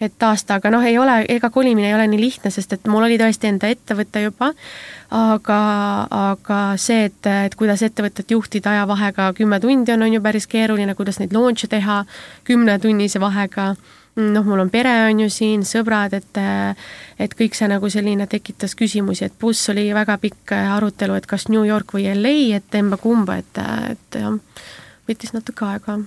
et 0.00 0.22
aasta, 0.22 0.58
aga 0.58 0.70
noh, 0.74 0.82
ei 0.82 0.98
ole, 0.98 1.20
ega 1.28 1.50
kolimine 1.50 1.88
ei 1.88 1.94
ole 1.94 2.08
nii 2.10 2.20
lihtne, 2.20 2.50
sest 2.50 2.72
et 2.72 2.90
mul 2.90 3.06
oli 3.06 3.18
tõesti 3.18 3.50
enda 3.50 3.70
ettevõte 3.70 4.22
juba, 4.22 4.50
aga, 5.14 5.60
aga 6.32 6.58
see, 6.78 7.06
et, 7.12 7.30
et 7.46 7.54
kuidas 7.58 7.82
ettevõtet 7.86 8.30
juhtida 8.30 8.74
ajavahega 8.74 9.32
kümme 9.38 9.60
tundi 9.60 9.94
on, 9.94 10.02
on 10.02 10.18
ju 10.18 10.22
päris 10.22 10.50
keeruline, 10.50 10.94
kuidas 10.98 11.22
neid 11.22 11.34
launch'e 11.34 11.70
teha 11.70 12.02
kümnetunnise 12.50 13.22
vahega 13.22 13.74
noh, 14.18 14.44
mul 14.46 14.64
on 14.64 14.70
pere 14.70 14.92
on 15.08 15.22
ju 15.24 15.28
siin, 15.32 15.64
sõbrad, 15.66 16.16
et 16.18 16.40
et 17.18 17.34
kõik 17.38 17.56
see 17.58 17.68
nagu 17.70 17.90
selline 17.90 18.26
tekitas 18.30 18.74
küsimusi, 18.78 19.26
et 19.26 19.38
pluss 19.38 19.70
oli 19.72 19.88
väga 19.94 20.18
pikk 20.22 20.54
arutelu, 20.58 21.18
et 21.18 21.26
kas 21.26 21.48
New 21.48 21.64
York 21.66 21.94
või 21.96 22.08
LA, 22.12 22.36
et 22.58 22.78
emba-kumba, 22.78 23.38
et, 23.42 23.62
et 23.92 24.20
jah, 24.20 24.36
võttis 25.08 25.34
natuke 25.36 25.66
aega. 25.66 25.98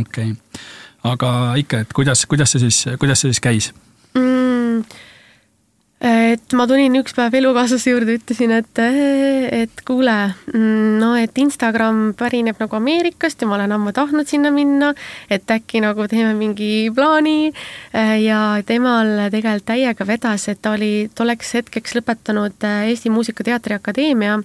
okei 0.00 0.32
okay., 0.32 0.62
aga 1.06 1.32
ikka, 1.60 1.84
et 1.84 1.92
kuidas, 1.96 2.26
kuidas 2.26 2.54
see 2.54 2.66
siis, 2.66 2.84
kuidas 3.00 3.22
see 3.22 3.32
siis 3.32 3.42
käis 3.42 3.72
mm,? 4.14 4.84
Et 6.00 6.52
ma 6.52 6.66
tulin 6.68 6.98
üks 7.00 7.14
päev 7.16 7.34
elukaaslase 7.38 7.92
juurde, 7.94 8.16
ütlesin, 8.18 8.52
et, 8.52 8.80
et 9.56 9.82
kuule, 9.88 10.16
no 11.00 11.12
et 11.16 11.38
Instagram 11.40 12.10
pärineb 12.18 12.60
nagu 12.60 12.76
Ameerikast 12.76 13.40
ja 13.40 13.48
ma 13.48 13.56
olen 13.56 13.72
ammu 13.78 13.94
tahtnud 13.96 14.28
sinna 14.28 14.52
minna, 14.52 14.92
et 15.32 15.48
äkki 15.50 15.80
nagu 15.84 16.04
teeme 16.10 16.34
mingi 16.36 16.88
plaani. 16.94 17.52
Ja 18.22 18.40
temal 18.68 19.14
tegelikult 19.32 19.68
täiega 19.72 20.06
vedas, 20.06 20.48
et 20.52 20.60
ta 20.62 20.74
oli 20.76 21.08
tolleks 21.16 21.54
hetkeks 21.56 21.96
lõpetanud 21.96 22.68
Eesti 22.86 23.10
Muusika- 23.10 23.46
Teatriakadeemia 23.46 24.42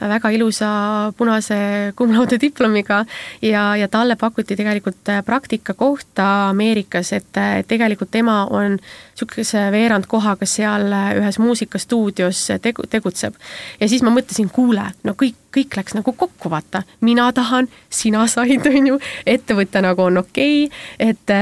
väga 0.00 0.30
ilusa 0.34 0.68
punase 1.16 1.92
kumlaude 1.96 2.38
diplomiga 2.40 3.04
ja, 3.42 3.76
ja 3.76 3.88
talle 3.88 4.16
pakuti 4.16 4.56
tegelikult 4.56 5.12
praktikakohta 5.24 6.48
Ameerikas, 6.50 7.12
et 7.16 7.40
tegelikult 7.68 8.10
tema 8.10 8.44
on 8.50 8.78
niisuguse 9.16 9.70
veerandkohaga 9.72 10.46
seal 10.46 10.92
ühes 11.16 11.38
muusikastuudios 11.40 12.42
tegu, 12.62 12.84
tegutseb. 12.90 13.34
ja 13.80 13.88
siis 13.88 14.02
ma 14.04 14.12
mõtlesin, 14.12 14.50
kuule, 14.52 14.84
no 15.04 15.14
kõik, 15.16 15.38
kõik 15.56 15.76
läks 15.78 15.96
nagu 15.96 16.12
kokku, 16.12 16.50
vaata, 16.52 16.82
mina 17.00 17.30
tahan, 17.32 17.68
sina 17.88 18.26
said, 18.28 18.66
on 18.72 18.92
ju, 18.92 19.00
ettevõte 19.26 19.80
nagu 19.84 20.04
on 20.04 20.20
okei 20.20 20.66
okay,, 20.66 21.10
et, 21.10 21.34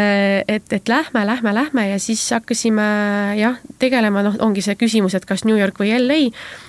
et, 0.49 0.73
et 0.79 0.89
lähme, 0.89 1.27
lähme, 1.27 1.55
lähme. 1.55 1.89
Ja 1.89 1.99
siis 1.99 2.23
hakkasime 2.31 2.87
jah, 3.41 3.59
tegelema, 3.83 4.23
noh, 4.27 4.39
ongi 4.45 4.63
see 4.63 4.79
küsimus, 4.79 5.19
et 5.19 5.27
kas 5.27 5.45
New 5.45 5.59
York 5.59 5.83
või 5.83 5.95
LA, 5.99 6.21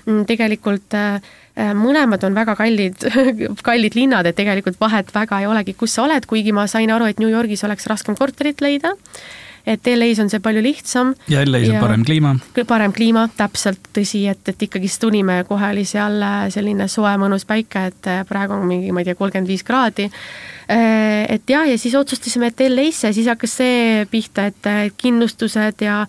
mm, 0.05 0.25
tegelikult 0.29 0.97
äh, 0.97 1.19
Äh, 1.19 1.44
mõlemad 1.55 2.23
on 2.27 2.35
väga 2.35 2.55
kallid, 2.59 3.07
kallid 3.69 3.95
linnad, 3.95 4.27
et 4.27 4.35
tegelikult 4.35 4.79
vahet 4.81 5.13
väga 5.15 5.39
ei 5.39 5.47
olegi, 5.47 5.73
kus 5.79 5.95
sa 5.95 6.03
oled, 6.03 6.27
kuigi 6.27 6.51
ma 6.55 6.67
sain 6.67 6.91
aru, 6.91 7.07
et 7.07 7.21
New 7.23 7.31
Yorgis 7.31 7.63
oleks 7.63 7.87
raskem 7.91 8.17
korterit 8.19 8.59
leida 8.61 8.95
et 9.65 9.87
LA-s 9.89 10.21
on 10.21 10.29
see 10.29 10.41
palju 10.43 10.61
lihtsam. 10.63 11.13
ja 11.31 11.41
LA-s 11.45 11.73
on 11.73 11.79
parem 11.81 12.05
kliima. 12.05 12.35
parem 12.67 12.93
kliima, 12.93 13.27
täpselt, 13.37 13.89
tõsi, 13.95 14.25
et, 14.29 14.43
et 14.49 14.67
ikkagist 14.67 15.01
tulime, 15.01 15.41
kohe 15.49 15.71
oli 15.73 15.85
seal 15.89 16.21
äh, 16.21 16.41
selline 16.53 16.87
soe 16.91 17.15
mõnus 17.21 17.47
päike, 17.49 17.87
et 17.91 18.11
äh, 18.11 18.21
praegu 18.29 18.57
on 18.57 18.67
mingi, 18.69 18.93
ma 18.93 19.01
ei 19.01 19.09
tea, 19.09 19.17
kolmkümmend 19.17 19.49
viis 19.49 19.65
kraadi. 19.65 20.09
Äh, 20.69 21.25
et 21.29 21.49
jah, 21.49 21.67
ja 21.69 21.77
siis 21.77 21.93
otsustasime, 21.95 22.47
et 22.49 22.61
LA-sse, 22.65 23.11
siis 23.13 23.27
hakkas 23.29 23.53
see 23.59 24.05
pihta, 24.09 24.47
et 24.49 24.69
kindlustused 24.97 25.83
ja, 25.85 25.99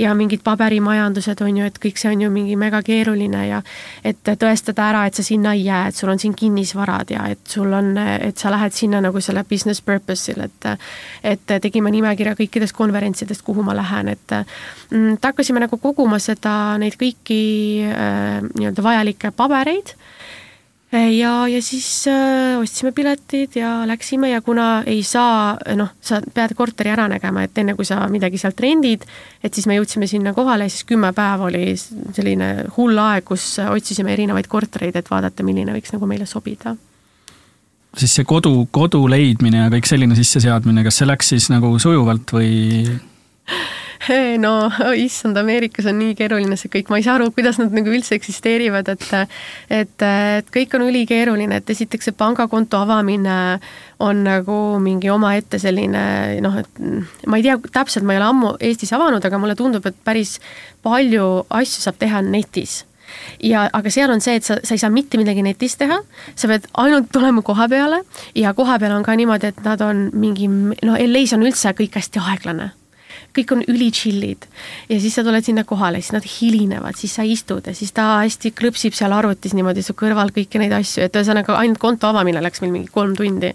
ja 0.00 0.14
mingid 0.16 0.40
paberimajandused 0.46 1.42
on 1.44 1.60
ju, 1.60 1.66
et 1.68 1.76
kõik 1.82 2.00
see 2.00 2.14
on 2.14 2.24
ju 2.24 2.30
mingi 2.32 2.56
mega 2.56 2.80
keeruline 2.86 3.42
ja 3.44 3.60
et 4.06 4.22
tõestada 4.24 4.88
ära, 4.88 5.04
et 5.06 5.18
sa 5.18 5.24
sinna 5.26 5.52
ei 5.56 5.66
jää, 5.66 5.90
et 5.90 6.00
sul 6.00 6.12
on 6.14 6.22
siin 6.22 6.32
kinnisvarad 6.36 7.12
ja 7.12 7.26
et 7.34 7.44
sul 7.44 7.72
on, 7.76 7.92
et 8.00 8.40
sa 8.40 8.52
lähed 8.54 8.72
sinna 8.76 9.02
nagu 9.04 9.20
selle 9.20 9.44
business 9.44 9.84
purpose'il, 9.84 10.40
et 10.48 10.70
et 11.36 11.56
tegime 11.60 11.90
nimekirja 11.92 12.36
kõikidest 12.38 12.76
konverentsidest, 12.76 13.44
kuhu 13.44 13.64
ma 13.66 13.76
lähen, 13.76 14.08
et 14.16 14.36
mm, 14.90 15.18
et 15.18 15.28
hakkasime 15.28 15.60
nagu 15.60 15.76
koguma 15.82 16.18
seda, 16.22 16.76
neid 16.80 16.96
kõiki 16.96 17.42
äh, 17.84 18.40
nii-öelda 18.56 18.84
vajalikke 18.84 19.34
pabereid 19.36 19.92
ja, 20.92 21.32
ja 21.48 21.62
siis 21.62 22.06
äh, 22.08 22.58
ostsime 22.60 22.92
piletid 22.92 23.56
ja 23.58 23.86
läksime 23.88 24.30
ja 24.30 24.40
kuna 24.40 24.82
ei 24.86 25.02
saa, 25.02 25.56
noh, 25.76 25.90
sa 26.00 26.20
pead 26.34 26.54
korteri 26.56 26.92
ära 26.94 27.08
nägema, 27.10 27.42
et 27.46 27.58
enne 27.58 27.74
kui 27.74 27.88
sa 27.88 28.04
midagi 28.12 28.38
sealt 28.38 28.60
rendid, 28.62 29.04
et 29.42 29.54
siis 29.54 29.66
me 29.66 29.78
jõudsime 29.78 30.06
sinna 30.10 30.34
kohale, 30.36 30.68
siis 30.72 30.86
kümme 30.88 31.12
päeva 31.16 31.50
oli 31.50 31.74
selline 31.76 32.50
hull 32.76 32.98
aeg, 33.02 33.26
kus 33.26 33.56
otsisime 33.66 34.14
erinevaid 34.14 34.46
kortereid, 34.50 34.96
et 34.96 35.10
vaadata, 35.10 35.46
milline 35.46 35.74
võiks 35.76 35.94
nagu 35.96 36.08
meile 36.10 36.28
sobida 36.28 36.76
siis 37.96 38.12
see 38.18 38.26
kodu, 38.28 38.66
kodu 38.70 39.06
leidmine 39.08 39.62
ja 39.64 39.68
kõik 39.72 39.86
selline 39.88 40.16
sisseseadmine, 40.18 40.84
kas 40.84 40.98
see 41.00 41.08
läks 41.08 41.30
siis 41.32 41.50
nagu 41.52 41.70
sujuvalt 41.80 42.34
või? 42.36 42.50
No 44.38 44.70
issand, 44.94 45.36
Ameerikas 45.36 45.86
on 45.90 45.98
nii 46.00 46.14
keeruline 46.18 46.56
see 46.58 46.70
kõik, 46.72 46.90
ma 46.92 47.00
ei 47.00 47.06
saa 47.06 47.16
aru, 47.18 47.30
kuidas 47.34 47.58
nad 47.60 47.74
nagu 47.74 47.90
üldse 47.92 48.16
eksisteerivad, 48.18 48.88
et 48.92 49.06
et, 49.70 50.06
et 50.06 50.50
kõik 50.54 50.74
on 50.78 50.86
ülikeeruline, 50.86 51.60
et 51.60 51.70
esiteks 51.74 52.10
see 52.10 52.16
pangakonto 52.16 52.80
avamine 52.82 53.36
on 54.02 54.24
nagu 54.26 54.58
mingi 54.82 55.10
omaette 55.10 55.60
selline 55.62 56.02
noh, 56.44 56.58
et 56.60 56.82
ma 57.26 57.40
ei 57.40 57.46
tea 57.46 57.56
täpselt, 57.72 58.06
ma 58.06 58.14
ei 58.14 58.20
ole 58.20 58.30
ammu 58.30 58.52
Eestis 58.60 58.92
avanud, 58.96 59.24
aga 59.24 59.40
mulle 59.40 59.56
tundub, 59.58 59.86
et 59.88 59.98
päris 60.04 60.36
palju 60.84 61.46
asju 61.50 61.86
saab 61.86 61.98
teha 62.02 62.22
netis. 62.26 62.84
Ja, 63.38 63.68
aga 63.72 63.90
seal 63.92 64.10
on 64.10 64.20
see, 64.20 64.34
et 64.38 64.44
sa, 64.44 64.58
sa 64.66 64.74
ei 64.74 64.80
saa 64.82 64.90
mitte 64.90 65.18
midagi 65.18 65.44
netis 65.46 65.76
teha, 65.78 66.00
sa 66.34 66.50
pead 66.50 66.66
ainult 66.82 67.12
tulema 67.14 67.42
koha 67.46 67.68
peale 67.70 68.02
ja 68.36 68.52
koha 68.54 68.80
peal 68.82 68.96
on 68.96 69.06
ka 69.06 69.14
niimoodi, 69.16 69.52
et 69.54 69.62
nad 69.64 69.82
on 69.86 70.08
mingi, 70.12 70.50
noh, 70.50 70.98
LA-s 70.98 71.36
on 71.38 71.46
üldse 71.46 71.72
kõik 71.78 71.96
hästi 72.00 72.22
aeglane 72.22 72.74
kõik 73.36 73.54
on 73.56 73.64
üli 73.70 73.90
chill'id 73.94 74.48
ja 74.90 75.00
siis 75.02 75.16
sa 75.16 75.24
tuled 75.26 75.44
sinna 75.46 75.66
kohale, 75.68 76.00
siis 76.02 76.16
nad 76.16 76.26
hilinevad, 76.26 76.98
siis 76.98 77.16
sa 77.18 77.26
istud 77.26 77.66
ja 77.66 77.74
siis 77.76 77.92
ta 77.96 78.08
hästi 78.22 78.54
klõpsib 78.56 78.96
seal 78.96 79.14
arvutis 79.16 79.54
niimoodi 79.56 79.84
su 79.84 79.96
kõrval 79.98 80.32
kõiki 80.36 80.62
neid 80.62 80.74
asju, 80.76 81.04
et 81.06 81.16
ühesõnaga 81.16 81.58
ainult 81.60 81.82
konto 81.82 82.10
avamine 82.10 82.42
läks 82.44 82.64
meil 82.64 82.74
mingi 82.74 82.92
kolm 82.92 83.16
tundi 83.18 83.52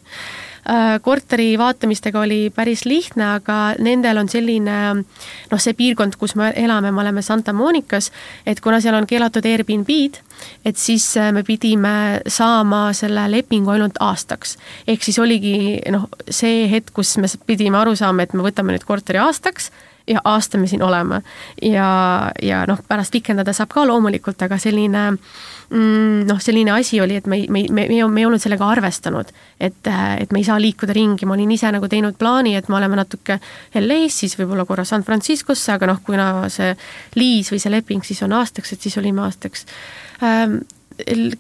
korteri 1.02 1.58
vaatamistega 1.58 2.20
oli 2.22 2.52
päris 2.54 2.86
lihtne, 2.86 3.26
aga 3.40 3.58
nendel 3.82 4.22
on 4.22 4.30
selline 4.30 4.78
noh, 4.94 5.60
see 5.62 5.74
piirkond, 5.78 6.18
kus 6.22 6.36
me 6.40 6.52
elame, 6.56 6.92
me 6.92 7.02
oleme 7.02 7.24
Santa 7.26 7.54
Monicas, 7.54 8.12
et 8.46 8.62
kuna 8.62 8.82
seal 8.82 8.96
on 8.98 9.08
keelatud 9.10 9.46
Airbnb-d, 9.46 10.22
et 10.66 10.78
siis 10.78 11.06
äh, 11.18 11.32
me 11.34 11.44
pidime 11.48 12.22
saama 12.28 12.92
selle 12.98 13.28
lepingu 13.32 13.74
ainult 13.74 13.98
aastaks. 14.00 14.58
ehk 14.88 15.04
siis 15.04 15.20
oligi 15.20 15.82
noh, 15.92 16.10
see 16.30 16.68
hetk, 16.72 16.94
kus 16.94 17.18
me 17.18 17.30
pidime 17.46 17.82
aru 17.82 17.96
saama, 17.96 18.24
et 18.24 18.34
me 18.34 18.46
võtame 18.46 18.76
nüüd 18.76 18.86
korteri 18.86 19.22
aastaks 19.22 19.72
ja 20.12 20.22
aasta 20.26 20.60
me 20.60 20.68
siin 20.68 20.84
oleme. 20.84 21.22
ja, 21.62 22.32
ja 22.42 22.66
noh, 22.70 22.80
pärast 22.88 23.14
pikendada 23.14 23.54
saab 23.54 23.72
ka 23.74 23.86
loomulikult, 23.88 24.42
aga 24.42 24.58
selline 24.62 25.06
mm, 25.72 26.26
noh, 26.30 26.42
selline 26.42 26.74
asi 26.76 27.02
oli, 27.02 27.18
et 27.22 27.28
me, 27.28 27.44
me, 27.50 27.66
me, 27.70 27.88
me, 27.90 28.02
me 28.08 28.22
ei 28.22 28.28
olnud 28.28 28.42
sellega 28.44 28.68
arvestanud, 28.68 29.32
et, 29.60 29.92
et 30.20 30.34
me 30.34 30.42
ei 30.42 30.48
saa 30.48 30.60
liikuda 30.62 30.96
ringi, 30.98 31.28
ma 31.28 31.38
olin 31.38 31.56
ise 31.56 31.72
nagu 31.74 31.90
teinud 31.92 32.18
plaani, 32.20 32.56
et 32.60 32.70
me 32.70 32.78
oleme 32.80 33.00
natuke 33.00 33.40
LA-s, 33.80 34.22
siis 34.24 34.38
võib-olla 34.40 34.66
korra 34.70 34.86
San 34.88 35.06
Franciscosse, 35.08 35.72
aga 35.76 35.94
noh, 35.94 36.04
kuna 36.06 36.28
see 36.54 36.76
liis 37.20 37.52
või 37.54 37.64
see 37.64 37.74
leping 37.74 38.06
siis 38.08 38.22
on 38.28 38.36
aastaks, 38.40 38.76
et 38.76 38.88
siis 38.88 39.00
olime 39.02 39.26
aastaks. 39.26 39.66
Ähm, 40.24 40.62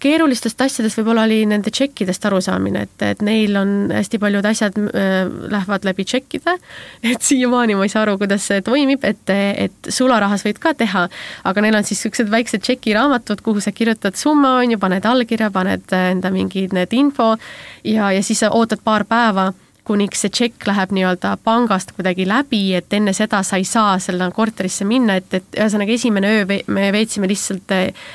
keerulistest 0.01 0.61
asjadest 0.61 0.99
võib-olla 0.99 1.25
oli 1.27 1.41
nende 1.49 1.71
tšekkidest 1.73 2.25
arusaamine, 2.29 2.85
et, 2.87 3.05
et 3.05 3.23
neil 3.25 3.55
on 3.59 3.73
hästi 3.93 4.19
paljud 4.21 4.45
asjad 4.47 4.77
äh, 4.81 5.29
lähevad 5.53 5.87
läbi 5.87 6.05
tšekkide, 6.07 6.57
et 7.13 7.25
siiamaani 7.25 7.77
ma 7.77 7.87
ei 7.87 7.93
saa 7.93 8.05
aru, 8.05 8.17
kuidas 8.21 8.47
see 8.49 8.61
toimib, 8.65 9.05
et, 9.07 9.33
et 9.33 9.91
sularahas 9.93 10.45
võid 10.47 10.61
ka 10.61 10.75
teha, 10.77 11.07
aga 11.47 11.65
neil 11.65 11.79
on 11.79 11.87
siis 11.87 12.01
niisugused 12.01 12.31
väiksed 12.31 12.65
tšekiraamatud, 12.65 13.43
kuhu 13.45 13.63
sa 13.63 13.73
kirjutad 13.75 14.17
summa, 14.19 14.57
on 14.61 14.75
ju, 14.75 14.81
paned 14.81 15.05
allkirja, 15.05 15.51
paned 15.53 15.93
enda 15.97 16.31
mingid 16.33 16.73
need 16.75 16.93
info 16.97 17.35
ja, 17.83 18.11
ja 18.11 18.23
siis 18.23 18.41
sa 18.41 18.51
ootad 18.55 18.81
paar 18.83 19.05
päeva 19.09 19.51
kuniks 19.87 20.21
see 20.23 20.29
tšekk 20.29 20.67
läheb 20.69 20.91
nii-öelda 20.95 21.35
pangast 21.43 21.91
kuidagi 21.97 22.27
läbi, 22.29 22.61
et 22.77 22.93
enne 22.93 23.13
seda 23.17 23.41
sa 23.43 23.57
ei 23.57 23.65
saa 23.65 23.95
sinna 23.99 24.29
korterisse 24.31 24.85
minna, 24.85 25.17
et, 25.17 25.33
et 25.33 25.57
ühesõnaga 25.57 25.95
esimene 25.95 26.35
öö 26.41 26.59
me 26.67 26.91
veetsime 26.93 27.29
lihtsalt 27.31 27.73
eh, 27.75 28.13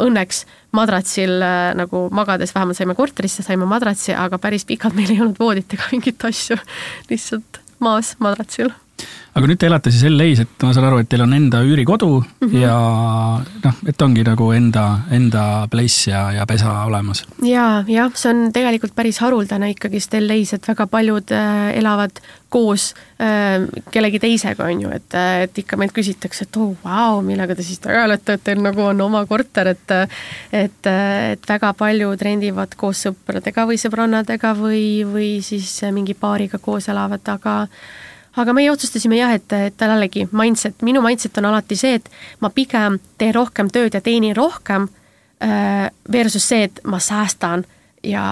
õnneks 0.00 0.44
madratsil 0.74 1.42
äh, 1.42 1.72
nagu 1.78 2.08
magades, 2.14 2.54
vähemalt 2.54 2.78
saime 2.78 2.96
korterisse, 2.98 3.44
saime 3.46 3.66
madratsi, 3.70 4.14
aga 4.14 4.38
päris 4.42 4.66
pikalt 4.68 4.96
meil 4.98 5.12
ei 5.14 5.20
olnud 5.22 5.38
voodit 5.40 5.76
ega 5.76 5.90
mingeid 5.92 6.30
asju, 6.30 6.58
lihtsalt 7.10 7.62
maas 7.82 8.14
madratsil 8.22 8.72
aga 9.34 9.50
nüüd 9.50 9.58
te 9.58 9.66
elate 9.66 9.90
siis 9.90 10.06
LA-s, 10.06 10.44
et 10.44 10.64
ma 10.66 10.70
saan 10.74 10.86
aru, 10.88 11.00
et 11.02 11.08
teil 11.10 11.24
on 11.24 11.34
enda 11.34 11.62
üürikodu 11.66 12.08
mm 12.20 12.48
-hmm. 12.48 12.60
ja 12.60 12.76
noh, 13.64 13.80
et 13.90 14.02
ongi 14.02 14.22
nagu 14.26 14.50
enda, 14.54 14.84
enda 15.10 15.66
place 15.70 16.10
ja, 16.10 16.30
ja 16.32 16.46
pesa 16.46 16.84
olemas. 16.84 17.24
ja, 17.42 17.84
jah, 17.88 18.12
see 18.14 18.30
on 18.30 18.52
tegelikult 18.52 18.94
päris 18.94 19.18
haruldane 19.18 19.70
ikkagist 19.74 20.14
LA-s, 20.14 20.54
et 20.54 20.68
väga 20.68 20.86
paljud 20.86 21.34
äh, 21.34 21.74
elavad 21.78 22.22
koos 22.48 22.94
äh, 23.18 23.66
kellegi 23.90 24.20
teisega, 24.22 24.64
on 24.70 24.86
ju, 24.86 24.90
et, 24.94 25.14
äh, 25.14 25.42
et 25.48 25.58
ikka 25.58 25.76
meilt 25.76 25.92
küsitakse, 25.92 26.46
et 26.46 26.56
oo 26.56 26.70
oh, 26.70 26.76
vau 26.84 27.22
millega 27.22 27.54
te 27.58 27.66
siis 27.66 27.82
tegelete, 27.82 28.38
et 28.38 28.44
teil 28.44 28.62
nagu 28.62 28.86
on 28.86 29.00
oma 29.00 29.26
korter, 29.26 29.74
et 29.74 29.90
et, 30.52 30.86
et 30.86 31.48
väga 31.48 31.74
paljud 31.74 32.22
rendivad 32.22 32.74
koos 32.76 33.02
sõpradega 33.08 33.66
või 33.66 33.82
sõbrannadega 33.82 34.54
või, 34.54 35.02
või 35.04 35.42
siis 35.42 35.82
mingi 35.92 36.14
paariga 36.14 36.58
koos 36.62 36.88
elavad, 36.88 37.26
aga 37.28 37.66
aga 38.36 38.52
meie 38.56 38.70
otsustasime 38.72 39.18
jah, 39.18 39.34
et, 39.36 39.52
et 39.52 39.80
jällegi 39.80 40.28
mindset, 40.32 40.82
minu 40.82 41.02
mindset 41.04 41.38
on 41.38 41.50
alati 41.52 41.78
see, 41.78 41.98
et 42.00 42.10
ma 42.40 42.50
pigem 42.54 42.98
teen 43.18 43.34
rohkem 43.34 43.70
tööd 43.72 43.94
ja 43.94 44.02
teenin 44.04 44.36
rohkem 44.36 44.88
äh, 45.42 45.88
versus 46.12 46.48
see, 46.48 46.68
et 46.68 46.80
ma 46.88 47.00
säästan 47.02 47.64
ja 48.02 48.24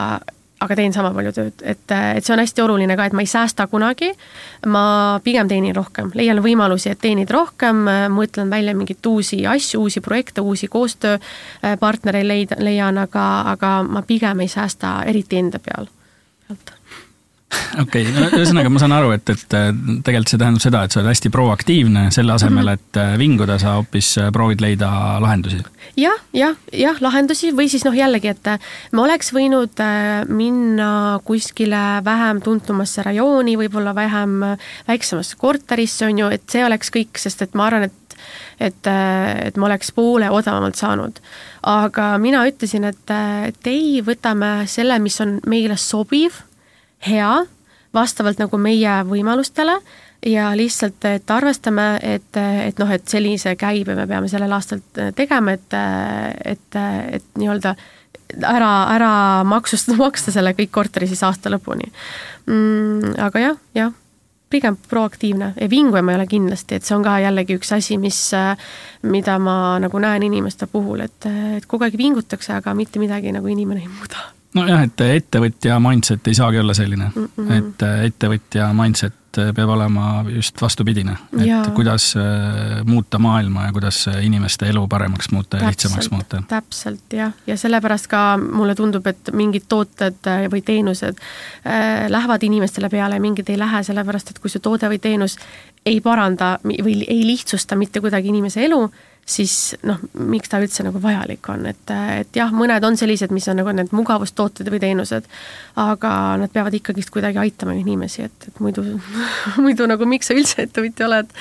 aga 0.63 0.77
teen 0.79 0.93
sama 0.95 1.11
palju 1.15 1.33
tööd, 1.35 1.63
et, 1.67 1.83
et 1.91 2.25
see 2.25 2.35
on 2.35 2.43
hästi 2.43 2.63
oluline 2.63 2.97
ka, 2.99 3.09
et 3.09 3.17
ma 3.17 3.25
ei 3.25 3.31
säästa 3.31 3.67
kunagi, 3.71 4.13
ma 4.71 4.85
pigem 5.25 5.51
teenin 5.51 5.75
rohkem, 5.77 6.13
leian 6.19 6.39
võimalusi, 6.45 6.93
et 6.93 7.01
teenida 7.03 7.35
rohkem, 7.35 7.83
mõtlen 8.15 8.53
välja 8.53 8.75
mingeid 8.79 9.11
uusi 9.11 9.41
asju, 9.49 9.83
uusi 9.83 10.03
projekte, 10.05 10.45
uusi 10.45 10.71
koostööpartnereid 10.71 12.29
leida, 12.29 12.61
leian, 12.63 13.01
aga, 13.03 13.27
aga 13.57 13.75
ma 13.89 14.05
pigem 14.07 14.45
ei 14.45 14.53
säästa 14.53 15.01
eriti 15.11 15.43
enda 15.43 15.59
peal 15.63 15.91
okei 17.81 18.05
okay,, 18.09 18.29
ühesõnaga 18.39 18.71
ma 18.73 18.81
saan 18.83 18.95
aru, 18.97 19.13
et, 19.17 19.29
et 19.33 19.45
tegelikult 19.49 20.33
see 20.33 20.41
tähendab 20.41 20.65
seda, 20.65 20.83
et 20.85 20.95
sa 20.95 21.01
oled 21.01 21.11
hästi 21.13 21.33
proaktiivne, 21.33 22.07
selle 22.15 22.35
asemel, 22.37 22.69
mhm. 22.69 22.81
et 22.81 23.01
äh, 23.01 23.15
vinguda, 23.21 23.59
sa 23.63 23.77
hoopis 23.79 24.15
äh, 24.21 24.31
proovid 24.35 24.65
leida 24.65 24.91
lahendusi 25.23 25.61
ja,. 25.61 25.73
jah, 26.05 26.21
jah, 26.37 26.59
jah, 26.77 27.01
lahendusi 27.05 27.53
või 27.57 27.69
siis 27.73 27.87
noh, 27.89 27.97
jällegi, 27.97 28.33
et 28.33 28.53
äh, 28.55 28.71
me 28.93 29.05
oleks 29.07 29.33
võinud 29.37 29.83
minna 30.33 30.93
kuskile 31.27 31.83
vähem 32.05 32.43
tuntumasse 32.45 33.05
rajooni, 33.09 33.57
võib-olla 33.61 33.95
vähem 33.97 34.39
väiksemasse 34.89 35.41
korterisse, 35.41 36.07
on 36.09 36.25
ju, 36.25 36.31
et 36.33 36.47
see 36.53 36.65
oleks 36.67 36.93
kõik, 36.95 37.21
sest 37.21 37.45
et 37.47 37.59
ma 37.59 37.69
arvan, 37.71 37.91
et 37.91 37.99
et, 38.63 38.87
et 38.87 39.57
ma 39.59 39.67
oleks 39.67 39.91
poole 39.97 40.29
odavamalt 40.31 40.79
saanud. 40.79 41.17
aga 41.67 42.05
mina 42.23 42.45
ütlesin, 42.47 42.85
et, 42.87 43.11
et 43.49 43.67
ei, 43.67 43.99
võtame 44.07 44.69
selle, 44.71 45.01
mis 45.03 45.19
on 45.25 45.41
meile 45.51 45.75
sobiv 45.81 46.37
hea, 47.07 47.33
vastavalt 47.95 48.41
nagu 48.41 48.59
meie 48.61 48.97
võimalustele 49.09 49.79
ja 50.27 50.51
lihtsalt, 50.57 51.05
et 51.05 51.31
arvestame, 51.31 51.87
et, 52.03 52.37
et 52.37 52.79
noh, 52.79 52.91
et 52.95 53.09
sellise 53.09 53.57
käibe 53.59 53.97
me 53.99 54.07
peame 54.07 54.31
sellel 54.31 54.53
aastal 54.55 54.83
tegema, 55.17 55.57
et, 55.57 55.75
et, 56.55 56.79
et 57.19 57.27
nii-öelda 57.39 57.75
ära, 58.47 58.71
ära 58.95 59.15
maksustada, 59.49 59.99
maksta 60.07 60.35
selle 60.35 60.55
kõik 60.59 60.73
korteri 60.75 61.11
siis 61.11 61.25
aasta 61.27 61.53
lõpuni 61.53 61.91
mm,. 62.47 63.17
aga 63.27 63.43
jah, 63.43 63.59
jah, 63.77 63.93
pigem 64.53 64.77
proaktiivne 64.89 65.53
ja 65.57 65.69
vinguja 65.71 66.05
ma 66.05 66.15
ei 66.15 66.21
ole 66.21 66.29
kindlasti, 66.31 66.77
et 66.77 66.87
see 66.87 66.97
on 66.97 67.05
ka 67.07 67.17
jällegi 67.25 67.57
üks 67.59 67.73
asi, 67.75 67.99
mis, 68.01 68.21
mida 69.03 69.39
ma 69.43 69.57
nagu 69.83 70.03
näen 70.03 70.29
inimeste 70.29 70.69
puhul, 70.71 71.03
et, 71.09 71.29
et 71.59 71.67
kogu 71.67 71.89
aeg 71.89 71.99
vingutakse, 71.99 72.55
aga 72.61 72.77
mitte 72.79 73.03
midagi 73.03 73.35
nagu 73.35 73.51
inimene 73.51 73.85
ei 73.85 73.91
muuda 73.91 74.31
nojah, 74.55 74.85
et 74.87 75.01
ettevõtja 75.01 75.79
mindset 75.83 76.29
ei 76.29 76.39
saagi 76.39 76.59
olla 76.59 76.75
selline 76.75 77.11
mm, 77.15 77.29
-mm. 77.37 77.53
et 77.59 77.83
äh, 77.89 78.05
ettevõtja 78.11 78.73
mindset 78.77 79.19
peab 79.33 79.69
olema 79.73 80.25
just 80.29 80.61
vastupidine, 80.63 81.17
et 81.41 81.47
ja. 81.47 81.63
kuidas 81.75 82.15
äh, 82.17 82.85
muuta 82.85 83.19
maailma 83.19 83.65
ja 83.67 83.73
kuidas 83.73 84.07
inimeste 84.21 84.69
elu 84.69 84.89
paremaks 84.89 85.31
muuta 85.33 85.57
ja 85.57 85.61
täpselt, 85.61 85.71
lihtsamaks 85.71 86.11
muuta. 86.11 86.43
täpselt 86.49 87.13
jah, 87.13 87.33
ja 87.47 87.57
sellepärast 87.57 88.07
ka 88.07 88.23
mulle 88.37 88.75
tundub, 88.75 89.07
et 89.07 89.33
mingid 89.33 89.65
tooted 89.69 90.29
äh, 90.29 90.47
või 90.53 90.63
teenused 90.63 91.17
äh, 91.17 92.09
lähevad 92.09 92.43
inimestele 92.43 92.89
peale 92.93 93.17
ja 93.17 93.25
mingid 93.25 93.49
ei 93.49 93.59
lähe, 93.59 93.83
sellepärast 93.83 94.31
et 94.35 94.43
kui 94.43 94.53
see 94.53 94.61
toode 94.61 94.91
või 94.93 95.01
teenus 95.01 95.39
ei 95.87 96.01
paranda 96.01 96.59
või 96.65 97.01
ei 97.09 97.25
lihtsusta 97.27 97.77
mitte 97.77 98.01
kuidagi 98.01 98.29
inimese 98.29 98.67
elu, 98.69 98.85
siis 99.27 99.77
noh, 99.87 100.01
miks 100.19 100.51
ta 100.51 100.61
üldse 100.63 100.85
nagu 100.87 101.01
vajalik 101.03 101.49
on, 101.53 101.67
et, 101.71 101.93
et 102.19 102.37
jah, 102.37 102.51
mõned 102.55 102.85
on 102.85 102.99
sellised, 102.99 103.33
mis 103.35 103.47
on 103.51 103.61
nagu 103.61 103.73
need 103.77 103.95
mugavustooted 103.95 104.69
või 104.73 104.83
teenused, 104.83 105.29
aga 105.79 106.13
nad 106.43 106.53
peavad 106.53 106.75
ikkagist 106.77 107.13
kuidagi 107.15 107.41
aitama 107.45 107.77
inimesi, 107.79 108.27
et, 108.29 108.49
et 108.51 108.61
muidu 108.63 108.85
muidu 109.65 109.87
nagu 109.91 110.09
miks 110.09 110.31
sa 110.31 110.37
üldse 110.37 110.67
ettevõtja 110.67 111.09
oled 111.09 111.33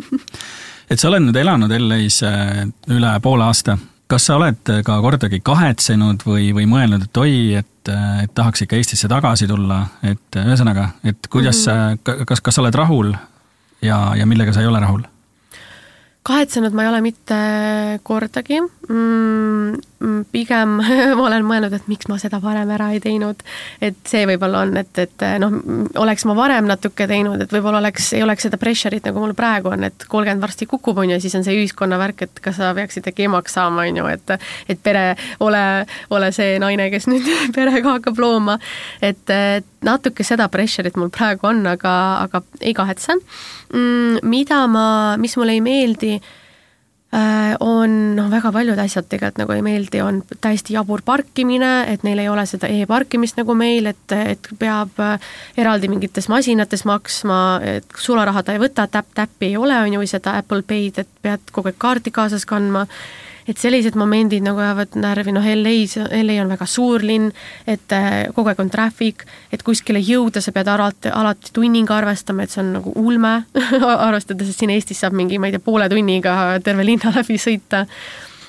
et 0.90 0.98
sa 0.98 1.10
oled 1.10 1.26
nüüd 1.26 1.40
elanud 1.42 1.76
LA-s 1.76 2.22
äh, 2.26 2.64
üle 2.96 3.14
poole 3.22 3.46
aasta, 3.46 3.76
kas 4.10 4.26
sa 4.26 4.38
oled 4.40 4.72
ka 4.86 4.98
kordagi 5.04 5.42
kahetsenud 5.44 6.24
või, 6.26 6.50
või 6.56 6.66
mõelnud, 6.70 7.06
et 7.06 7.20
oi, 7.22 7.34
et, 7.60 7.92
et 8.24 8.32
tahaks 8.34 8.64
ikka 8.64 8.80
Eestisse 8.80 9.10
tagasi 9.12 9.48
tulla, 9.50 9.84
et 10.02 10.40
ühesõnaga, 10.40 10.94
et 11.04 11.30
kuidas 11.30 11.66
mm, 11.66 12.00
-hmm. 12.00 12.24
kas, 12.26 12.40
kas 12.40 12.58
sa 12.58 12.64
oled 12.64 12.80
rahul 12.80 13.12
ja, 13.82 14.00
ja 14.16 14.26
millega 14.26 14.56
sa 14.56 14.64
ei 14.64 14.70
ole 14.70 14.80
rahul? 14.82 15.04
Kahetsenud 16.22 16.72
ma 16.76 16.82
ei 16.84 16.88
ole 16.92 17.00
mitte 17.00 17.36
kordagi 18.02 18.60
mm,, 18.90 19.80
mm 20.00 20.24
pigem 20.32 20.76
ma 21.18 21.24
olen 21.26 21.46
mõelnud, 21.46 21.74
et 21.76 21.88
miks 21.90 22.08
ma 22.10 22.18
seda 22.20 22.40
varem 22.42 22.70
ära 22.74 22.90
ei 22.94 23.00
teinud. 23.02 23.42
et 23.82 23.98
see 24.08 24.26
võib-olla 24.28 24.64
on, 24.66 24.76
et, 24.80 24.92
et 25.00 25.24
noh, 25.42 25.56
oleks 26.02 26.26
ma 26.28 26.36
varem 26.38 26.68
natuke 26.68 27.06
teinud, 27.10 27.40
et 27.42 27.52
võib-olla 27.52 27.80
oleks, 27.80 28.12
ei 28.16 28.24
oleks 28.24 28.46
seda 28.48 28.60
pressure'it, 28.60 29.06
nagu 29.08 29.22
mul 29.22 29.34
praegu 29.38 29.72
on, 29.72 29.84
et 29.88 30.06
kolmkümmend 30.08 30.44
varsti 30.44 30.68
kukub, 30.70 30.98
on 31.00 31.14
ju, 31.14 31.20
siis 31.22 31.36
on 31.38 31.46
see 31.46 31.56
ühiskonna 31.58 31.98
värk, 32.00 32.26
et 32.26 32.42
kas 32.44 32.58
sa 32.60 32.72
peaksid 32.76 33.08
äkki 33.10 33.28
emaks 33.28 33.56
saama, 33.58 33.86
on 33.88 34.02
ju, 34.02 34.08
et 34.10 34.36
et 34.70 34.82
pere, 34.82 35.04
ole, 35.42 35.64
ole 36.14 36.30
see 36.36 36.58
naine, 36.62 36.90
kes 36.92 37.08
nüüd 37.10 37.26
perega 37.56 37.96
hakkab 37.98 38.20
looma. 38.20 38.58
et, 39.02 39.36
natuke 39.84 40.24
seda 40.26 40.48
pressure'it 40.52 40.98
mul 41.00 41.08
praegu 41.14 41.48
on, 41.48 41.62
aga, 41.70 41.94
aga 42.26 42.42
ei 42.60 42.74
kahetse 42.76 43.16
mm,. 43.16 44.20
mida 44.28 44.66
ma, 44.68 45.16
mis 45.20 45.36
mulle 45.40 45.56
ei 45.56 45.64
meeldi, 45.64 46.18
on 47.60 47.94
noh, 48.14 48.28
väga 48.30 48.52
paljud 48.54 48.78
asjad 48.78 49.08
tegelikult 49.10 49.40
nagu 49.40 49.54
ei 49.56 49.62
meeldi, 49.66 50.00
on 50.04 50.20
täiesti 50.40 50.76
jabur 50.76 51.02
parkimine, 51.02 51.70
et 51.90 52.04
neil 52.06 52.22
ei 52.22 52.28
ole 52.30 52.44
seda 52.46 52.70
e-parkimist 52.70 53.40
nagu 53.40 53.54
meil, 53.58 53.90
et, 53.90 54.14
et 54.14 54.50
peab 54.60 55.00
äh, 55.02 55.32
eraldi 55.58 55.90
mingites 55.90 56.30
masinates 56.30 56.84
maksma, 56.86 57.40
et 57.66 57.98
sularaha 57.98 58.44
ta 58.46 58.54
ei 58.54 58.62
võta, 58.62 58.86
täpp-täppi 58.86 59.50
ei 59.50 59.58
ole, 59.58 59.74
on 59.74 59.96
ju, 59.96 60.04
või 60.04 60.10
seda 60.10 60.36
Apple 60.38 60.62
Pay'd, 60.62 61.02
et 61.02 61.10
pead 61.22 61.50
kogu 61.50 61.72
aeg 61.72 61.82
kaarti 61.82 62.14
kaasas 62.14 62.46
kandma 62.46 62.86
et 63.48 63.58
sellised 63.58 63.96
momendid 63.98 64.44
nagu 64.44 64.60
ajavad 64.62 64.96
närvi, 65.00 65.34
noh 65.34 65.46
LA-s, 65.54 65.98
LA 66.22 66.38
on 66.42 66.52
väga 66.52 66.66
suur 66.68 67.04
linn, 67.06 67.30
et 67.66 67.94
äh, 67.96 68.28
kogu 68.34 68.52
aeg 68.52 68.62
on 68.62 68.72
traffic, 68.72 69.24
et 69.52 69.64
kuskile 69.66 70.02
jõuda, 70.04 70.42
sa 70.44 70.52
pead 70.56 70.70
alati, 70.70 71.12
alati 71.12 71.54
tunniga 71.56 71.96
arvestama, 72.00 72.44
et 72.44 72.54
see 72.54 72.62
on 72.64 72.74
nagu 72.78 72.94
ulme 73.00 73.36
arvestades, 74.08 74.50
et 74.50 74.62
siin 74.62 74.74
Eestis 74.74 75.00
saab 75.04 75.16
mingi, 75.16 75.40
ma 75.40 75.50
ei 75.50 75.56
tea, 75.56 75.64
poole 75.64 75.88
tunniga 75.92 76.36
terve 76.64 76.86
linna 76.86 77.12
läbi 77.18 77.38
sõita 77.40 77.84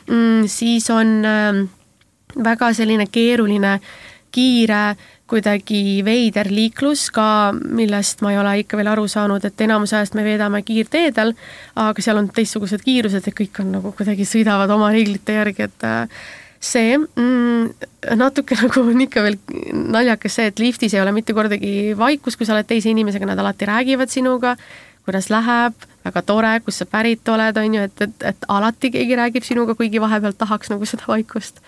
mm,. 0.08 0.48
siis 0.52 0.90
on 0.94 1.20
äh, 1.28 1.62
väga 2.44 2.74
selline 2.78 3.08
keeruline, 3.12 3.80
kiire 4.32 4.84
kuidagi 5.32 6.02
veider 6.06 6.50
liiklus 6.52 7.08
ka, 7.16 7.54
millest 7.54 8.24
ma 8.26 8.34
ei 8.34 8.40
ole 8.42 8.58
ikka 8.64 8.80
veel 8.80 8.92
aru 8.92 9.08
saanud, 9.12 9.46
et 9.48 9.64
enamus 9.64 9.96
ajast 9.96 10.18
me 10.18 10.26
veedame 10.28 10.64
kiirteedel, 10.68 11.34
aga 11.80 12.04
seal 12.04 12.20
on 12.20 12.30
teistsugused 12.36 12.84
kiirused 12.86 13.28
ja 13.28 13.36
kõik 13.36 13.64
on 13.64 13.74
nagu 13.78 13.96
kuidagi 13.96 14.28
sõidavad 14.28 14.72
oma 14.76 14.92
reeglite 14.94 15.40
järgi, 15.40 15.70
et 15.70 15.88
äh, 15.88 16.22
see 16.62 17.00
mm, 17.00 17.90
natuke 18.20 18.58
nagu 18.62 18.86
on 18.86 19.08
ikka 19.08 19.26
veel 19.26 19.40
naljakas 19.74 20.40
see, 20.40 20.52
et 20.52 20.62
liftis 20.62 20.96
ei 20.96 21.04
ole 21.04 21.16
mitte 21.16 21.36
kordagi 21.38 21.96
vaikus, 21.98 22.38
kui 22.38 22.48
sa 22.48 22.58
oled 22.58 22.70
teise 22.70 22.92
inimesega, 22.92 23.32
nad 23.32 23.40
alati 23.42 23.70
räägivad 23.70 24.14
sinuga 24.14 24.58
kuidas 25.06 25.32
läheb, 25.34 25.88
väga 26.06 26.22
tore, 26.26 26.52
kust 26.66 26.84
sa 26.84 26.86
pärit 26.90 27.28
oled, 27.34 27.58
on 27.58 27.78
ju, 27.78 27.88
et, 27.90 28.04
et, 28.06 28.26
et 28.32 28.48
alati 28.54 28.92
keegi 28.94 29.18
räägib 29.18 29.46
sinuga, 29.46 29.76
kuigi 29.78 30.02
vahepeal 30.02 30.36
tahaks 30.38 30.70
nagu 30.74 30.86
seda 30.86 31.08
vaikust. 31.10 31.62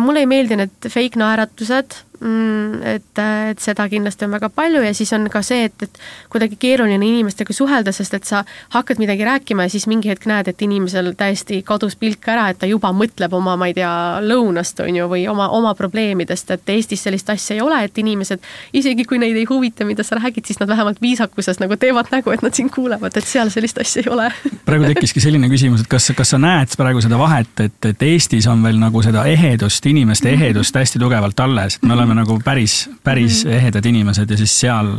mulle 0.00 0.24
ei 0.24 0.26
meeldi 0.26 0.56
need 0.58 0.88
fake 0.88 1.20
naeratused 1.20 1.94
et, 2.18 3.20
et 3.50 3.60
seda 3.62 3.86
kindlasti 3.90 4.26
on 4.26 4.34
väga 4.34 4.48
palju 4.54 4.82
ja 4.82 4.92
siis 4.96 5.12
on 5.16 5.28
ka 5.30 5.42
see, 5.46 5.68
et, 5.68 5.86
et 5.86 6.00
kuidagi 6.32 6.58
keeruline 6.60 7.04
inimestega 7.04 7.54
suhelda, 7.54 7.92
sest 7.94 8.14
et 8.18 8.28
sa 8.28 8.44
hakkad 8.74 9.00
midagi 9.02 9.24
rääkima 9.26 9.66
ja 9.66 9.72
siis 9.72 9.86
mingi 9.90 10.10
hetk 10.10 10.26
näed, 10.30 10.50
et 10.50 10.62
inimesel 10.62 11.12
täiesti 11.18 11.60
kadus 11.66 11.96
pilk 11.96 12.28
ära, 12.28 12.48
et 12.50 12.58
ta 12.58 12.68
juba 12.70 12.90
mõtleb 12.96 13.34
oma, 13.38 13.56
ma 13.60 13.68
ei 13.70 13.76
tea, 13.76 13.90
lõunast, 14.24 14.82
on 14.84 14.98
ju, 14.98 15.08
või 15.10 15.26
oma, 15.30 15.48
oma 15.54 15.74
probleemidest, 15.78 16.50
et 16.56 16.74
Eestis 16.74 17.02
sellist 17.06 17.30
asja 17.30 17.56
ei 17.56 17.62
ole, 17.64 17.80
et 17.86 17.98
inimesed, 17.98 18.42
isegi 18.76 19.06
kui 19.08 19.20
neid 19.22 19.36
ei 19.38 19.46
huvita, 19.48 19.86
mida 19.88 20.06
sa 20.06 20.18
räägid, 20.18 20.46
siis 20.48 20.60
nad 20.60 20.70
vähemalt 20.70 21.02
viisakuses 21.02 21.62
nagu 21.62 21.76
teevad 21.76 22.10
nägu, 22.14 22.32
et 22.34 22.42
nad 22.44 22.54
sind 22.54 22.72
kuulevad, 22.74 23.16
et 23.16 23.26
seal 23.28 23.52
sellist 23.54 23.78
asja 23.82 24.04
ei 24.04 24.12
ole. 24.12 24.28
Praegu 24.66 24.88
tekkiski 24.90 25.22
selline 25.22 25.50
küsimus, 25.50 25.84
et 25.84 25.90
kas, 25.90 26.10
kas 26.16 26.34
sa 26.34 26.40
näed 26.42 26.74
praegu 26.78 27.02
seda 27.04 27.18
vahet, 27.20 27.54
et, 27.64 27.78
et 27.92 28.06
Eestis 28.10 28.46
on 28.50 28.62
veel 28.64 28.78
nagu 28.80 29.02
seda 29.04 29.24
ehedust, 29.30 29.86
inimeste 29.86 30.32
ehedust 30.34 30.76
hästi 30.76 31.00
tugevalt 31.02 31.40
alles, 31.40 31.78
et 31.78 31.88
me 31.88 31.96
oleme 31.96 32.07
oleme 32.08 32.22
nagu 32.22 32.40
päris, 32.44 32.90
päris 33.04 33.44
-hmm. 33.44 33.56
ehedad 33.60 33.84
inimesed 33.84 34.30
ja 34.30 34.36
siis 34.36 34.60
seal 34.60 34.94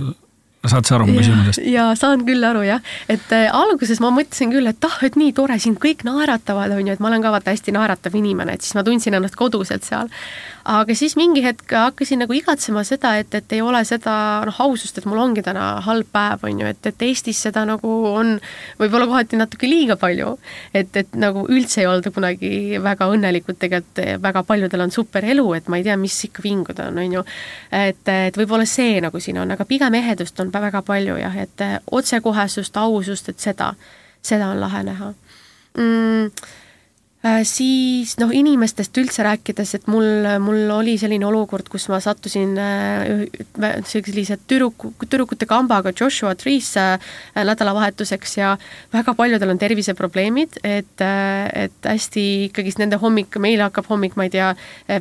saad 0.68 0.86
sa 0.86 0.96
aru 0.96 1.08
mu 1.08 1.16
küsimusest? 1.20 1.62
ja 1.72 1.96
saan 1.96 2.26
küll 2.28 2.44
aru 2.44 2.62
jah, 2.68 2.82
et 3.10 3.32
äh, 3.32 3.48
alguses 3.56 4.02
ma 4.04 4.12
mõtlesin 4.12 4.52
küll, 4.52 4.68
et 4.68 4.84
ah, 4.84 4.98
et 5.08 5.16
nii 5.16 5.34
tore, 5.34 5.60
siin 5.60 5.78
kõik 5.80 6.04
naeratavad, 6.04 6.76
on 6.76 6.88
ju, 6.88 6.94
et 6.94 7.00
ma 7.00 7.08
olen 7.08 7.24
ka 7.24 7.32
vaata 7.32 7.56
hästi 7.56 7.72
naeratav 7.72 8.16
inimene, 8.16 8.54
et 8.54 8.62
siis 8.62 8.76
ma 8.76 8.84
tundsin 8.84 9.16
ennast 9.16 9.40
koduselt 9.40 9.88
seal 9.88 10.12
aga 10.70 10.96
siis 10.98 11.16
mingi 11.18 11.42
hetk 11.44 11.72
hakkasin 11.74 12.22
nagu 12.24 12.34
igatsema 12.36 12.84
seda, 12.88 13.16
et, 13.22 13.34
et 13.36 13.56
ei 13.56 13.62
ole 13.66 13.82
seda 13.88 14.14
noh, 14.46 14.60
ausust, 14.66 15.00
et 15.00 15.08
mul 15.10 15.22
ongi 15.22 15.44
täna 15.46 15.66
halb 15.86 16.10
päev, 16.14 16.46
on 16.46 16.62
ju, 16.62 16.68
et, 16.70 16.90
et 16.92 17.06
Eestis 17.08 17.40
seda 17.48 17.64
nagu 17.68 17.94
on 18.10 18.36
võib-olla 18.80 19.08
kohati 19.10 19.40
natuke 19.40 19.70
liiga 19.70 19.98
palju. 20.00 20.36
et, 20.74 20.92
et 21.02 21.18
nagu 21.20 21.46
üldse 21.50 21.82
ei 21.84 21.90
olda 21.90 22.14
kunagi 22.14 22.52
väga 22.84 23.10
õnnelikud, 23.14 23.58
tegelikult 23.62 24.04
väga 24.22 24.44
paljudel 24.46 24.86
on 24.86 24.94
super 24.94 25.26
elu, 25.26 25.48
et 25.58 25.72
ma 25.72 25.80
ei 25.80 25.88
tea, 25.88 25.98
mis 25.98 26.20
ikka 26.30 26.46
vinguda 26.46 26.90
on, 26.92 27.02
on 27.02 27.18
ju. 27.20 27.26
et, 27.72 28.04
et 28.06 28.38
võib-olla 28.38 28.68
see 28.70 29.02
nagu 29.02 29.24
siin 29.24 29.42
on, 29.42 29.58
aga 29.58 29.66
pigem 29.66 29.98
ehedust 30.00 30.40
on 30.44 30.54
väga 30.54 30.84
palju 30.86 31.18
jah, 31.18 31.42
et 31.42 31.66
otsekohesust, 31.92 32.78
ausust, 32.78 33.34
et 33.34 33.42
seda, 33.42 33.74
seda 34.22 34.54
on 34.54 34.62
lahe 34.62 34.86
näha 34.86 35.14
mm 35.78 36.58
siis 37.20 38.14
noh, 38.16 38.30
inimestest 38.32 38.96
üldse 39.02 39.26
rääkides, 39.28 39.74
et 39.76 39.88
mul, 39.92 40.24
mul 40.40 40.70
oli 40.72 40.94
selline 41.00 41.26
olukord, 41.28 41.68
kus 41.68 41.90
ma 41.92 41.98
sattusin 42.00 42.54
äh, 42.56 43.26
sellise 43.84 44.38
tüdruku, 44.48 44.94
tüdrukute 45.04 45.44
kambaga 45.50 45.92
Joshua 45.92 46.32
Tree'sse 46.40 46.86
äh, 46.96 47.44
nädalavahetuseks 47.44 48.38
ja 48.38 48.54
väga 48.94 49.14
paljudel 49.20 49.52
on 49.52 49.60
terviseprobleemid, 49.60 50.62
et, 50.64 51.04
et 51.04 51.90
hästi 51.90 52.24
ikkagist 52.46 52.80
nende 52.80 53.02
hommik, 53.02 53.36
meil 53.44 53.66
hakkab 53.66 53.92
hommik, 53.92 54.16
ma 54.16 54.30
ei 54.30 54.34
tea, 54.38 54.54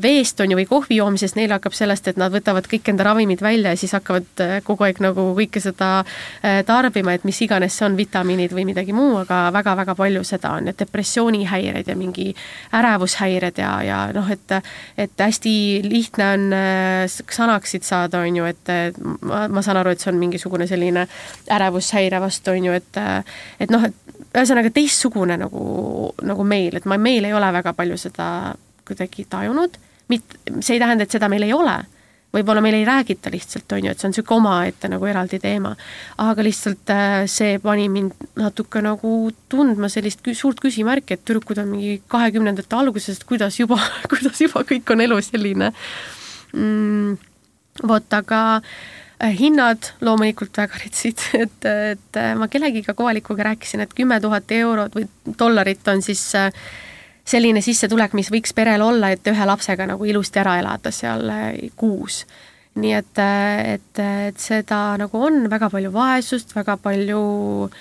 veest 0.02 0.42
on 0.42 0.50
ju, 0.50 0.58
või 0.58 0.66
kohvi 0.66 0.98
joomisest, 0.98 1.38
neil 1.38 1.54
hakkab 1.54 1.76
sellest, 1.78 2.10
et 2.10 2.18
nad 2.18 2.34
võtavad 2.34 2.66
kõik 2.66 2.90
enda 2.90 3.06
ravimid 3.12 3.46
välja 3.46 3.76
ja 3.76 3.78
siis 3.78 3.94
hakkavad 3.94 4.42
kogu 4.66 4.88
aeg 4.88 4.98
nagu 5.04 5.30
kõike 5.38 5.62
seda 5.62 6.02
tarbima, 6.66 7.14
et 7.14 7.26
mis 7.28 7.38
iganes 7.46 7.78
see 7.78 7.86
on, 7.86 7.94
vitamiinid 7.98 8.52
või 8.54 8.66
midagi 8.72 8.96
muu, 8.96 9.20
aga 9.22 9.46
väga-väga 9.54 9.94
palju 9.98 10.26
seda 10.26 10.56
on, 10.58 10.72
et 10.72 10.82
depressioonihäireid 10.82 11.86
ja 11.86 11.96
mingi 11.98 12.07
mingi 12.08 12.32
ärevushäired 12.74 13.60
ja, 13.62 13.72
ja 13.86 14.00
noh, 14.16 14.28
et 14.32 14.56
et 14.98 15.24
hästi 15.24 15.54
lihtne 15.86 16.28
on 16.34 16.46
äh, 16.56 17.06
saada, 17.80 18.20
on 18.20 18.36
ju, 18.36 18.48
et 18.48 18.72
ma, 19.22 19.46
ma 19.48 19.62
saan 19.62 19.80
aru, 19.82 19.92
et 19.92 20.02
see 20.02 20.12
on 20.12 20.20
mingisugune 20.20 20.66
selline 20.66 21.06
ärevushäire 21.52 22.20
vastu, 22.20 22.56
on 22.56 22.70
ju, 22.70 22.72
et 22.72 23.02
et 23.60 23.70
noh, 23.70 23.84
et 23.84 24.08
ühesõnaga 24.34 24.72
teistsugune 24.74 25.38
nagu, 25.40 25.62
nagu 26.22 26.44
meil, 26.44 26.76
et 26.76 26.88
ma, 26.88 26.98
meil 27.00 27.28
ei 27.28 27.36
ole 27.36 27.52
väga 27.60 27.72
palju 27.76 27.96
seda 28.00 28.54
kuidagi 28.88 29.26
tajunud, 29.30 29.78
mit-, 30.08 30.36
see 30.60 30.76
ei 30.76 30.82
tähenda, 30.82 31.04
et 31.04 31.14
seda 31.16 31.28
meil 31.28 31.46
ei 31.46 31.54
ole 31.56 31.78
võib-olla 32.34 32.60
meil 32.60 32.76
ei 32.76 32.84
räägita 32.84 33.30
lihtsalt, 33.32 33.72
on 33.72 33.86
ju, 33.86 33.92
et 33.92 34.00
see 34.00 34.08
on 34.08 34.12
niisugune 34.12 34.42
omaette 34.42 34.90
nagu 34.92 35.08
eraldi 35.08 35.40
teema. 35.40 35.74
aga 36.24 36.44
lihtsalt 36.44 36.92
äh, 36.92 37.22
see 37.30 37.56
pani 37.62 37.88
mind 37.92 38.28
natuke 38.36 38.82
nagu 38.84 39.30
tundma 39.48 39.88
sellist 39.92 40.26
suurt 40.36 40.60
küsimärki, 40.60 41.16
et 41.16 41.24
tüdrukud 41.24 41.60
on 41.62 41.72
mingi 41.72 42.02
kahekümnendate 42.08 42.76
algusest, 42.76 43.24
kuidas 43.28 43.58
juba, 43.60 43.80
kuidas 44.12 44.40
juba 44.44 44.64
kõik 44.68 44.92
on 44.92 45.04
elu 45.06 45.20
selline 45.24 45.72
mm,. 46.52 47.16
vot, 47.88 48.18
aga 48.20 48.42
äh, 48.60 49.32
hinnad 49.38 49.94
loomulikult 50.04 50.60
väga 50.60 50.82
retsid, 50.84 51.24
et, 51.44 51.70
et 51.94 52.20
äh, 52.20 52.34
ma 52.36 52.50
kellegiga 52.52 52.92
kohalikuga 52.98 53.48
rääkisin, 53.52 53.86
et 53.86 53.96
kümme 53.96 54.20
tuhat 54.20 54.52
eurot 54.58 55.00
või 55.00 55.08
dollarit 55.38 55.88
on 55.88 56.04
siis 56.04 56.28
äh, 56.36 56.52
selline 57.28 57.62
sissetulek, 57.64 58.14
mis 58.16 58.30
võiks 58.32 58.54
perel 58.56 58.82
olla, 58.84 59.12
et 59.12 59.26
ühe 59.28 59.48
lapsega 59.48 59.86
nagu 59.90 60.08
ilusti 60.08 60.40
ära 60.40 60.58
elada 60.62 60.92
seal 60.94 61.28
äh, 61.32 61.48
kuus. 61.76 62.24
nii 62.78 62.92
et, 62.94 63.18
äh, 63.18 63.74
et, 63.74 64.02
et 64.02 64.38
seda 64.38 64.96
nagu 65.00 65.24
on 65.26 65.48
väga 65.50 65.70
palju 65.70 65.90
vaesust, 65.92 66.54
väga 66.56 66.76
palju 66.82 67.22
äh, 67.66 67.80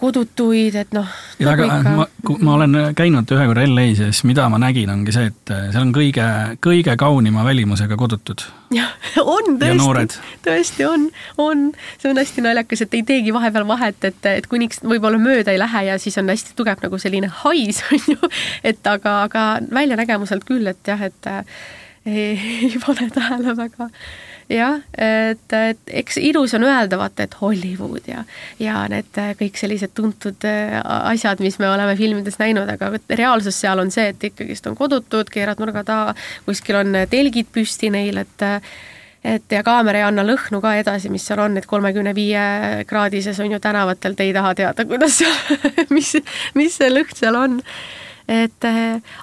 kodutuid, 0.00 0.74
et 0.80 0.92
noh. 0.96 1.06
ja 1.38 1.50
väga 1.52 1.66
ikka..., 1.68 1.94
ma, 1.94 2.06
ma 2.42 2.54
olen 2.56 2.76
käinud 2.98 3.30
ühe 3.36 3.46
korra 3.50 3.66
LA-s 3.68 4.02
ja 4.02 4.08
siis 4.10 4.24
mida 4.26 4.48
ma 4.50 4.58
nägin, 4.60 4.90
ongi 4.90 5.14
see, 5.14 5.30
et 5.30 5.52
seal 5.52 5.84
on 5.84 5.92
kõige, 5.94 6.26
kõige 6.64 6.96
kaunima 6.98 7.44
välimusega 7.46 7.98
kodutud. 8.00 8.42
Jah, 8.74 8.92
on 9.36 9.58
tõesti, 9.60 10.20
tõesti 10.46 10.88
on, 10.88 11.08
on, 11.42 11.68
see 12.00 12.10
on 12.10 12.20
hästi 12.20 12.44
naljakas, 12.44 12.82
et 12.86 12.98
ei 12.98 13.06
teegi 13.06 13.34
vahepeal 13.36 13.68
vahet, 13.68 14.02
et, 14.10 14.30
et 14.32 14.50
kuniks 14.50 14.82
võib-olla 14.82 15.20
mööda 15.22 15.54
ei 15.54 15.62
lähe 15.62 15.86
ja 15.92 15.98
siis 16.02 16.18
on 16.22 16.34
hästi 16.34 16.56
tugev 16.58 16.82
nagu 16.82 16.98
selline 17.02 17.30
hais, 17.44 17.82
on 17.92 18.14
ju, 18.16 18.32
et 18.66 18.92
aga, 18.92 19.20
aga 19.28 19.48
väljanägemuselt 19.70 20.48
küll, 20.48 20.66
et 20.72 20.94
jah, 20.94 21.06
et 21.06 21.32
ei, 22.06 22.34
ei 22.66 22.78
pane 22.82 23.10
tähele 23.14 23.56
väga 23.58 23.90
jah, 24.52 24.80
et, 24.92 25.52
et 25.52 25.92
eks 26.02 26.18
ilus 26.22 26.54
on 26.54 26.66
öelda 26.66 26.98
vaata, 27.00 27.26
et 27.26 27.36
Hollywood 27.40 28.08
ja, 28.10 28.24
ja 28.62 28.84
need 28.90 29.20
kõik 29.40 29.58
sellised 29.58 29.94
tuntud 29.96 30.46
asjad, 30.46 31.42
mis 31.44 31.58
me 31.62 31.70
oleme 31.70 31.96
filmides 31.98 32.38
näinud, 32.42 32.70
aga 32.70 32.92
reaalsus 33.18 33.58
seal 33.60 33.82
on 33.82 33.90
see, 33.94 34.10
et 34.12 34.28
ikkagist 34.30 34.66
on 34.70 34.76
kodutud, 34.78 35.30
keerad 35.32 35.62
nurga 35.62 35.84
taha, 35.86 36.14
kuskil 36.46 36.80
on 36.82 37.02
telgid 37.10 37.50
püsti 37.52 37.90
neil, 37.94 38.22
et 38.22 38.46
et 39.26 39.50
ja 39.50 39.62
kaamera 39.66 39.98
ei 39.98 40.06
anna 40.06 40.22
lõhnu 40.22 40.60
ka 40.62 40.76
edasi, 40.78 41.10
mis 41.10 41.24
seal 41.26 41.40
on, 41.42 41.56
et 41.58 41.66
kolmekümne 41.66 42.12
viie 42.14 42.84
kraadises 42.86 43.40
on 43.42 43.50
ju 43.50 43.58
tänavatel, 43.62 44.14
te 44.14 44.28
ei 44.28 44.34
taha 44.36 44.54
teada, 44.54 44.86
kuidas 44.86 45.18
mis, 45.96 46.12
mis 46.54 46.76
see 46.78 46.92
lõhn 46.92 47.16
seal 47.18 47.38
on 47.40 47.56
et 48.28 48.64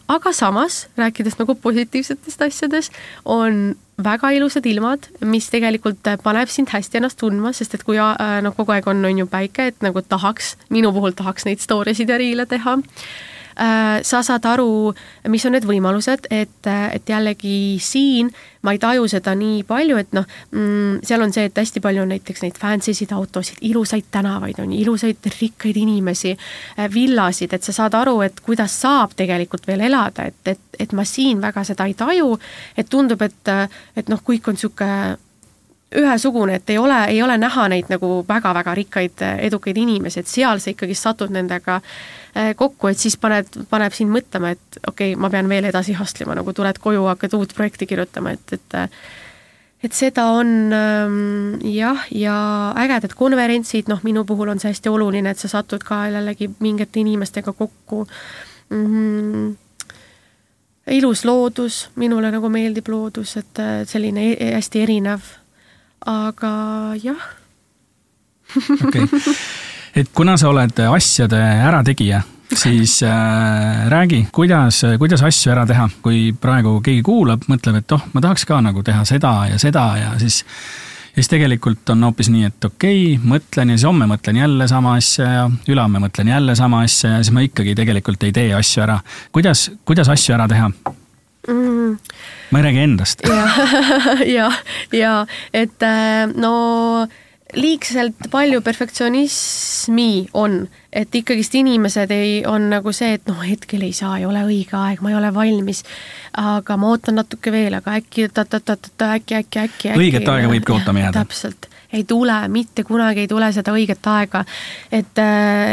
aga 0.08 0.32
samas, 0.34 0.88
rääkides 0.98 1.36
nagu 1.40 1.56
positiivsetest 1.60 2.42
asjadest, 2.48 2.94
on 3.26 3.76
väga 4.04 4.32
ilusad 4.34 4.66
ilmad, 4.66 5.10
mis 5.22 5.50
tegelikult 5.54 6.08
paneb 6.24 6.50
sind 6.50 6.72
hästi 6.74 7.02
ennast 7.02 7.20
tundma, 7.22 7.52
sest 7.54 7.76
et 7.78 7.84
kui 7.84 8.00
noh, 8.00 8.56
kogu 8.56 8.74
aeg 8.74 8.88
on, 8.88 9.04
on 9.06 9.22
ju 9.24 9.28
päike, 9.30 9.70
et 9.74 9.86
nagu 9.86 10.02
tahaks, 10.02 10.56
minu 10.74 10.94
puhul 10.96 11.14
tahaks 11.18 11.46
neid 11.46 11.62
story 11.62 11.94
sid 11.98 12.10
ja 12.10 12.18
riile 12.22 12.48
teha. 12.50 12.80
Äh, 12.80 13.33
sa 13.56 14.24
saad 14.26 14.46
aru, 14.50 14.94
mis 15.30 15.46
on 15.46 15.54
need 15.54 15.68
võimalused, 15.70 16.28
et, 16.34 16.70
et 16.70 17.10
jällegi 17.10 17.78
siin 17.82 18.32
ma 18.64 18.72
ei 18.72 18.80
taju 18.80 19.08
seda 19.12 19.34
nii 19.36 19.64
palju, 19.68 19.98
et 20.00 20.14
noh 20.16 20.24
mm,, 20.52 21.02
seal 21.06 21.24
on 21.26 21.34
see, 21.36 21.48
et 21.50 21.60
hästi 21.60 21.82
palju 21.84 22.04
on 22.06 22.14
näiteks 22.14 22.46
neid 22.46 22.60
fancy 22.60 22.96
sid 22.96 23.12
autosid, 23.16 23.60
ilusaid 23.68 24.08
tänavaid 24.12 24.62
on 24.64 24.72
ju, 24.72 24.80
ilusaid 24.86 25.28
rikkaid 25.40 25.80
inimesi, 25.84 26.32
äh, 26.78 26.88
villasid, 26.94 27.54
et 27.54 27.68
sa 27.68 27.76
saad 27.76 27.98
aru, 28.00 28.22
et 28.26 28.40
kuidas 28.46 28.80
saab 28.86 29.18
tegelikult 29.20 29.68
veel 29.68 29.84
elada, 29.90 30.30
et, 30.32 30.40
et, 30.56 30.64
et 30.80 30.96
ma 30.96 31.06
siin 31.08 31.44
väga 31.44 31.66
seda 31.68 31.90
ei 31.90 31.98
taju, 32.00 32.38
et 32.78 32.90
tundub, 32.90 33.22
et, 33.28 33.54
et 34.00 34.10
noh, 34.12 34.24
kõik 34.24 34.48
on 34.48 34.60
niisugune 34.60 35.20
ühesugune, 35.94 36.56
et 36.58 36.70
ei 36.74 36.80
ole, 36.82 36.96
ei 37.12 37.20
ole 37.22 37.36
näha 37.38 37.68
neid 37.70 37.92
nagu 37.92 38.24
väga-väga 38.26 38.74
rikkaid, 38.80 39.22
edukaid 39.46 39.78
inimesi, 39.78 40.24
et 40.24 40.32
seal 40.32 40.62
sa 40.64 40.72
ikkagi 40.72 40.96
satud 40.98 41.30
nendega 41.36 41.76
äh, 41.78 42.23
kokku, 42.58 42.90
et 42.90 42.98
siis 42.98 43.18
paned, 43.22 43.50
paneb 43.70 43.94
sind 43.94 44.10
mõtlema, 44.14 44.54
et 44.56 44.80
okei 44.88 45.14
okay,, 45.14 45.20
ma 45.20 45.30
pean 45.34 45.50
veel 45.50 45.68
edasi 45.70 45.94
hustlema, 45.98 46.34
nagu 46.40 46.54
tuled 46.54 46.80
koju, 46.82 47.04
hakkad 47.12 47.36
uut 47.38 47.54
projekti 47.54 47.86
kirjutama, 47.90 48.34
et, 48.38 48.56
et 48.58 48.80
et 49.84 49.92
seda 49.94 50.30
on 50.32 50.72
ähm, 50.74 51.60
jah, 51.68 52.06
ja 52.16 52.36
ägedad 52.80 53.14
konverentsid, 53.20 53.92
noh, 53.92 54.00
minu 54.08 54.24
puhul 54.26 54.54
on 54.54 54.62
see 54.62 54.72
hästi 54.72 54.90
oluline, 54.90 55.34
et 55.34 55.42
sa 55.42 55.52
satud 55.52 55.84
ka 55.84 56.06
jällegi 56.08 56.48
mingite 56.64 57.04
inimestega 57.04 57.54
kokku 57.54 58.06
mm. 58.70 58.88
-hmm 58.88 59.52
ilus 60.92 61.26
loodus, 61.26 61.90
minule 61.96 62.32
nagu 62.32 62.50
meeldib 62.50 62.90
loodus, 62.92 63.38
et 63.38 63.60
selline 63.88 64.34
e-, 64.34 64.50
hästi 64.56 64.82
erinev 64.84 65.22
aga 66.06 66.54
jah 67.04 67.24
okei 68.88 69.04
okay., 69.04 69.08
et 69.96 70.10
kuna 70.16 70.38
sa 70.38 70.50
oled 70.50 70.80
asjade 70.90 71.40
ärategija, 71.40 72.22
siis 72.54 73.00
äh, 73.04 73.84
räägi, 73.90 74.28
kuidas, 74.32 74.84
kuidas 75.00 75.24
asju 75.26 75.52
ära 75.54 75.66
teha, 75.70 75.90
kui 76.06 76.32
praegu 76.42 76.80
keegi 76.86 77.04
kuulab, 77.06 77.46
mõtleb, 77.50 77.82
et 77.82 77.96
oh, 77.96 78.08
ma 78.14 78.24
tahaks 78.24 78.46
ka 78.50 78.62
nagu 78.62 78.84
teha 78.86 79.06
seda 79.10 79.36
ja 79.52 79.62
seda 79.62 79.86
ja 80.00 80.18
siis 80.22 80.44
ja 81.14 81.22
siis 81.22 81.30
tegelikult 81.30 81.90
on 81.94 82.08
hoopis 82.08 82.30
nii, 82.34 82.48
et 82.50 82.66
okei 82.66 83.02
okay,, 83.14 83.30
mõtlen 83.36 83.70
ja 83.70 83.78
siis 83.78 83.86
homme 83.86 84.08
mõtlen 84.10 84.40
jälle 84.40 84.66
sama 84.70 84.96
asja 84.98 85.28
ja 85.30 85.44
ülehomme 85.70 86.02
mõtlen 86.02 86.32
jälle 86.34 86.56
sama 86.58 86.82
asja 86.88 87.12
ja 87.12 87.20
siis 87.22 87.34
ma 87.36 87.44
ikkagi 87.46 87.76
tegelikult 87.78 88.24
ei 88.26 88.34
tee 88.34 88.50
asju 88.58 88.82
ära. 88.88 88.98
kuidas, 89.32 89.68
kuidas 89.86 90.10
asju 90.10 90.34
ära 90.34 90.48
teha 90.50 90.72
mm.? 90.74 91.98
ma 92.50 92.60
ei 92.60 92.66
räägi 92.66 92.82
endast. 92.88 93.22
ja, 93.30 93.44
ja, 94.38 94.50
ja 94.92 95.14
et 95.54 95.86
äh, 95.86 96.26
no 96.34 97.08
liigselt 97.56 98.30
palju 98.32 98.62
perfektsionismi 98.62 100.28
on, 100.34 100.64
et 100.94 101.16
ikkagist 101.16 101.56
inimesed 101.56 102.12
ei, 102.14 102.32
on 102.50 102.70
nagu 102.72 102.94
see, 102.96 103.14
et 103.18 103.28
noh, 103.30 103.42
hetkel 103.46 103.84
ei 103.86 103.94
saa, 103.96 104.18
ei 104.20 104.26
ole 104.26 104.42
õige 104.48 104.78
aeg, 104.78 105.04
ma 105.04 105.12
ei 105.12 105.18
ole 105.20 105.34
valmis. 105.34 105.84
aga 106.38 106.78
ma 106.78 106.90
ootan 106.90 107.20
natuke 107.22 107.52
veel, 107.54 107.76
aga 107.78 108.00
äkki 108.00 108.30
ta-ta-ta-ta, 108.34 109.14
äkki, 109.20 109.38
äkki, 109.44 109.60
äkki, 109.68 109.94
õiget 109.98 110.28
aega 110.30 110.50
võibki 110.50 110.74
ootama 110.74 111.06
jääda. 111.06 111.24
täpselt, 111.24 111.70
ei 111.94 112.04
tule, 112.10 112.40
mitte 112.50 112.84
kunagi 112.84 113.26
ei 113.26 113.30
tule 113.30 113.52
seda 113.54 113.76
õiget 113.76 114.10
aega. 114.10 114.44
et, 114.92 115.24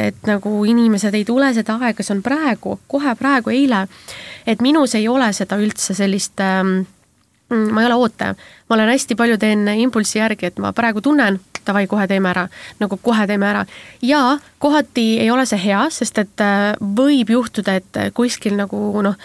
et 0.04 0.22
nagu 0.28 0.54
inimesed 0.64 1.14
ei 1.16 1.24
tule 1.24 1.52
seda 1.56 1.78
aega, 1.80 2.04
see 2.04 2.16
on 2.18 2.22
praegu, 2.22 2.78
kohe 2.88 3.16
praegu, 3.16 3.54
eile. 3.56 3.86
et 4.46 4.60
minus 4.60 4.94
ei 4.94 5.08
ole 5.08 5.32
seda 5.32 5.56
üldse 5.60 5.96
sellist 5.96 6.40
ähm, 6.44 6.82
ma 7.50 7.82
ei 7.82 7.86
ole 7.86 7.94
ootaja, 7.94 8.34
ma 8.68 8.76
olen 8.76 8.92
hästi 8.92 9.16
palju 9.18 9.38
teen 9.40 9.68
impulssi 9.68 10.20
järgi, 10.20 10.52
et 10.52 10.58
ma 10.62 10.72
praegu 10.76 11.00
tunnen, 11.02 11.40
davai, 11.70 11.86
kohe 11.90 12.08
teeme 12.10 12.32
ära, 12.34 12.48
nagu 12.82 12.98
kohe 13.02 13.26
teeme 13.30 13.50
ära. 13.50 13.66
ja 14.02 14.38
kohati 14.58 15.20
ei 15.20 15.30
ole 15.30 15.46
see 15.48 15.60
hea, 15.68 15.86
sest 15.94 16.18
et 16.22 16.44
äh, 16.44 16.74
võib 16.80 17.30
juhtuda, 17.36 17.78
et 17.80 18.04
kuskil 18.14 18.58
nagu 18.58 19.02
noh, 19.04 19.16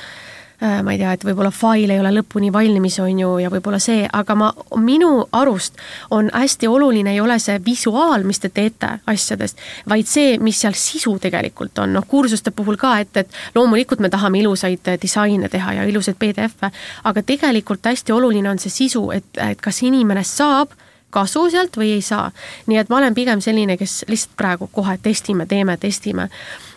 äh, 0.61 0.81
ma 0.83 0.93
ei 0.93 0.99
tea, 1.01 1.13
et 1.15 1.25
võib-olla 1.25 1.51
fail 1.51 1.91
ei 1.91 1.99
ole 1.99 2.11
lõpuni 2.15 2.51
valmis, 2.53 2.99
on 3.03 3.19
ju, 3.19 3.31
ja 3.43 3.51
võib-olla 3.51 3.79
see, 3.83 4.05
aga 4.07 4.37
ma, 4.39 4.51
minu 4.81 5.25
arust 5.35 5.79
on 6.15 6.29
hästi 6.33 6.69
oluline 6.71 7.15
ei 7.15 7.21
ole 7.23 7.37
see 7.43 7.59
visuaal, 7.65 8.23
mis 8.27 8.39
te 8.43 8.51
teete 8.53 8.95
asjadest, 9.11 9.61
vaid 9.89 10.09
see, 10.09 10.37
mis 10.39 10.61
seal 10.63 10.77
sisu 10.79 11.17
tegelikult 11.23 11.83
on, 11.83 11.95
noh 11.97 12.07
kursuste 12.07 12.53
puhul 12.55 12.79
ka, 12.81 12.95
et, 13.03 13.23
et 13.25 13.41
loomulikult 13.57 14.03
me 14.03 14.11
tahame 14.13 14.41
ilusaid 14.43 14.95
disaine 15.01 15.51
teha 15.51 15.79
ja 15.81 15.89
ilusaid 15.89 16.19
PDF-e, 16.21 16.71
aga 17.03 17.25
tegelikult 17.25 17.91
hästi 17.91 18.15
oluline 18.15 18.53
on 18.53 18.61
see 18.61 18.73
sisu, 18.73 19.09
et, 19.15 19.29
et 19.35 19.61
kas 19.61 19.83
inimene 19.83 20.23
saab 20.23 20.73
kasu 21.15 21.47
sealt 21.53 21.79
või 21.79 21.95
ei 21.97 22.05
saa. 22.05 22.29
nii 22.67 22.83
et 22.83 22.91
ma 22.91 22.99
olen 23.01 23.15
pigem 23.17 23.41
selline, 23.41 23.79
kes 23.79 24.03
lihtsalt 24.11 24.37
praegu 24.37 24.69
kohe 24.71 24.97
testime, 25.01 25.47
teeme, 25.49 25.77
testime 25.81 26.29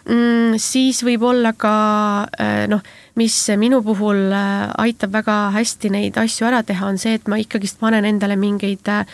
mm,. 0.08 0.56
siis 0.62 1.02
võib 1.06 1.24
olla 1.28 1.52
ka 1.56 1.74
äh, 2.40 2.64
noh, 2.70 2.82
mis 3.18 3.34
minu 3.60 3.80
puhul 3.84 4.32
äh, 4.34 4.68
aitab 4.80 5.14
väga 5.16 5.36
hästi 5.54 5.90
neid 5.92 6.18
asju 6.20 6.46
ära 6.48 6.62
teha, 6.66 6.86
on 6.88 7.00
see, 7.00 7.16
et 7.18 7.28
ma 7.30 7.38
ikkagist 7.40 7.80
panen 7.82 8.06
endale 8.08 8.38
mingeid 8.40 8.88
äh, 8.92 9.04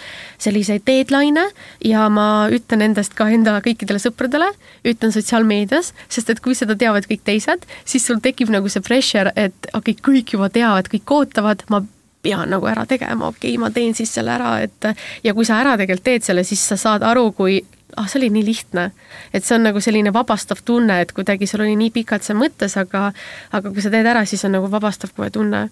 selliseid 0.42 0.84
deadline'e 0.88 1.46
ja 1.88 2.06
ma 2.12 2.48
ütlen 2.52 2.84
endast 2.88 3.16
ka 3.18 3.28
enda 3.32 3.56
kõikidele 3.64 4.02
sõpradele, 4.02 4.50
ütlen 4.86 5.14
sotsiaalmeedias, 5.14 5.92
sest 6.08 6.32
et 6.32 6.42
kui 6.44 6.56
seda 6.58 6.76
teavad 6.78 7.08
kõik 7.10 7.24
teised, 7.26 7.66
siis 7.84 8.06
sul 8.06 8.22
tekib 8.24 8.52
nagu 8.54 8.70
see 8.72 8.84
pressure, 8.84 9.32
et 9.36 9.70
okei 9.72 9.96
okay,, 9.96 10.02
kõik 10.12 10.36
juba 10.36 10.50
teavad, 10.52 10.90
kõik 10.92 11.18
ootavad, 11.18 11.66
ma 11.72 11.84
pean 12.24 12.50
nagu 12.50 12.66
ära 12.70 12.86
tegema, 12.88 13.28
okei 13.28 13.54
okay,, 13.54 13.60
ma 13.60 13.70
teen 13.74 13.94
siis 13.96 14.12
selle 14.16 14.34
ära, 14.34 14.56
et 14.64 14.90
ja 15.24 15.36
kui 15.36 15.46
sa 15.46 15.60
ära 15.60 15.76
tegelikult 15.80 16.08
teed 16.08 16.26
selle, 16.26 16.44
siis 16.48 16.64
sa 16.72 16.80
saad 16.80 17.04
aru, 17.06 17.30
kui 17.36 17.60
ah, 17.96 18.08
see 18.08 18.20
oli 18.22 18.30
nii 18.34 18.46
lihtne. 18.46 18.90
et 19.32 19.44
see 19.44 19.56
on 19.56 19.64
nagu 19.68 19.80
selline 19.80 20.12
vabastav 20.14 20.62
tunne, 20.64 21.00
et 21.00 21.12
kuidagi 21.12 21.46
sul 21.46 21.64
oli 21.64 21.76
nii 21.78 21.92
pikalt 21.94 22.26
see 22.26 22.36
mõttes, 22.38 22.76
aga 22.80 23.10
aga 23.52 23.70
kui 23.70 23.84
sa 23.84 23.92
teed 23.92 24.06
ära, 24.06 24.24
siis 24.26 24.44
on 24.46 24.56
nagu 24.58 24.70
vabastav 24.70 25.14
kohe 25.16 25.30
tunne. 25.34 25.68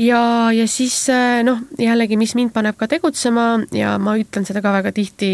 ja, 0.00 0.22
ja 0.52 0.66
siis 0.68 0.98
noh, 1.44 1.62
jällegi, 1.80 2.18
mis 2.20 2.34
mind 2.38 2.52
paneb 2.52 2.76
ka 2.76 2.88
tegutsema 2.90 3.46
ja 3.72 3.96
ma 3.98 4.16
ütlen 4.20 4.46
seda 4.48 4.62
ka 4.64 4.74
väga 4.78 4.92
tihti 4.96 5.30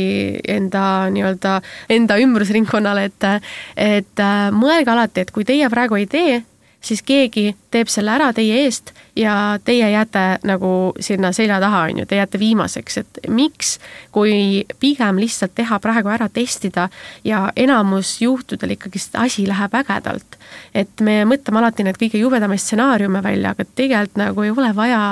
enda 0.48 1.10
nii-öelda, 1.10 1.58
enda 1.90 2.18
ümbrusringkonnale, 2.22 3.10
et 3.10 3.28
et 3.76 4.26
mõelge 4.54 4.94
alati, 4.94 5.26
et 5.26 5.34
kui 5.34 5.44
teie 5.44 5.70
praegu 5.70 5.98
ei 5.98 6.06
tee, 6.06 6.42
siis 6.82 7.02
keegi 7.06 7.52
teeb 7.70 7.90
selle 7.90 8.12
ära 8.14 8.32
teie 8.36 8.64
eest 8.64 8.92
ja 9.16 9.58
teie 9.64 9.90
jääte 9.90 10.24
nagu 10.48 10.92
sinna 11.00 11.32
selja 11.32 11.60
taha, 11.60 11.84
on 11.90 12.02
ju, 12.02 12.06
te 12.06 12.16
jääte 12.16 12.38
viimaseks, 12.40 12.98
et 12.98 13.20
miks, 13.28 13.76
kui 14.12 14.64
pigem 14.80 15.20
lihtsalt 15.22 15.54
teha 15.54 15.78
praegu 15.82 16.12
ära, 16.12 16.28
testida 16.32 16.88
ja 17.24 17.44
enamus 17.56 18.16
juhtudel 18.22 18.76
ikkagist 18.76 19.16
asi 19.20 19.46
läheb 19.48 19.74
ägedalt. 19.82 20.38
et 20.74 21.00
me 21.00 21.22
mõtleme 21.24 21.60
alati 21.62 21.84
need 21.84 22.00
kõige 22.00 22.20
jubedamaid 22.20 22.60
stsenaariume 22.60 23.22
välja, 23.22 23.50
aga 23.50 23.64
tegelikult 23.64 24.16
nagu 24.16 24.42
ei 24.42 24.50
ole 24.50 24.72
vaja, 24.76 25.02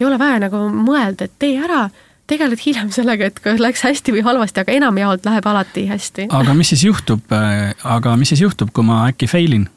ei 0.00 0.06
ole 0.06 0.18
vaja 0.18 0.40
nagu 0.48 0.66
mõelda, 0.68 1.24
et 1.24 1.38
tee 1.38 1.56
ära 1.58 1.88
tegeled 2.26 2.60
hiljem 2.64 2.90
sellega, 2.94 3.28
et 3.28 3.40
kas 3.44 3.60
läks 3.60 3.84
hästi 3.84 4.14
või 4.16 4.24
halvasti, 4.24 4.62
aga 4.62 4.72
enamjaolt 4.72 5.26
läheb 5.28 5.46
alati 5.46 5.86
hästi. 5.90 6.28
aga 6.32 6.54
mis 6.56 6.72
siis 6.72 6.84
juhtub, 6.84 7.34
aga 7.84 8.16
mis 8.16 8.32
siis 8.32 8.44
juhtub, 8.44 8.72
kui 8.72 8.84
ma 8.86 9.04
äkki 9.10 9.28
fail 9.30 9.60
in? 9.60 9.68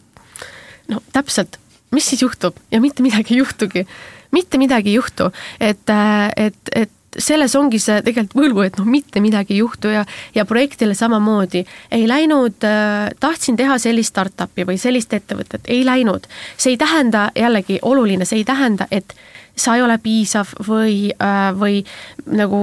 No 0.91 1.01
täpselt, 1.13 1.59
mis 1.91 2.09
siis 2.09 2.21
juhtub 2.21 2.57
ja 2.71 2.81
mitte 2.83 3.03
midagi 3.05 3.35
ei 3.35 3.41
juhtugi. 3.41 3.88
mitte 4.31 4.57
midagi 4.57 4.89
ei 4.89 4.99
juhtu, 4.99 5.31
et, 5.59 5.89
äh, 5.89 6.31
et, 6.35 6.71
et 6.75 6.91
selles 7.17 7.55
ongi 7.57 7.79
see 7.81 8.01
tegelikult 8.05 8.38
võlgu, 8.38 8.63
et 8.67 8.77
noh, 8.79 8.88
mitte 8.89 9.21
midagi 9.23 9.55
ei 9.55 9.61
juhtu 9.61 9.91
ja, 9.91 10.03
ja 10.35 10.45
projektile 10.45 10.95
samamoodi. 10.95 11.63
ei 11.91 12.07
läinud 12.07 12.63
äh,, 12.67 13.09
tahtsin 13.19 13.57
teha 13.57 13.77
sellist 13.81 14.13
startup'i 14.13 14.67
või 14.67 14.77
sellist 14.81 15.13
ettevõtet, 15.13 15.65
ei 15.67 15.85
läinud. 15.85 16.27
see 16.57 16.75
ei 16.75 16.77
tähenda, 16.77 17.31
jällegi 17.35 17.79
oluline, 17.81 18.25
see 18.25 18.43
ei 18.43 18.47
tähenda, 18.47 18.88
et 18.91 19.15
sa 19.57 19.75
ei 19.75 19.81
ole 19.81 19.97
piisav 19.97 20.53
või 20.67 21.11
äh,, 21.15 21.51
või 21.57 21.83
nagu, 22.25 22.59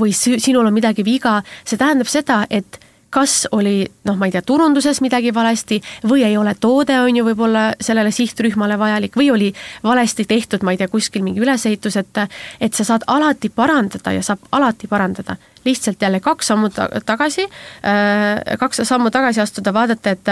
või 0.00 0.12
sinul 0.12 0.66
on 0.66 0.74
midagi 0.74 1.04
viga, 1.04 1.40
see 1.64 1.80
tähendab 1.80 2.10
seda, 2.10 2.44
et 2.50 2.80
kas 3.14 3.44
oli 3.54 3.84
noh, 4.08 4.16
ma 4.18 4.26
ei 4.28 4.34
tea, 4.34 4.42
turunduses 4.42 4.98
midagi 5.04 5.30
valesti 5.34 5.78
või 6.08 6.24
ei 6.26 6.36
ole 6.36 6.54
toode, 6.60 6.96
on 7.00 7.16
ju, 7.16 7.24
võib-olla 7.28 7.64
sellele 7.82 8.10
sihtrühmale 8.14 8.78
vajalik 8.80 9.16
või 9.18 9.30
oli 9.34 9.50
valesti 9.84 10.26
tehtud, 10.28 10.66
ma 10.66 10.74
ei 10.74 10.80
tea, 10.80 10.90
kuskil 10.90 11.22
mingi 11.22 11.42
ülesehitus, 11.44 11.98
et 12.00 12.22
et 12.60 12.74
sa 12.74 12.84
saad 12.86 13.06
alati 13.10 13.50
parandada 13.50 14.12
ja 14.14 14.22
saab 14.22 14.44
alati 14.52 14.90
parandada. 14.90 15.36
lihtsalt 15.64 16.02
jälle 16.02 16.20
kaks 16.20 16.46
sammu 16.46 16.68
tagasi, 17.06 17.42
äh, 17.42 18.58
kaks 18.58 18.82
sammu 18.84 19.10
tagasi 19.10 19.40
astuda, 19.40 19.72
vaadata, 19.72 20.10
et 20.10 20.28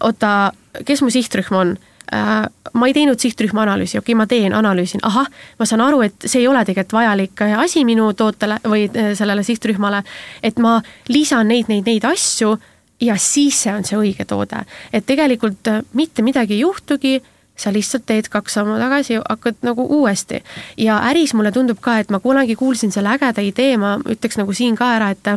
oota, 0.00 0.52
kes 0.84 1.02
mu 1.02 1.10
sihtrühm 1.10 1.56
on 1.56 1.76
ma 2.12 2.86
ei 2.86 2.94
teinud 2.94 3.18
sihtrühma 3.18 3.64
analüüsi, 3.64 3.98
okei 3.98 4.14
okay,, 4.14 4.18
ma 4.18 4.26
teen, 4.30 4.54
analüüsin, 4.54 5.02
ahah, 5.02 5.26
ma 5.58 5.66
saan 5.66 5.82
aru, 5.82 6.02
et 6.06 6.26
see 6.26 6.44
ei 6.44 6.48
ole 6.48 6.62
tegelikult 6.64 7.00
vajalik 7.00 7.42
äh, 7.42 7.58
asi 7.58 7.84
minu 7.88 8.12
tootele 8.14 8.60
või 8.64 8.86
äh, 8.88 9.12
sellele 9.18 9.42
sihtrühmale, 9.46 10.02
et 10.42 10.58
ma 10.62 10.78
lisan 11.08 11.48
neid, 11.50 11.70
neid, 11.72 11.86
neid 11.86 12.06
asju 12.06 12.56
ja 13.02 13.16
siis 13.20 13.58
see 13.64 13.74
on 13.74 13.84
see 13.84 13.98
õige 13.98 14.24
toode. 14.28 14.62
et 14.92 15.06
tegelikult 15.06 15.72
mitte 15.92 16.22
midagi 16.22 16.54
ei 16.54 16.60
juhtugi 16.60 17.16
sa 17.56 17.72
lihtsalt 17.72 18.04
teed 18.06 18.28
kaks 18.28 18.58
sammu 18.58 18.76
tagasi, 18.78 19.16
hakkad 19.16 19.62
nagu 19.64 19.86
uuesti. 19.98 20.42
ja 20.76 21.00
äris 21.10 21.34
mulle 21.34 21.52
tundub 21.52 21.80
ka, 21.80 21.98
et 21.98 22.10
ma 22.10 22.20
kunagi 22.20 22.56
kuulsin 22.56 22.92
selle 22.92 23.08
ägeda 23.16 23.42
idee, 23.42 23.76
ma 23.76 23.96
ütleks 23.98 24.36
nagu 24.36 24.52
siin 24.52 24.76
ka 24.76 24.92
ära, 24.98 25.10
et 25.10 25.28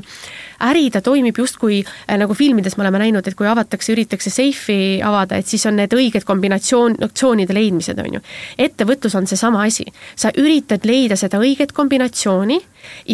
äri 0.67 0.89
ta 0.91 1.01
toimib 1.01 1.37
justkui 1.37 1.81
äh, 1.83 2.17
nagu 2.19 2.33
filmides 2.33 2.77
me 2.77 2.85
oleme 2.85 3.01
näinud, 3.03 3.27
et 3.27 3.37
kui 3.37 3.47
avatakse, 3.47 3.93
üritatakse 3.93 4.31
seifi 4.33 4.99
avada, 5.05 5.39
et 5.39 5.47
siis 5.47 5.65
on 5.69 5.77
need 5.79 5.93
õiged 5.95 6.25
kombinatsioon, 6.27 6.99
optsioonide 7.05 7.55
leidmised, 7.55 7.99
on 7.99 8.19
ju. 8.19 8.23
ettevõtlus 8.57 9.15
on 9.15 9.27
seesama 9.29 9.63
asi, 9.67 9.85
sa 10.15 10.33
üritad 10.37 10.85
leida 10.87 11.17
seda 11.19 11.39
õiget 11.41 11.73
kombinatsiooni 11.75 12.59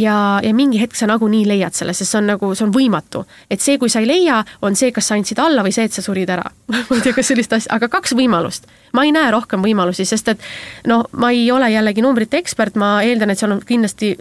ja, 0.01 0.17
ja 0.43 0.53
mingi 0.53 0.81
hetk 0.81 0.95
sa 0.97 1.09
nagunii 1.09 1.45
leiad 1.47 1.75
selle, 1.77 1.93
sest 1.93 2.11
see 2.11 2.21
on 2.21 2.29
nagu, 2.33 2.51
see 2.55 2.65
on 2.67 2.73
võimatu. 2.75 3.25
et 3.49 3.61
see, 3.61 3.77
kui 3.81 3.89
sa 3.89 4.01
ei 4.03 4.09
leia, 4.09 4.43
on 4.61 4.75
see, 4.75 4.91
kas 4.95 5.09
sa 5.09 5.19
andsid 5.19 5.39
alla 5.41 5.63
või 5.65 5.73
see, 5.75 5.87
et 5.89 5.93
sa 5.93 6.05
surid 6.05 6.29
ära 6.29 6.45
ma 6.71 6.97
ei 6.97 7.01
tea, 7.01 7.15
kas 7.15 7.31
sellist 7.31 7.53
asja, 7.53 7.73
aga 7.75 7.89
kaks 7.91 8.15
võimalust. 8.17 8.69
ma 8.93 9.05
ei 9.05 9.13
näe 9.15 9.31
rohkem 9.33 9.63
võimalusi, 9.65 10.05
sest 10.05 10.33
et 10.33 10.47
noh, 10.89 11.05
ma 11.13 11.31
ei 11.35 11.49
ole 11.51 11.69
jällegi 11.73 12.03
numbrite 12.05 12.39
ekspert, 12.41 12.79
ma 12.79 12.97
eeldan, 13.03 13.33
et 13.33 13.41
seal 13.41 13.53
on 13.55 13.61
kindlasti 13.65 14.15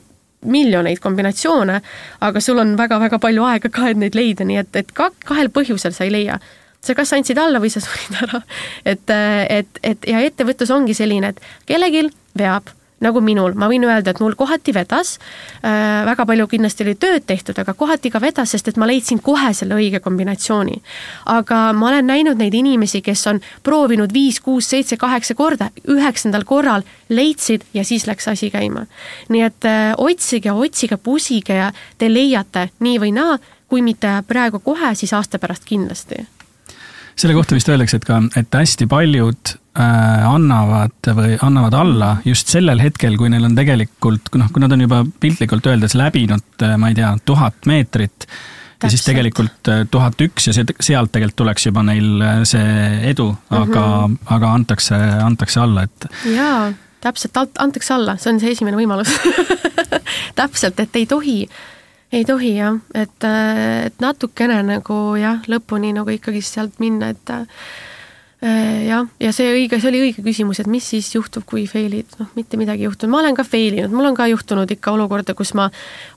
miljoneid 0.44 1.00
kombinatsioone, 1.02 1.80
aga 2.20 2.42
sul 2.44 2.60
on 2.62 2.76
väga-väga 2.78 3.18
palju 3.22 3.46
aega 3.48 3.70
ka, 3.72 3.88
et 3.90 4.00
neid 4.00 4.18
leida, 4.18 4.46
nii 4.46 4.60
et, 4.62 4.76
et 4.76 4.92
ka 4.96 5.10
kahel 5.24 5.50
põhjusel 5.54 5.96
sa 5.96 6.06
ei 6.06 6.12
leia. 6.14 6.38
sa 6.84 6.94
kas 6.94 7.12
andsid 7.16 7.38
alla 7.40 7.60
või 7.60 7.70
sa 7.72 7.80
surid 7.84 8.22
ära. 8.22 8.42
et, 8.84 9.10
et, 9.48 9.82
et 9.82 10.08
ja 10.08 10.20
ettevõtlus 10.20 10.70
ongi 10.70 10.94
selline, 10.94 11.32
et 11.32 11.40
kellelgi 11.66 12.08
veab 12.38 12.70
nagu 13.04 13.20
minul, 13.24 13.54
ma 13.58 13.68
võin 13.70 13.84
öelda, 13.86 14.14
et 14.14 14.20
mul 14.22 14.36
kohati 14.38 14.74
vedas. 14.74 15.18
Äh,, 15.64 16.02
väga 16.08 16.26
palju 16.26 16.48
kindlasti 16.50 16.86
oli 16.86 16.96
tööd 17.00 17.26
tehtud, 17.28 17.58
aga 17.60 17.74
kohati 17.78 18.10
ka 18.12 18.20
vedas, 18.22 18.54
sest 18.54 18.72
et 18.72 18.80
ma 18.80 18.88
leidsin 18.90 19.20
kohe 19.24 19.52
selle 19.54 19.78
õige 19.78 20.00
kombinatsiooni. 20.04 20.80
aga 21.26 21.60
ma 21.72 21.88
olen 21.88 22.06
näinud 22.06 22.40
neid 22.40 22.54
inimesi, 22.54 23.02
kes 23.02 23.26
on 23.30 23.40
proovinud 23.62 24.12
viis, 24.12 24.40
kuus, 24.40 24.68
seitse, 24.70 24.96
kaheksa 24.96 25.34
korda, 25.34 25.70
üheksandal 25.88 26.44
korral 26.44 26.82
leidsid 27.08 27.64
ja 27.74 27.84
siis 27.84 28.06
läks 28.06 28.28
asi 28.28 28.50
käima. 28.50 28.86
nii 29.28 29.42
et 29.42 29.64
äh, 29.64 29.94
otsige, 29.96 30.52
otsige, 30.52 30.96
pusige 30.96 31.54
ja 31.54 31.72
te 31.98 32.12
leiate 32.12 32.68
nii 32.80 33.00
või 33.00 33.12
naa, 33.12 33.38
kui 33.68 33.82
mitte 33.82 34.22
praegu 34.28 34.60
kohe, 34.60 34.94
siis 34.94 35.12
aasta 35.12 35.38
pärast 35.38 35.64
kindlasti. 35.64 36.26
Selle 37.16 37.34
kohta 37.34 37.54
vist 37.54 37.68
öeldakse, 37.68 37.96
et 37.96 38.04
ka, 38.04 38.20
et 38.36 38.54
hästi 38.54 38.86
paljud 38.90 39.54
annavad 39.74 41.08
või 41.16 41.34
annavad 41.42 41.74
alla 41.74 42.10
just 42.24 42.50
sellel 42.52 42.78
hetkel, 42.78 43.16
kui 43.18 43.30
neil 43.32 43.44
on 43.48 43.56
tegelikult, 43.58 44.30
noh, 44.38 44.50
kui 44.54 44.62
nad 44.62 44.72
on 44.72 44.84
juba 44.84 45.00
piltlikult 45.20 45.66
öeldes 45.66 45.96
läbinud, 45.98 46.46
äh, 46.62 46.76
ma 46.78 46.92
ei 46.92 46.98
tea, 46.98 47.10
tuhat 47.26 47.66
meetrit 47.66 48.28
ja 48.82 48.90
siis 48.92 49.04
tegelikult 49.06 49.70
äh, 49.72 49.82
tuhat 49.90 50.20
üks 50.22 50.48
ja 50.48 50.54
see, 50.54 50.66
sealt 50.80 51.12
tegelikult 51.14 51.40
tuleks 51.42 51.66
juba 51.66 51.82
neil 51.86 52.22
äh, 52.22 52.40
see 52.48 53.10
edu, 53.10 53.32
aga 53.50 53.84
mm, 53.84 54.14
-hmm. 54.14 54.34
aga 54.36 54.52
antakse, 54.60 54.98
antakse 55.24 55.60
alla, 55.60 55.82
et. 55.88 56.08
jaa, 56.34 56.72
täpselt, 57.00 57.42
antakse 57.58 57.94
alla, 57.94 58.16
see 58.16 58.32
on 58.32 58.40
see 58.40 58.52
esimene 58.54 58.78
võimalus 58.78 59.10
täpselt, 60.40 60.80
et 60.80 60.96
ei 60.96 61.06
tohi, 61.06 61.48
ei 62.12 62.24
tohi 62.24 62.56
jah, 62.56 62.78
et, 62.94 63.26
äh, 63.26 63.86
et 63.86 63.98
natukene 64.00 64.62
nagu 64.62 65.00
jah, 65.18 65.42
lõpuni 65.48 65.94
nagu 65.96 66.14
ikkagi 66.14 66.42
sealt 66.42 66.78
minna, 66.78 67.10
et 67.10 67.30
Äh, 67.30 67.93
jah, 68.44 69.06
ja 69.20 69.30
see 69.32 69.46
õige, 69.54 69.78
see 69.80 69.88
oli 69.88 70.00
õige 70.04 70.22
küsimus, 70.24 70.58
et 70.60 70.68
mis 70.70 70.84
siis 70.94 71.08
juhtub, 71.14 71.46
kui 71.48 71.64
fail'id, 71.70 72.16
noh, 72.20 72.28
mitte 72.36 72.58
midagi 72.60 72.84
ei 72.84 72.88
juhtunud, 72.90 73.12
ma 73.14 73.22
olen 73.22 73.36
ka 73.38 73.44
fail 73.46 73.78
inud, 73.78 73.94
mul 73.94 74.10
on 74.10 74.18
ka 74.18 74.26
juhtunud 74.28 74.70
ikka 74.74 74.92
olukorda, 74.92 75.36
kus 75.38 75.54
ma 75.56 75.70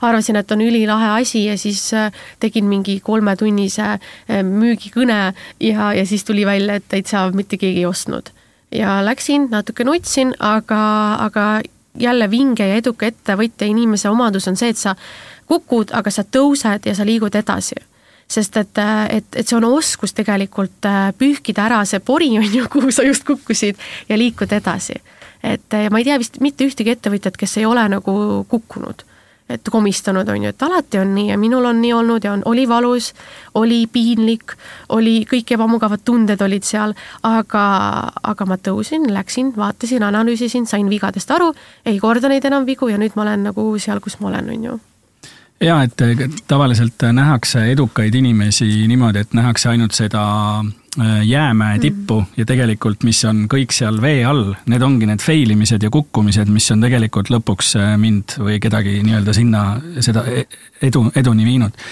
arvasin, 0.03 0.39
et 0.41 0.51
on 0.51 0.63
ülilahe 0.65 1.13
asi 1.21 1.45
ja 1.45 1.55
siis 1.59 1.86
äh, 1.95 2.11
tegin 2.43 2.67
mingi 2.67 2.99
kolmetunnise 3.05 3.88
äh, 3.93 4.43
müügikõne 4.43 5.21
ja, 5.63 5.93
ja 5.95 6.05
siis 6.09 6.28
tuli 6.28 6.45
välja, 6.47 6.80
et 6.82 6.88
täitsa 6.91 7.30
mitte 7.32 7.59
keegi 7.61 7.86
ei 7.86 7.89
ostnud. 7.89 8.34
ja 8.71 8.99
läksin, 9.05 9.47
natuke 9.51 9.86
nutsin, 9.88 10.34
aga, 10.39 10.82
aga 11.23 11.61
jälle 11.97 12.32
vinge 12.32 12.67
ja 12.67 12.75
eduka 12.75 13.07
ettevõtja 13.07 13.67
inimese 13.67 14.09
omadus 14.09 14.47
on 14.47 14.59
see, 14.59 14.75
et 14.75 14.78
sa 14.78 14.97
kukud, 15.47 15.95
aga 15.95 16.11
sa 16.11 16.28
tõused 16.28 16.86
ja 16.86 16.95
sa 16.95 17.05
liigud 17.07 17.36
edasi 17.36 17.80
sest 18.28 18.57
et, 18.59 18.80
et, 19.09 19.28
et 19.36 19.47
see 19.47 19.57
on 19.57 19.67
oskus 19.69 20.13
tegelikult 20.17 20.86
äh, 20.86 21.11
pühkida 21.17 21.67
ära 21.67 21.84
see 21.88 21.99
pori, 22.03 22.34
on 22.39 22.47
ju, 22.47 22.65
kuhu 22.73 22.91
sa 22.91 23.05
just 23.07 23.28
kukkusid 23.28 23.80
ja 24.09 24.17
liikuda 24.19 24.59
edasi. 24.61 24.99
et 25.43 25.73
ja 25.84 25.91
ma 25.93 26.01
ei 26.01 26.07
tea 26.07 26.17
vist 26.19 26.41
mitte 26.43 26.65
ühtegi 26.67 26.95
ettevõtjat, 26.95 27.38
kes 27.38 27.57
ei 27.61 27.65
ole 27.65 27.86
nagu 27.89 28.17
kukkunud 28.49 29.05
et 29.49 29.69
komistanud, 29.71 30.28
on 30.28 30.43
ju, 30.43 30.49
et 30.51 30.63
alati 30.63 30.99
on 30.99 31.13
nii 31.15 31.30
ja 31.30 31.38
minul 31.39 31.65
on 31.65 31.80
nii 31.82 31.93
olnud 31.95 32.25
ja 32.25 32.34
on, 32.36 32.41
oli 32.45 32.65
valus, 32.69 33.13
oli 33.55 33.86
piinlik, 33.91 34.57
oli 34.89 35.21
kõik 35.30 35.53
ebamugavad 35.55 36.03
tunded 36.05 36.41
olid 36.43 36.67
seal, 36.67 36.95
aga, 37.28 37.63
aga 38.34 38.49
ma 38.49 38.59
tõusin, 38.59 39.07
läksin, 39.13 39.53
vaatasin, 39.55 40.03
analüüsisin, 40.03 40.67
sain 40.67 40.89
vigadest 40.91 41.32
aru, 41.32 41.53
ei 41.86 41.99
korda 42.03 42.32
neid 42.32 42.45
enam 42.45 42.67
vigu 42.67 42.91
ja 42.91 42.99
nüüd 42.99 43.15
ma 43.15 43.23
olen 43.23 43.49
nagu 43.51 43.69
seal, 43.80 44.03
kus 44.03 44.19
ma 44.19 44.34
olen, 44.34 44.51
on 44.51 44.69
ju 44.71 44.80
ja 45.61 45.81
et 45.83 46.01
tavaliselt 46.47 47.03
nähakse 47.11 47.63
edukaid 47.71 48.15
inimesi 48.15 48.87
niimoodi, 48.87 49.25
et 49.25 49.33
nähakse 49.33 49.69
ainult 49.69 49.95
seda 49.97 50.23
äh, 50.59 51.21
jäämäe 51.25 51.77
mhm. 51.77 51.81
tippu 51.81 52.19
mm. 52.21 52.27
ja 52.37 52.45
tegelikult, 52.45 53.03
mis 53.03 53.23
on 53.25 53.45
kõik 53.51 53.73
seal 53.75 54.01
vee 54.01 54.25
all, 54.25 54.53
need 54.65 54.85
ongi 54.85 55.09
need 55.09 55.23
fail 55.23 55.55
imised 55.55 55.83
ja 55.83 55.89
kukkumised, 55.93 56.51
mis 56.53 56.69
on 56.71 56.83
tegelikult 56.85 57.31
lõpuks 57.33 57.73
äh, 57.81 57.95
mind 58.01 58.37
või 58.41 58.59
kedagi 58.63 58.99
nii-öelda 59.07 59.33
sinna 59.33 59.65
seda 59.99 60.25
e-, 60.29 60.47
edu, 60.89 61.07
eduni 61.15 61.47
viinud 61.47 61.85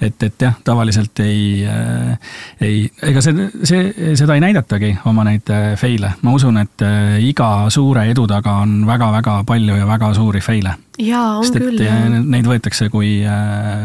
et, 0.00 0.22
et 0.22 0.42
jah, 0.46 0.56
tavaliselt 0.64 1.20
ei 1.24 1.66
äh,, 1.68 2.32
ei, 2.60 2.82
ega 3.10 3.22
see, 3.24 3.48
see, 3.68 4.14
seda 4.18 4.36
ei 4.36 4.44
näidatagi, 4.44 4.94
oma 5.10 5.24
neid 5.28 5.52
äh, 5.52 5.72
fail'e. 5.80 6.14
ma 6.22 6.34
usun, 6.36 6.60
et 6.62 6.84
äh, 6.86 7.20
iga 7.28 7.70
suure 7.72 8.06
edu 8.10 8.26
taga 8.30 8.60
on 8.64 8.80
väga-väga 8.88 9.40
palju 9.48 9.78
ja 9.80 9.88
väga 9.88 10.12
suuri 10.16 10.42
fail'e. 10.44 10.74
jaa, 10.98 11.38
on 11.38 11.46
Sest, 11.46 11.60
küll. 11.60 11.84
Neid 12.30 12.48
võetakse 12.48 12.90
kui 12.92 13.18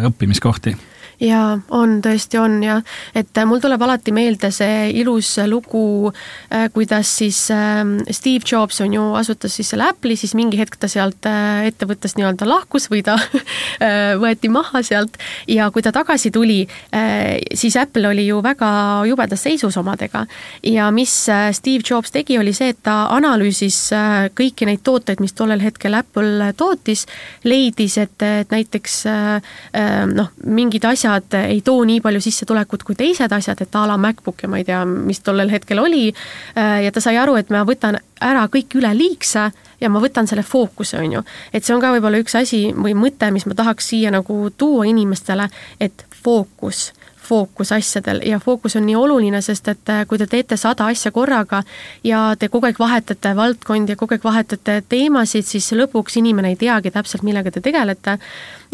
õppimiskohti 0.09 0.75
jaa, 1.21 1.59
on, 1.69 1.99
tõesti 2.03 2.39
on 2.39 2.57
ja 2.63 2.79
et 3.15 3.37
äh, 3.37 3.47
mul 3.47 3.61
tuleb 3.63 3.81
alati 3.85 4.13
meelde 4.15 4.51
see 4.53 4.89
ilus 4.99 5.35
lugu, 5.49 6.11
äh, 6.51 6.67
kuidas 6.73 7.11
siis 7.19 7.39
ähm, 7.53 7.97
Steve 8.11 8.43
Jobs 8.51 8.81
on 8.83 8.93
ju, 8.93 9.03
asutas 9.19 9.55
siis 9.55 9.71
selle 9.71 9.87
Apple'i, 9.89 10.17
siis 10.19 10.35
mingi 10.37 10.59
hetk 10.59 10.77
ta 10.79 10.89
sealt 10.91 11.27
äh, 11.29 11.65
ettevõttest 11.69 12.19
nii-öelda 12.19 12.47
lahkus 12.49 12.89
või 12.91 13.03
ta 13.05 13.17
võeti 14.23 14.49
maha 14.51 14.81
sealt 14.85 15.17
ja 15.51 15.69
kui 15.73 15.83
ta 15.83 15.91
tagasi 15.95 16.31
tuli, 16.33 16.63
siis 17.53 17.75
Apple 17.79 18.07
oli 18.09 18.25
ju 18.27 18.39
väga 18.43 18.67
jubedas 19.07 19.43
seisus 19.45 19.75
omadega. 19.77 20.25
ja 20.63 20.87
mis 20.95 21.13
Steve 21.57 21.83
Jobs 21.89 22.11
tegi, 22.11 22.37
oli 22.39 22.53
see, 22.55 22.71
et 22.73 22.79
ta 22.83 22.95
analüüsis 23.13 23.77
kõiki 24.37 24.67
neid 24.69 24.83
tooteid, 24.85 25.21
mis 25.23 25.35
tollel 25.35 25.61
hetkel 25.63 25.97
Apple 25.97 26.51
tootis, 26.57 27.05
leidis, 27.43 27.97
et, 28.01 28.15
et 28.21 28.51
näiteks 28.51 28.97
noh, 30.15 30.31
mingid 30.45 30.87
asjad, 30.87 31.04
asjad 31.05 31.33
ei 31.45 31.61
too 31.61 31.83
nii 31.85 32.01
palju 32.01 32.21
sissetulekut 32.21 32.83
kui 32.83 32.95
teised 32.97 33.31
asjad, 33.31 33.61
et 33.61 33.75
a 33.75 33.85
la 33.87 33.97
MacBook 33.97 34.41
ja 34.43 34.49
ma 34.49 34.57
ei 34.57 34.65
tea, 34.65 34.81
mis 34.85 35.21
tollel 35.21 35.51
hetkel 35.53 35.79
oli. 35.79 36.09
Äh, 36.57 36.83
ja 36.85 36.91
ta 36.91 37.01
sai 37.01 37.17
aru, 37.21 37.35
et 37.39 37.51
ma 37.53 37.65
võtan 37.67 37.99
ära 38.21 38.47
kõik 38.51 38.77
üleliigse 38.79 39.49
ja 39.81 39.89
ma 39.91 40.01
võtan 40.01 40.27
selle 40.27 40.43
fookuse, 40.43 40.97
on 40.97 41.17
ju. 41.19 41.23
et 41.53 41.63
see 41.63 41.75
on 41.75 41.81
ka 41.83 41.93
võib-olla 41.93 42.21
üks 42.23 42.37
asi 42.39 42.67
või 42.73 42.95
mõte, 42.97 43.29
mis 43.31 43.45
ma 43.45 43.57
tahaks 43.57 43.91
siia 43.91 44.11
nagu 44.11 44.49
tuua 44.57 44.87
inimestele, 44.89 45.49
et 45.79 46.07
fookus 46.23 46.91
fookus 47.25 47.71
asjadel 47.71 48.21
ja 48.25 48.39
fookus 48.39 48.75
on 48.75 48.85
nii 48.85 48.95
oluline, 48.95 49.41
sest 49.41 49.67
et 49.71 49.89
äh, 49.89 50.03
kui 50.07 50.19
te 50.21 50.27
teete 50.29 50.57
sada 50.61 50.87
asja 50.93 51.11
korraga 51.11 51.63
ja 52.05 52.21
te 52.39 52.49
kogu 52.53 52.69
aeg 52.69 52.79
vahetate 52.79 53.33
valdkondi 53.35 53.95
ja 53.95 53.99
kogu 53.99 54.15
aeg 54.15 54.25
vahetate 54.25 54.81
teemasid, 54.89 55.47
siis 55.49 55.71
lõpuks 55.73 56.19
inimene 56.21 56.53
ei 56.53 56.59
teagi 56.61 56.93
täpselt, 56.93 57.25
millega 57.25 57.51
te 57.51 57.63
tegelete. 57.65 58.17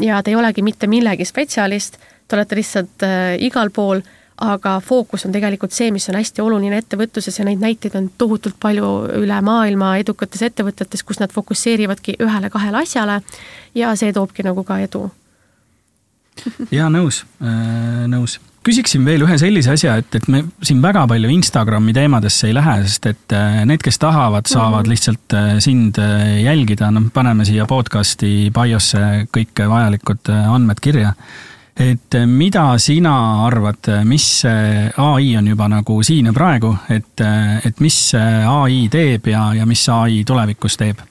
ja 0.02 0.22
te 0.24 0.32
ei 0.32 0.36
olegi 0.36 0.62
mitte 0.62 0.88
millegi 0.88 1.26
spetsialist, 1.26 1.98
te 2.32 2.40
olete 2.40 2.60
lihtsalt 2.60 3.06
äh, 3.08 3.36
igal 3.44 3.70
pool, 3.76 4.02
aga 4.42 4.80
fookus 4.82 5.28
on 5.28 5.36
tegelikult 5.36 5.76
see, 5.76 5.92
mis 5.94 6.08
on 6.10 6.18
hästi 6.18 6.42
oluline 6.42 6.80
ettevõtluses 6.82 7.36
ja 7.38 7.46
neid 7.46 7.62
näiteid 7.62 7.96
on 8.00 8.10
tohutult 8.18 8.58
palju 8.60 8.92
üle 9.20 9.42
maailma 9.46 9.94
edukates 10.02 10.42
ettevõtetes, 10.48 11.04
kus 11.06 11.22
nad 11.22 11.34
fokusseerivadki 11.36 12.18
ühele-kahele 12.24 12.82
asjale 12.82 13.22
ja 13.78 13.94
see 14.00 14.14
toobki 14.16 14.48
nagu 14.48 14.64
ka 14.66 14.80
edu 14.82 15.10
jaa, 16.72 16.88
nõus 16.92 17.22
äh,, 17.44 18.08
nõus. 18.10 18.38
küsiksin 18.66 19.06
veel 19.06 19.26
ühe 19.26 19.38
sellise 19.42 19.74
asja, 19.74 19.98
et, 20.02 20.16
et 20.16 20.28
me 20.32 20.44
siin 20.64 20.82
väga 20.84 21.04
palju 21.10 21.30
Instagrami 21.34 21.94
teemadesse 21.98 22.50
ei 22.50 22.56
lähe, 22.56 22.76
sest 22.88 23.08
et 23.12 23.36
äh, 23.36 23.62
need, 23.70 23.82
kes 23.84 24.00
tahavad, 24.02 24.50
saavad 24.50 24.86
-hmm. 24.86 24.94
lihtsalt 24.94 25.38
äh, 25.38 25.54
sind 25.60 25.98
äh, 26.02 26.42
jälgida, 26.44 26.92
noh, 26.92 27.10
paneme 27.14 27.46
siia 27.46 27.66
podcast'i 27.70 28.52
biosse 28.54 29.28
kõik 29.38 29.66
vajalikud 29.70 30.34
andmed 30.34 30.82
kirja 30.82 31.14
et 31.80 32.18
mida 32.28 32.66
sina 32.78 33.46
arvad, 33.46 33.88
mis 34.06 34.44
ai 34.46 35.36
on 35.38 35.48
juba 35.48 35.70
nagu 35.72 36.02
siin 36.04 36.28
ja 36.30 36.34
praegu, 36.36 36.74
et, 36.90 37.24
et 37.66 37.80
mis 37.80 38.00
ai 38.16 38.84
teeb 38.92 39.32
ja, 39.32 39.52
ja 39.56 39.66
mis 39.66 39.86
ai 39.90 40.24
tulevikus 40.28 40.78
teeb? 40.82 41.02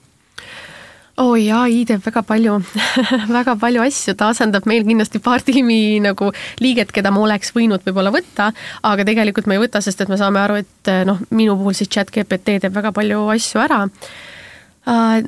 oi, 1.21 1.51
ai 1.53 1.83
teeb 1.89 2.03
väga 2.05 2.23
palju 2.27 2.57
väga 3.39 3.57
palju 3.61 3.85
asju, 3.85 4.15
ta 4.17 4.31
asendab 4.33 4.67
meil 4.71 4.87
kindlasti 4.89 5.21
paar 5.23 5.45
tiimi 5.45 6.01
nagu 6.05 6.31
liiget, 6.63 6.93
keda 6.97 7.13
ma 7.13 7.25
oleks 7.25 7.55
võinud 7.57 7.85
võib-olla 7.87 8.13
võtta, 8.15 8.51
aga 8.89 9.07
tegelikult 9.09 9.49
ma 9.51 9.57
ei 9.57 9.65
võta, 9.65 9.83
sest 9.85 10.01
et 10.01 10.13
me 10.13 10.19
saame 10.21 10.41
aru, 10.43 10.61
et 10.63 10.93
noh, 11.09 11.21
minu 11.31 11.57
puhul 11.61 11.77
siis 11.77 11.91
chat 11.93 12.13
GPT 12.13 12.61
teeb 12.65 12.77
väga 12.77 12.95
palju 12.97 13.27
asju 13.37 13.65
ära 13.65 13.85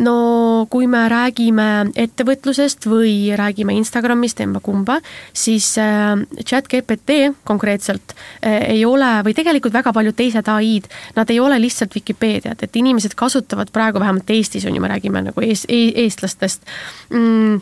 no 0.01 0.67
kui 0.71 0.87
me 0.89 1.03
räägime 1.13 1.93
ettevõtlusest 1.99 2.87
või 2.89 3.35
räägime 3.37 3.75
Instagramist, 3.77 4.41
emba-kumba, 4.41 4.99
siis 5.33 5.75
äh, 5.79 6.17
chat 6.45 6.69
GPT 6.73 7.35
konkreetselt 7.45 8.15
äh, 8.15 8.73
ei 8.73 8.85
ole 8.89 9.11
või 9.27 9.37
tegelikult 9.37 9.75
väga 9.77 9.93
paljud 9.93 10.17
teised 10.17 10.49
ai-d, 10.49 10.89
nad 11.17 11.31
ei 11.31 11.41
ole 11.41 11.61
lihtsalt 11.61 11.95
Vikipeediad, 11.95 12.63
et 12.65 12.77
inimesed 12.77 13.15
kasutavad 13.19 13.73
praegu 13.73 14.01
vähemalt 14.01 14.31
Eestis 14.31 14.67
on 14.67 14.77
ju, 14.77 14.83
me 14.83 14.93
räägime 14.93 15.23
nagu 15.29 15.45
ees, 15.45 15.67
eestlastest. 15.69 16.65
Mm, 17.13 17.61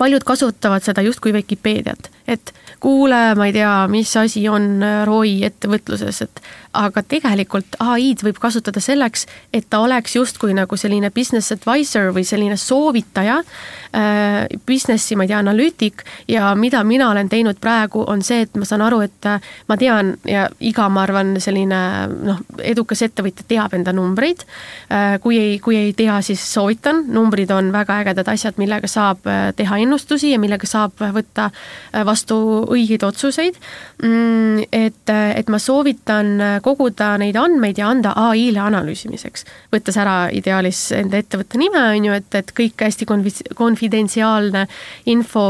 paljud 0.00 0.24
kasutavad 0.24 0.84
seda 0.86 1.04
justkui 1.04 1.34
Vikipeediat, 1.36 2.08
et 2.28 2.54
kuule, 2.80 3.20
ma 3.36 3.50
ei 3.50 3.52
tea, 3.52 3.72
mis 3.92 4.10
asi 4.16 4.46
on 4.48 4.80
ROI 5.04 5.42
ettevõtluses, 5.50 6.22
et 6.24 6.42
aga 6.76 7.02
tegelikult 7.02 7.76
ai-d 7.82 8.22
võib 8.22 8.38
kasutada 8.40 8.80
selleks, 8.82 9.26
et 9.52 9.66
ta 9.70 9.80
oleks 9.82 10.14
justkui 10.14 10.54
nagu 10.54 10.78
selline 10.78 11.10
business 11.14 11.50
advisor 11.52 12.12
või 12.14 12.22
selline 12.26 12.56
soovitaja 12.60 13.40
äh,, 13.42 14.46
business'i, 14.66 15.18
ma 15.18 15.26
ei 15.26 15.32
tea, 15.32 15.40
analüütik 15.42 16.04
ja 16.30 16.52
mida 16.54 16.84
mina 16.86 17.10
olen 17.10 17.28
teinud 17.28 17.58
praegu, 17.60 18.04
on 18.06 18.22
see, 18.22 18.44
et 18.46 18.54
ma 18.54 18.68
saan 18.68 18.84
aru, 18.86 19.00
et 19.08 19.28
äh, 19.28 19.50
ma 19.68 19.78
tean 19.80 20.14
ja 20.28 20.46
iga, 20.62 20.86
ma 20.88 21.02
arvan, 21.08 21.34
selline 21.42 21.80
noh, 22.14 22.40
edukas 22.62 23.02
ettevõtja 23.08 23.48
teab 23.50 23.74
enda 23.78 23.94
numbreid 23.96 24.46
äh,. 24.46 25.18
kui 25.20 25.40
ei, 25.40 25.58
kui 25.58 25.76
ei 25.76 25.92
tea, 25.98 26.20
siis 26.22 26.44
soovitan, 26.54 27.04
numbrid 27.10 27.50
on 27.50 27.72
väga 27.74 27.98
ägedad 28.04 28.30
asjad, 28.30 28.62
millega 28.62 28.88
saab 28.90 29.26
äh, 29.26 29.50
teha 29.58 29.82
ennustusi 29.90 30.30
ja 30.30 30.38
millega 30.40 30.68
saab 30.70 30.94
võtta 31.02 31.50
äh, 31.50 32.04
vastu 32.06 32.38
õigeid 32.70 33.04
otsuseid. 33.06 33.58
Mm, 34.04 34.64
et, 34.72 35.10
et 35.10 35.50
ma 35.52 35.58
soovitan 35.60 36.62
koguda 36.64 37.12
neid 37.20 37.36
andmeid 37.36 37.78
ja 37.80 37.90
anda 37.90 38.14
ai-le 38.16 38.62
analüüsimiseks, 38.62 39.44
võttes 39.74 39.98
ära 40.00 40.30
ideaalis 40.32 40.86
enda 40.96 41.18
ettevõtte 41.20 41.58
nime, 41.60 41.82
on 41.96 42.08
ju, 42.08 42.16
et, 42.16 42.38
et 42.38 42.54
kõik 42.56 42.86
hästi 42.86 43.08
konfi-, 43.08 43.50
konfidentsiaalne 43.58 44.66
info, 45.10 45.44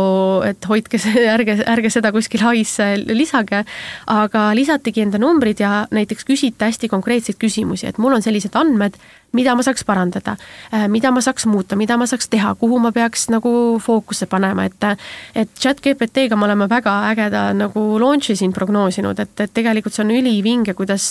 et 0.47 0.67
hoidke 0.71 1.01
ärge, 1.37 1.61
ärge 1.69 1.93
seda 1.93 2.13
kuskil 2.15 2.45
ai-sse 2.51 2.93
lisage, 3.13 3.63
aga 4.11 4.51
lisategi 4.57 5.05
enda 5.07 5.21
numbrid 5.23 5.61
ja 5.63 5.85
näiteks 5.95 6.27
küsite 6.29 6.69
hästi 6.69 6.91
konkreetseid 6.91 7.39
küsimusi, 7.41 7.89
et 7.91 7.99
mul 8.01 8.17
on 8.17 8.25
sellised 8.25 8.57
andmed, 8.59 8.97
mida 9.37 9.55
ma 9.55 9.63
saaks 9.63 9.85
parandada, 9.87 10.37
äh, 10.75 10.87
mida 10.89 11.11
ma 11.15 11.23
saaks 11.23 11.47
muuta, 11.47 11.79
mida 11.79 11.97
ma 12.01 12.07
saaks 12.11 12.31
teha, 12.31 12.55
kuhu 12.59 12.81
ma 12.83 12.93
peaks 12.93 13.29
nagu 13.31 13.53
fookuse 13.83 14.27
panema, 14.31 14.67
et 14.69 14.89
et 15.35 15.51
chat 15.59 15.81
GPT-ga 15.83 16.37
me 16.37 16.49
oleme 16.49 16.69
väga 16.71 16.95
ägeda 17.11 17.45
nagu 17.57 17.85
launch'i 18.01 18.37
siin 18.37 18.55
prognoosinud, 18.57 19.19
et, 19.21 19.35
et 19.41 19.55
tegelikult 19.55 19.95
see 19.95 20.05
on 20.07 20.15
ülivinge, 20.15 20.75
kuidas 20.79 21.07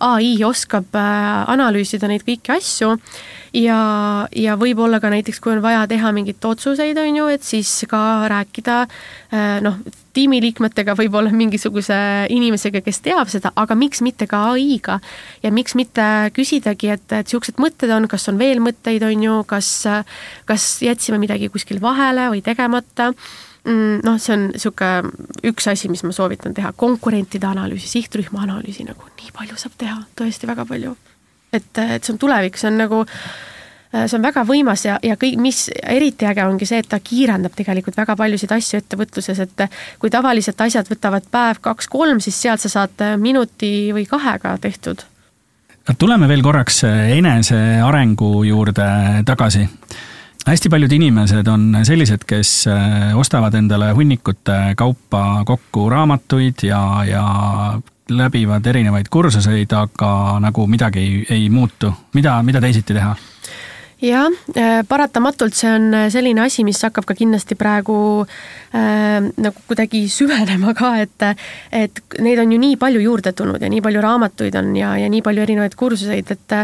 ai 0.00 0.36
oskab 0.44 0.96
äh, 0.96 1.44
analüüsida 1.54 2.08
neid 2.10 2.26
kõiki 2.26 2.56
asju 2.56 2.96
ja, 3.54 3.80
ja 4.34 4.56
võib-olla 4.60 5.00
ka 5.02 5.10
näiteks, 5.12 5.40
kui 5.42 5.54
on 5.56 5.62
vaja 5.64 5.86
teha 5.90 6.12
mingeid 6.16 6.44
otsuseid, 6.44 6.98
on 6.98 7.20
ju, 7.20 7.28
et 7.36 7.46
siis 7.46 7.70
ka 7.90 8.00
rääkida 8.32 8.82
noh, 9.64 9.78
tiimiliikmetega, 10.16 10.94
võib-olla 10.96 11.32
mingisuguse 11.34 11.96
inimesega, 12.32 12.80
kes 12.84 13.02
teab 13.04 13.30
seda, 13.32 13.52
aga 13.58 13.76
miks 13.78 14.00
mitte 14.04 14.28
ka 14.30 14.42
ai-ga. 14.54 14.98
ja 15.42 15.52
miks 15.52 15.76
mitte 15.78 16.06
küsidagi, 16.36 16.92
et, 16.94 17.06
et 17.12 17.26
niisugused 17.26 17.60
mõtted 17.62 17.92
on, 17.92 18.08
kas 18.08 18.28
on 18.32 18.40
veel 18.40 18.62
mõtteid, 18.64 19.04
on 19.06 19.26
ju, 19.26 19.42
kas, 19.48 19.72
kas 20.48 20.70
jätsime 20.84 21.20
midagi 21.22 21.50
kuskil 21.52 21.82
vahele 21.82 22.30
või 22.32 22.42
tegemata 22.44 23.10
mm, 23.66 24.00
noh, 24.06 24.20
see 24.22 24.36
on 24.36 24.48
niisugune 24.54 25.50
üks 25.50 25.68
asi, 25.72 25.90
mis 25.92 26.04
ma 26.06 26.14
soovitan 26.16 26.56
teha, 26.56 26.72
konkurentide 26.78 27.48
analüüsi, 27.50 27.90
sihtrühma 27.98 28.46
analüüsi 28.46 28.86
nagu 28.88 29.10
nii 29.20 29.34
palju 29.36 29.58
saab 29.60 29.76
teha, 29.80 30.00
tõesti 30.18 30.48
väga 30.48 30.66
palju. 30.68 30.96
Et, 31.52 31.68
et 31.78 32.04
see 32.04 32.14
on 32.14 32.18
tulevik, 32.22 32.58
see 32.58 32.70
on 32.70 32.80
nagu 32.80 33.02
see 33.96 34.16
on 34.18 34.24
väga 34.24 34.42
võimas 34.44 34.82
ja, 34.84 34.96
ja 35.02 35.14
kõik, 35.16 35.38
mis 35.40 35.66
eriti 35.80 36.26
äge 36.28 36.44
ongi 36.44 36.66
see, 36.68 36.82
et 36.82 36.88
ta 36.90 36.98
kiirendab 37.00 37.54
tegelikult 37.56 37.96
väga 37.96 38.16
paljusid 38.18 38.52
asju 38.52 38.80
ettevõtluses, 38.82 39.38
et 39.46 39.66
kui 40.02 40.10
tavaliselt 40.12 40.60
asjad 40.60 40.90
võtavad 40.90 41.28
päev, 41.32 41.62
kaks, 41.64 41.88
kolm, 41.88 42.20
siis 42.20 42.36
sealt 42.42 42.64
sa 42.64 42.72
saad 42.72 43.06
minuti 43.22 43.92
või 43.96 44.04
kahega 44.10 44.56
tehtud. 44.60 45.06
tuleme 45.98 46.28
veel 46.28 46.42
korraks 46.42 46.82
enesearengu 46.84 48.44
juurde 48.44 48.90
tagasi 49.24 49.68
hästi 50.46 50.68
paljud 50.70 50.92
inimesed 50.92 51.48
on 51.50 51.78
sellised, 51.82 52.22
kes 52.26 52.50
äh, 52.70 53.16
ostavad 53.18 53.54
endale 53.58 53.90
hunnikute 53.96 54.74
kaupa 54.78 55.42
kokku 55.46 55.88
raamatuid 55.90 56.62
ja, 56.62 56.80
ja 57.08 57.24
läbivad 58.08 58.66
erinevaid 58.66 59.08
kursuseid, 59.10 59.72
aga 59.72 60.10
nagu 60.42 60.66
midagi 60.66 61.02
ei, 61.02 61.26
ei 61.30 61.48
muutu. 61.50 61.92
mida, 62.14 62.42
mida 62.42 62.60
teisiti 62.60 62.94
teha? 62.94 63.16
Jah, 64.00 64.28
äh, 64.54 64.82
paratamatult 64.88 65.54
see 65.56 65.70
on 65.72 65.94
äh, 65.94 66.10
selline 66.12 66.42
asi, 66.44 66.64
mis 66.64 66.82
hakkab 66.84 67.06
ka 67.08 67.14
kindlasti 67.16 67.56
praegu 67.56 68.26
äh, 68.76 69.24
nagu 69.40 69.62
kuidagi 69.68 70.04
süvenema 70.12 70.74
ka, 70.76 70.92
et 71.00 71.24
et 71.72 72.02
neid 72.20 72.38
on 72.42 72.52
ju 72.52 72.58
nii 72.60 72.76
palju 72.76 73.00
juurde 73.00 73.32
tulnud 73.32 73.62
ja 73.62 73.70
nii 73.72 73.80
palju 73.80 74.02
raamatuid 74.04 74.56
on 74.60 74.74
ja, 74.76 74.92
ja 75.00 75.08
nii 75.08 75.22
palju 75.24 75.42
erinevaid 75.46 75.74
kursuseid, 75.80 76.28
et 76.30 76.56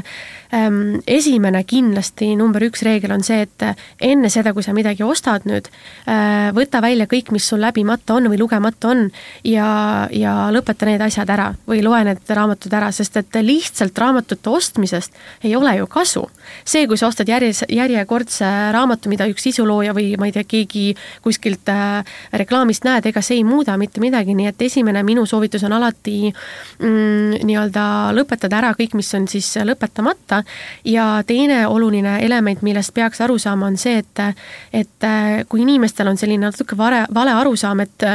ähm, 0.52 1.00
esimene 1.08 1.62
kindlasti 1.64 2.34
number 2.36 2.66
üks 2.68 2.84
reegel 2.84 3.14
on 3.16 3.24
see, 3.24 3.46
et 3.46 3.64
enne 4.00 4.28
seda, 4.32 4.52
kui 4.52 4.64
sa 4.64 4.76
midagi 4.76 5.04
ostad 5.06 5.48
nüüd 5.48 5.70
äh,, 6.04 6.52
võta 6.52 6.82
välja 6.84 7.08
kõik, 7.08 7.32
mis 7.32 7.48
sul 7.48 7.64
läbimata 7.64 8.18
on 8.18 8.28
või 8.28 8.42
lugemata 8.42 8.92
on 8.92 9.06
ja, 9.48 10.06
ja 10.12 10.34
lõpeta 10.52 10.88
need 10.88 11.00
asjad 11.00 11.32
ära 11.32 11.48
või 11.68 11.80
loe 11.84 12.04
need 12.10 12.28
raamatud 12.28 12.76
ära, 12.76 12.92
sest 12.92 13.16
et 13.22 13.40
lihtsalt 13.40 13.96
raamatute 13.98 14.52
ostmisest 14.52 15.16
ei 15.42 15.56
ole 15.56 15.78
ju 15.78 15.88
kasu. 15.88 16.28
see, 16.64 16.86
kui 16.86 17.00
sa 17.00 17.08
ostad 17.08 17.21
järjes, 17.28 17.64
järjekordse 17.68 18.48
raamatu, 18.72 19.10
mida 19.12 19.26
üks 19.30 19.46
sisulooja 19.46 19.94
või 19.96 20.12
ma 20.20 20.28
ei 20.28 20.34
tea, 20.34 20.44
keegi 20.48 20.84
kuskilt 21.24 21.68
äh, 21.72 22.02
reklaamist 22.42 22.86
näed, 22.88 23.06
ega 23.10 23.22
see 23.24 23.40
ei 23.40 23.46
muuda 23.46 23.76
mitte 23.80 24.02
midagi, 24.02 24.36
nii 24.38 24.50
et 24.50 24.66
esimene 24.68 25.02
minu 25.06 25.26
soovitus 25.28 25.64
on 25.68 25.76
alati 25.78 26.16
mm, 26.32 27.42
nii-öelda 27.46 27.86
lõpetada 28.16 28.60
ära 28.62 28.74
kõik, 28.78 28.96
mis 28.98 29.12
on 29.18 29.28
siis 29.30 29.48
lõpetamata. 29.62 30.42
Ja 30.88 31.22
teine 31.26 31.64
oluline 31.66 32.18
element, 32.24 32.62
millest 32.62 32.94
peaks 32.94 33.20
aru 33.24 33.38
saama, 33.38 33.70
on 33.70 33.80
see, 33.80 34.02
et 34.02 34.24
et 34.72 35.04
äh, 35.06 35.42
kui 35.48 35.62
inimestel 35.62 36.08
on 36.08 36.20
selline 36.20 36.46
natuke 36.46 36.76
vale, 36.78 37.04
vale 37.14 37.34
arusaam, 37.36 37.80
et 37.84 38.06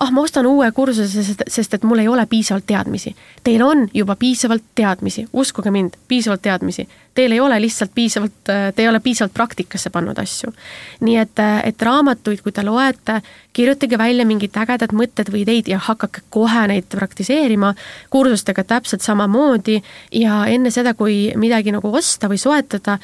ah, 0.00 0.10
ma 0.10 0.24
ostan 0.24 0.46
uue 0.48 0.70
kursuse, 0.72 1.22
sest, 1.24 1.44
sest 1.48 1.76
et 1.76 1.84
mul 1.84 2.00
ei 2.02 2.08
ole 2.08 2.24
piisavalt 2.30 2.66
teadmisi. 2.66 3.12
Teil 3.44 3.62
on 3.64 3.86
juba 3.94 4.16
piisavalt 4.16 4.64
teadmisi, 4.74 5.26
uskuge 5.32 5.72
mind, 5.74 5.98
piisavalt 6.08 6.42
teadmisi 6.42 6.88
teil 7.14 7.32
ei 7.32 7.40
ole 7.40 7.60
lihtsalt 7.60 7.90
piisavalt, 7.94 8.40
te 8.44 8.82
ei 8.82 8.88
ole 8.88 9.00
piisavalt 9.00 9.34
praktikasse 9.34 9.90
pannud 9.90 10.18
asju. 10.18 10.52
nii 11.00 11.16
et, 11.16 11.42
et 11.64 11.82
raamatuid, 11.82 12.42
kui 12.42 12.52
te 12.52 12.62
loete, 12.62 13.20
kirjutage 13.52 13.98
välja 13.98 14.24
mingid 14.26 14.54
ägedad 14.56 14.92
mõtted 14.94 15.30
või 15.32 15.42
ideid 15.42 15.68
ja 15.68 15.78
hakake 15.82 16.22
kohe 16.30 16.66
neid 16.70 16.86
praktiseerima, 16.92 17.72
kursustega 18.10 18.64
täpselt 18.64 19.02
samamoodi 19.02 19.80
ja 20.14 20.44
enne 20.46 20.70
seda, 20.70 20.94
kui 20.94 21.32
midagi 21.36 21.74
nagu 21.74 21.90
osta 21.96 22.30
või 22.30 22.38
soetada, 22.38 22.98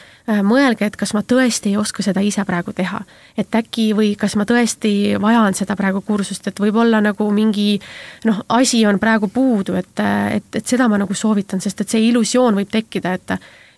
mõelge, 0.46 0.86
et 0.86 0.96
kas 0.96 1.14
ma 1.14 1.24
tõesti 1.26 1.72
ei 1.72 1.80
oska 1.80 2.02
seda 2.06 2.22
ise 2.22 2.44
praegu 2.46 2.72
teha. 2.72 3.02
et 3.36 3.54
äkki 3.54 3.90
või 3.92 4.14
kas 4.16 4.36
ma 4.36 4.44
tõesti 4.48 5.20
vajan 5.20 5.54
seda 5.54 5.76
praegu 5.76 6.00
kursust, 6.00 6.46
et 6.46 6.60
võib-olla 6.60 7.02
nagu 7.04 7.30
mingi 7.30 7.80
noh, 8.24 8.44
asi 8.48 8.86
on 8.86 8.98
praegu 8.98 9.28
puudu, 9.28 9.74
et, 9.74 10.00
et, 10.32 10.48
et 10.54 10.66
seda 10.66 10.88
ma 10.88 10.98
nagu 10.98 11.14
soovitan, 11.14 11.60
sest 11.60 11.80
et 11.80 11.88
see 11.88 12.08
illusioon 12.08 12.54
võib 12.54 12.70
tekkida, 12.72 13.12
et 13.12 13.36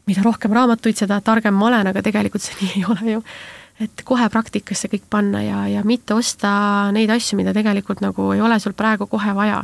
mida 0.09 0.25
rohkem 0.25 0.55
raamatuid, 0.57 0.99
seda 0.99 1.21
targem 1.25 1.57
ma 1.57 1.69
olen, 1.71 1.91
aga 1.91 2.03
tegelikult 2.05 2.45
see 2.45 2.59
nii 2.63 2.77
ei 2.77 2.85
ole 2.89 3.17
ju. 3.17 3.25
et 3.85 4.03
kohe 4.05 4.27
praktikasse 4.33 4.91
kõik 4.91 5.05
panna 5.11 5.43
ja, 5.45 5.61
ja 5.71 5.85
mitte 5.87 6.17
osta 6.17 6.51
neid 6.95 7.11
asju, 7.15 7.39
mida 7.39 7.55
tegelikult 7.55 8.03
nagu 8.03 8.33
ei 8.35 8.43
ole 8.43 8.59
sul 8.63 8.75
praegu 8.79 9.07
kohe 9.07 9.35
vaja. 9.37 9.63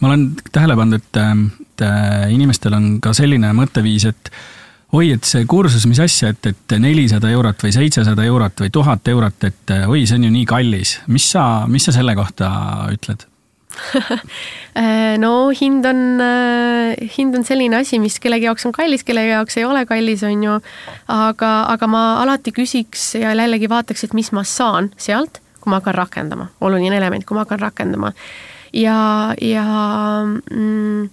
ma 0.00 0.10
olen 0.10 0.28
tähele 0.52 0.76
pannud, 0.76 1.00
et, 1.00 1.22
et 1.64 1.88
inimestel 2.34 2.76
on 2.76 2.90
ka 3.00 3.14
selline 3.16 3.52
mõtteviis, 3.56 4.08
et 4.10 4.32
oi, 4.92 5.10
et 5.16 5.24
see 5.24 5.46
kursus, 5.48 5.86
mis 5.88 6.00
asja, 6.02 6.34
et, 6.34 6.50
et 6.52 6.76
nelisada 6.80 7.30
eurot 7.32 7.64
või 7.64 7.72
seitsesada 7.74 8.26
eurot 8.28 8.66
või 8.66 8.74
tuhat 8.74 9.08
eurot, 9.08 9.48
et 9.48 9.74
oi, 9.86 10.04
see 10.06 10.20
on 10.20 10.28
ju 10.28 10.34
nii 10.36 10.44
kallis. 10.48 10.98
mis 11.06 11.30
sa, 11.32 11.66
mis 11.70 11.88
sa 11.88 11.96
selle 11.96 12.14
kohta 12.18 12.50
ütled? 12.92 13.26
Äh, 14.76 15.16
no 15.16 15.48
hind 15.56 15.86
on, 15.88 16.20
äh, 16.20 17.08
hind 17.16 17.32
on 17.32 17.46
selline 17.48 17.78
asi, 17.78 17.96
mis 17.96 18.18
kellegi 18.20 18.44
jaoks 18.44 18.66
on 18.68 18.74
kallis, 18.76 19.06
kellegi 19.08 19.30
jaoks 19.30 19.56
ei 19.56 19.64
ole 19.64 19.86
kallis, 19.88 20.20
on 20.28 20.42
ju. 20.44 20.58
aga, 21.08 21.52
aga 21.72 21.88
ma 21.88 22.02
alati 22.20 22.52
küsiks 22.52 23.14
ja 23.16 23.32
jällegi 23.32 23.70
vaataks, 23.72 24.04
et 24.04 24.12
mis 24.12 24.28
ma 24.36 24.44
saan 24.44 24.90
sealt, 25.00 25.40
kui 25.62 25.72
ma 25.72 25.80
hakkan 25.80 25.96
rakendama, 25.96 26.50
oluline 26.60 27.00
element, 27.00 27.24
kui 27.24 27.38
ma 27.38 27.46
hakkan 27.46 27.64
rakendama. 27.64 28.12
ja, 28.76 29.32
ja 29.40 29.64
mm, 30.28 31.08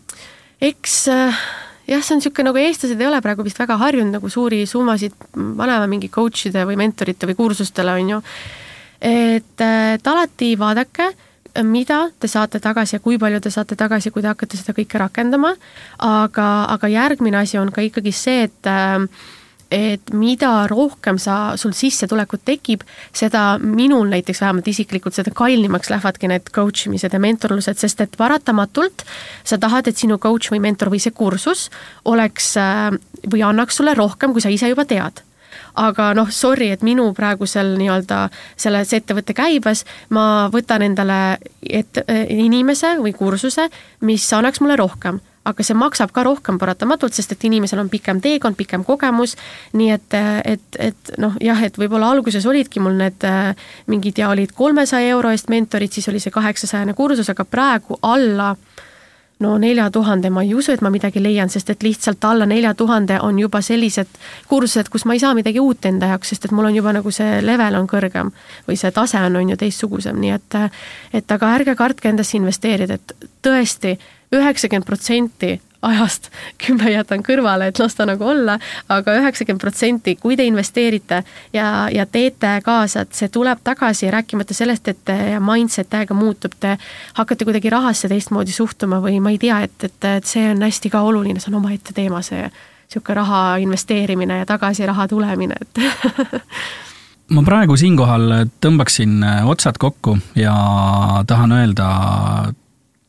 eks 0.59 0.99
äh, 1.15 1.43
jah, 1.87 2.03
see 2.03 2.17
on 2.17 2.19
niisugune 2.19 2.51
nagu 2.51 2.59
eestlased 2.67 2.99
ei 2.99 3.07
ole 3.07 3.23
praegu 3.23 3.47
vist 3.47 3.63
väga 3.63 3.79
harjunud 3.79 4.19
nagu 4.19 4.27
suuri 4.27 4.65
summasid 4.67 5.15
panema 5.33 5.87
mingi 5.87 6.11
coach'ide 6.11 6.67
või 6.67 6.83
mentorite 6.83 7.31
või 7.31 7.39
kursustele, 7.39 7.95
on 7.95 8.17
ju. 8.17 8.23
et, 8.99 9.55
et 9.63 10.11
alati 10.17 10.57
vaadake 10.59 11.13
mida 11.61 12.07
te 12.19 12.27
saate 12.27 12.59
tagasi 12.59 12.97
ja 12.97 13.03
kui 13.03 13.19
palju 13.21 13.39
te 13.43 13.51
saate 13.53 13.77
tagasi, 13.77 14.09
kui 14.11 14.23
te 14.23 14.31
hakkate 14.31 14.57
seda 14.57 14.73
kõike 14.73 14.97
rakendama. 15.01 15.53
aga, 15.99 16.49
aga 16.73 16.87
järgmine 16.89 17.37
asi 17.37 17.57
on 17.57 17.71
ka 17.71 17.81
ikkagi 17.81 18.11
see, 18.11 18.49
et 18.49 18.69
et 19.73 20.11
mida 20.13 20.67
rohkem 20.69 21.17
sa, 21.17 21.57
sul 21.57 21.73
sissetulekut 21.73 22.43
tekib, 22.45 22.83
seda 23.09 23.57
minul 23.57 24.05
näiteks 24.11 24.43
vähemalt 24.43 24.67
isiklikult, 24.69 25.15
seda 25.17 25.33
kallimaks 25.33 25.89
lähevadki 25.89 26.29
need 26.29 26.51
coach 26.53 26.85
imised 26.85 27.13
ja 27.13 27.21
mentorlused, 27.21 27.81
sest 27.81 28.03
et 28.05 28.17
paratamatult 28.17 29.01
sa 29.43 29.57
tahad, 29.57 29.89
et 29.89 29.97
sinu 29.97 30.19
coach 30.21 30.53
või 30.53 30.61
mentor 30.61 30.93
või 30.93 31.01
see 31.01 31.15
kursus 31.17 31.71
oleks 32.05 32.53
või 33.25 33.41
annaks 33.41 33.81
sulle 33.81 33.97
rohkem, 33.97 34.33
kui 34.33 34.45
sa 34.45 34.53
ise 34.53 34.69
juba 34.69 34.85
tead 34.85 35.23
aga 35.79 36.11
noh, 36.17 36.29
sorry, 36.31 36.69
et 36.73 36.83
minu 36.85 37.09
praegusel 37.17 37.75
nii-öelda 37.79 38.27
selles 38.59 38.93
ettevõtte 38.93 39.35
käibes 39.37 39.83
ma 40.13 40.47
võtan 40.53 40.85
endale 40.85 41.37
et, 41.61 42.01
inimese 42.29 42.97
või 43.01 43.13
kursuse, 43.17 43.69
mis 44.05 44.25
annaks 44.33 44.61
mulle 44.61 44.77
rohkem. 44.79 45.21
Aga 45.43 45.59
see 45.65 45.75
maksab 45.75 46.13
ka 46.15 46.23
rohkem 46.23 46.55
paratamatult, 46.55 47.11
sest 47.11 47.33
et 47.35 47.41
inimesel 47.49 47.81
on 47.81 47.89
pikem 47.91 48.21
teekond, 48.23 48.55
pikem 48.55 48.85
kogemus, 48.87 49.33
nii 49.75 49.89
et, 49.91 50.15
et, 50.47 50.77
et 50.79 51.11
noh, 51.19 51.35
jah, 51.43 51.59
et 51.67 51.75
võib-olla 51.75 52.13
alguses 52.15 52.45
olidki 52.47 52.79
mul 52.79 52.95
need 53.01 53.25
mingid 53.91 54.21
ja 54.23 54.29
olid 54.31 54.53
kolmesaja 54.55 55.11
euro 55.11 55.33
eest 55.35 55.51
mentorid, 55.51 55.91
siis 55.91 56.07
oli 56.07 56.23
see 56.23 56.31
kaheksasajane 56.31 56.95
kursus, 56.95 57.27
aga 57.33 57.43
praegu 57.43 57.99
alla 58.07 58.53
no 59.39 59.57
nelja 59.57 59.89
tuhande 59.91 60.29
ma 60.29 60.43
ei 60.43 60.53
usu, 60.55 60.71
et 60.71 60.81
ma 60.81 60.91
midagi 60.93 61.21
leian, 61.23 61.49
sest 61.49 61.69
et 61.73 61.83
lihtsalt 61.83 62.23
alla 62.25 62.45
nelja 62.45 62.73
tuhande 62.73 63.19
on 63.21 63.39
juba 63.39 63.61
sellised 63.61 64.07
kursused, 64.47 64.89
kus 64.93 65.05
ma 65.05 65.17
ei 65.17 65.19
saa 65.23 65.33
midagi 65.33 65.59
uut 65.59 65.85
enda 65.85 66.13
jaoks, 66.13 66.33
sest 66.33 66.45
et 66.45 66.55
mul 66.55 66.69
on 66.69 66.75
juba 66.75 66.93
nagu 66.93 67.11
see 67.11 67.41
level 67.41 67.79
on 67.79 67.89
kõrgem 67.89 68.31
või 68.67 68.79
see 68.79 68.91
tase 68.91 69.19
on, 69.19 69.35
on 69.41 69.53
ju 69.53 69.59
teistsugusem, 69.59 70.19
nii 70.19 70.33
et 70.37 70.59
et 71.13 71.31
aga 71.31 71.53
ärge 71.57 71.75
kartke 71.75 72.09
endasse 72.09 72.37
investeerida, 72.37 72.99
et 72.99 73.29
tõesti, 73.43 73.97
üheksakümmend 74.33 74.87
protsenti 74.87 75.57
ajast 75.83 76.29
kümme 76.65 76.91
jätan 76.91 77.23
kõrvale, 77.25 77.69
et 77.69 77.79
las 77.79 77.95
ta 77.95 78.07
nagu 78.09 78.27
olla 78.27 78.57
aga, 78.87 79.13
aga 79.13 79.15
üheksakümmend 79.21 79.61
protsenti, 79.61 80.15
kui 80.15 80.37
te 80.37 80.45
investeerite 80.47 81.23
ja, 81.53 81.87
ja 81.93 82.05
teete 82.05 82.55
kaasa, 82.65 83.03
et 83.03 83.17
see 83.17 83.29
tuleb 83.33 83.61
tagasi, 83.63 84.11
rääkimata 84.13 84.55
sellest, 84.55 84.87
et 84.87 85.13
mindset 85.43 85.89
täiega 85.91 86.15
muutub, 86.17 86.55
te 86.59 86.77
hakkate 87.19 87.45
kuidagi 87.45 87.71
rahasse 87.73 88.09
teistmoodi 88.11 88.55
suhtuma 88.55 89.01
või 89.03 89.19
ma 89.23 89.33
ei 89.33 89.41
tea, 89.41 89.61
et, 89.67 89.75
et, 89.83 89.99
et 90.17 90.29
see 90.29 90.51
on 90.51 90.63
hästi 90.63 90.93
ka 90.93 91.03
oluline, 91.05 91.41
see 91.43 91.51
on 91.53 91.59
omaette 91.61 91.95
teema, 91.95 92.23
see 92.25 92.45
niisugune 92.47 93.15
raha 93.17 93.43
investeerimine 93.63 94.41
ja 94.43 94.45
tagasi 94.45 94.85
raha 94.85 95.07
tulemine, 95.09 95.55
et 95.61 95.79
ma 97.35 97.45
praegu 97.45 97.77
siinkohal 97.79 98.43
tõmbaksin 98.61 99.23
otsad 99.49 99.79
kokku 99.81 100.17
ja 100.37 100.53
tahan 101.27 101.55
öelda 101.57 101.87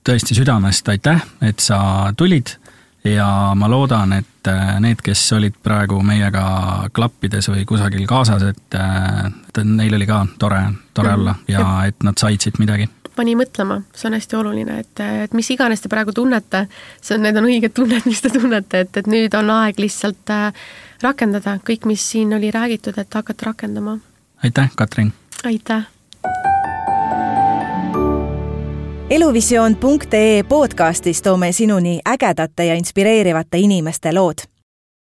tõesti 0.05 0.37
südamest 0.37 0.89
aitäh, 0.89 1.25
et 1.43 1.61
sa 1.65 2.13
tulid 2.17 2.57
ja 3.05 3.53
ma 3.55 3.69
loodan, 3.71 4.13
et 4.13 4.49
äh, 4.49 4.81
need, 4.81 5.03
kes 5.05 5.23
olid 5.37 5.57
praegu 5.63 6.01
meiega 6.03 6.89
klappides 6.95 7.51
või 7.53 7.65
kusagil 7.69 8.07
kaasas, 8.09 8.43
et, 8.55 8.77
äh, 8.79 9.27
et 9.29 9.65
neil 9.65 9.95
oli 9.99 10.09
ka 10.09 10.25
tore, 10.39 10.63
tore 10.95 11.13
mhm. 11.13 11.21
olla 11.21 11.35
ja 11.49 11.67
et 11.89 12.03
nad 12.07 12.19
said 12.21 12.41
siit 12.41 12.61
midagi 12.63 12.89
pani 13.15 13.37
mõtlema, 13.39 13.79
see 13.95 14.09
on 14.09 14.17
hästi 14.17 14.37
oluline, 14.41 14.81
et, 14.83 15.03
et 15.27 15.35
mis 15.39 15.51
iganes 15.55 15.79
te 15.79 15.91
praegu 15.93 16.11
tunnete, 16.11 16.65
see 16.99 17.15
on, 17.15 17.23
need 17.23 17.39
on 17.39 17.47
õiged 17.47 17.75
tunned, 17.77 18.03
mis 18.11 18.25
te 18.25 18.33
tunnete, 18.35 18.85
et, 18.87 19.03
et 19.03 19.11
nüüd 19.11 19.37
on 19.39 19.53
aeg 19.61 19.79
lihtsalt 19.79 20.35
äh, 20.35 20.67
rakendada 21.05 21.61
kõik, 21.63 21.87
mis 21.91 22.03
siin 22.15 22.35
oli 22.35 22.51
räägitud, 22.55 22.99
et 22.99 23.21
hakata 23.21 23.53
rakendama. 23.53 24.01
aitäh, 24.43 24.71
Katrin! 24.75 25.13
aitäh! 25.45 25.94
eluvisioon.ee 29.15 30.43
podcastis 30.49 31.23
toome 31.23 31.53
sinuni 31.53 32.01
ägedate 32.09 32.65
ja 32.65 32.75
inspireerivate 32.75 33.59
inimeste 33.59 34.13
lood. 34.15 34.35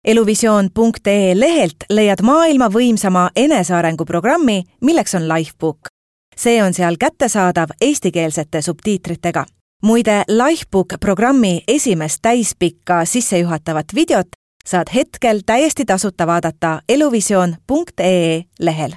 eluvisioon.ee 0.04 1.40
lehelt 1.40 1.76
leiad 1.90 2.22
maailma 2.22 2.68
võimsama 2.68 3.28
enesearengu 3.36 4.04
programmi, 4.04 4.62
milleks 4.80 5.14
on 5.14 5.28
Lifebook. 5.28 5.78
see 6.36 6.62
on 6.62 6.74
seal 6.74 6.96
kättesaadav 6.96 7.68
eestikeelsete 7.80 8.62
subtiitritega. 8.62 9.44
muide, 9.82 10.22
Lifebook 10.28 10.94
programmi 11.00 11.62
esimest 11.68 12.18
täispikka 12.22 13.04
sissejuhatavat 13.04 13.86
videot 13.94 14.28
saad 14.66 14.86
hetkel 14.94 15.40
täiesti 15.46 15.84
tasuta 15.84 16.26
vaadata 16.26 16.80
eluvisioon.ee 16.88 18.42
lehel 18.60 18.92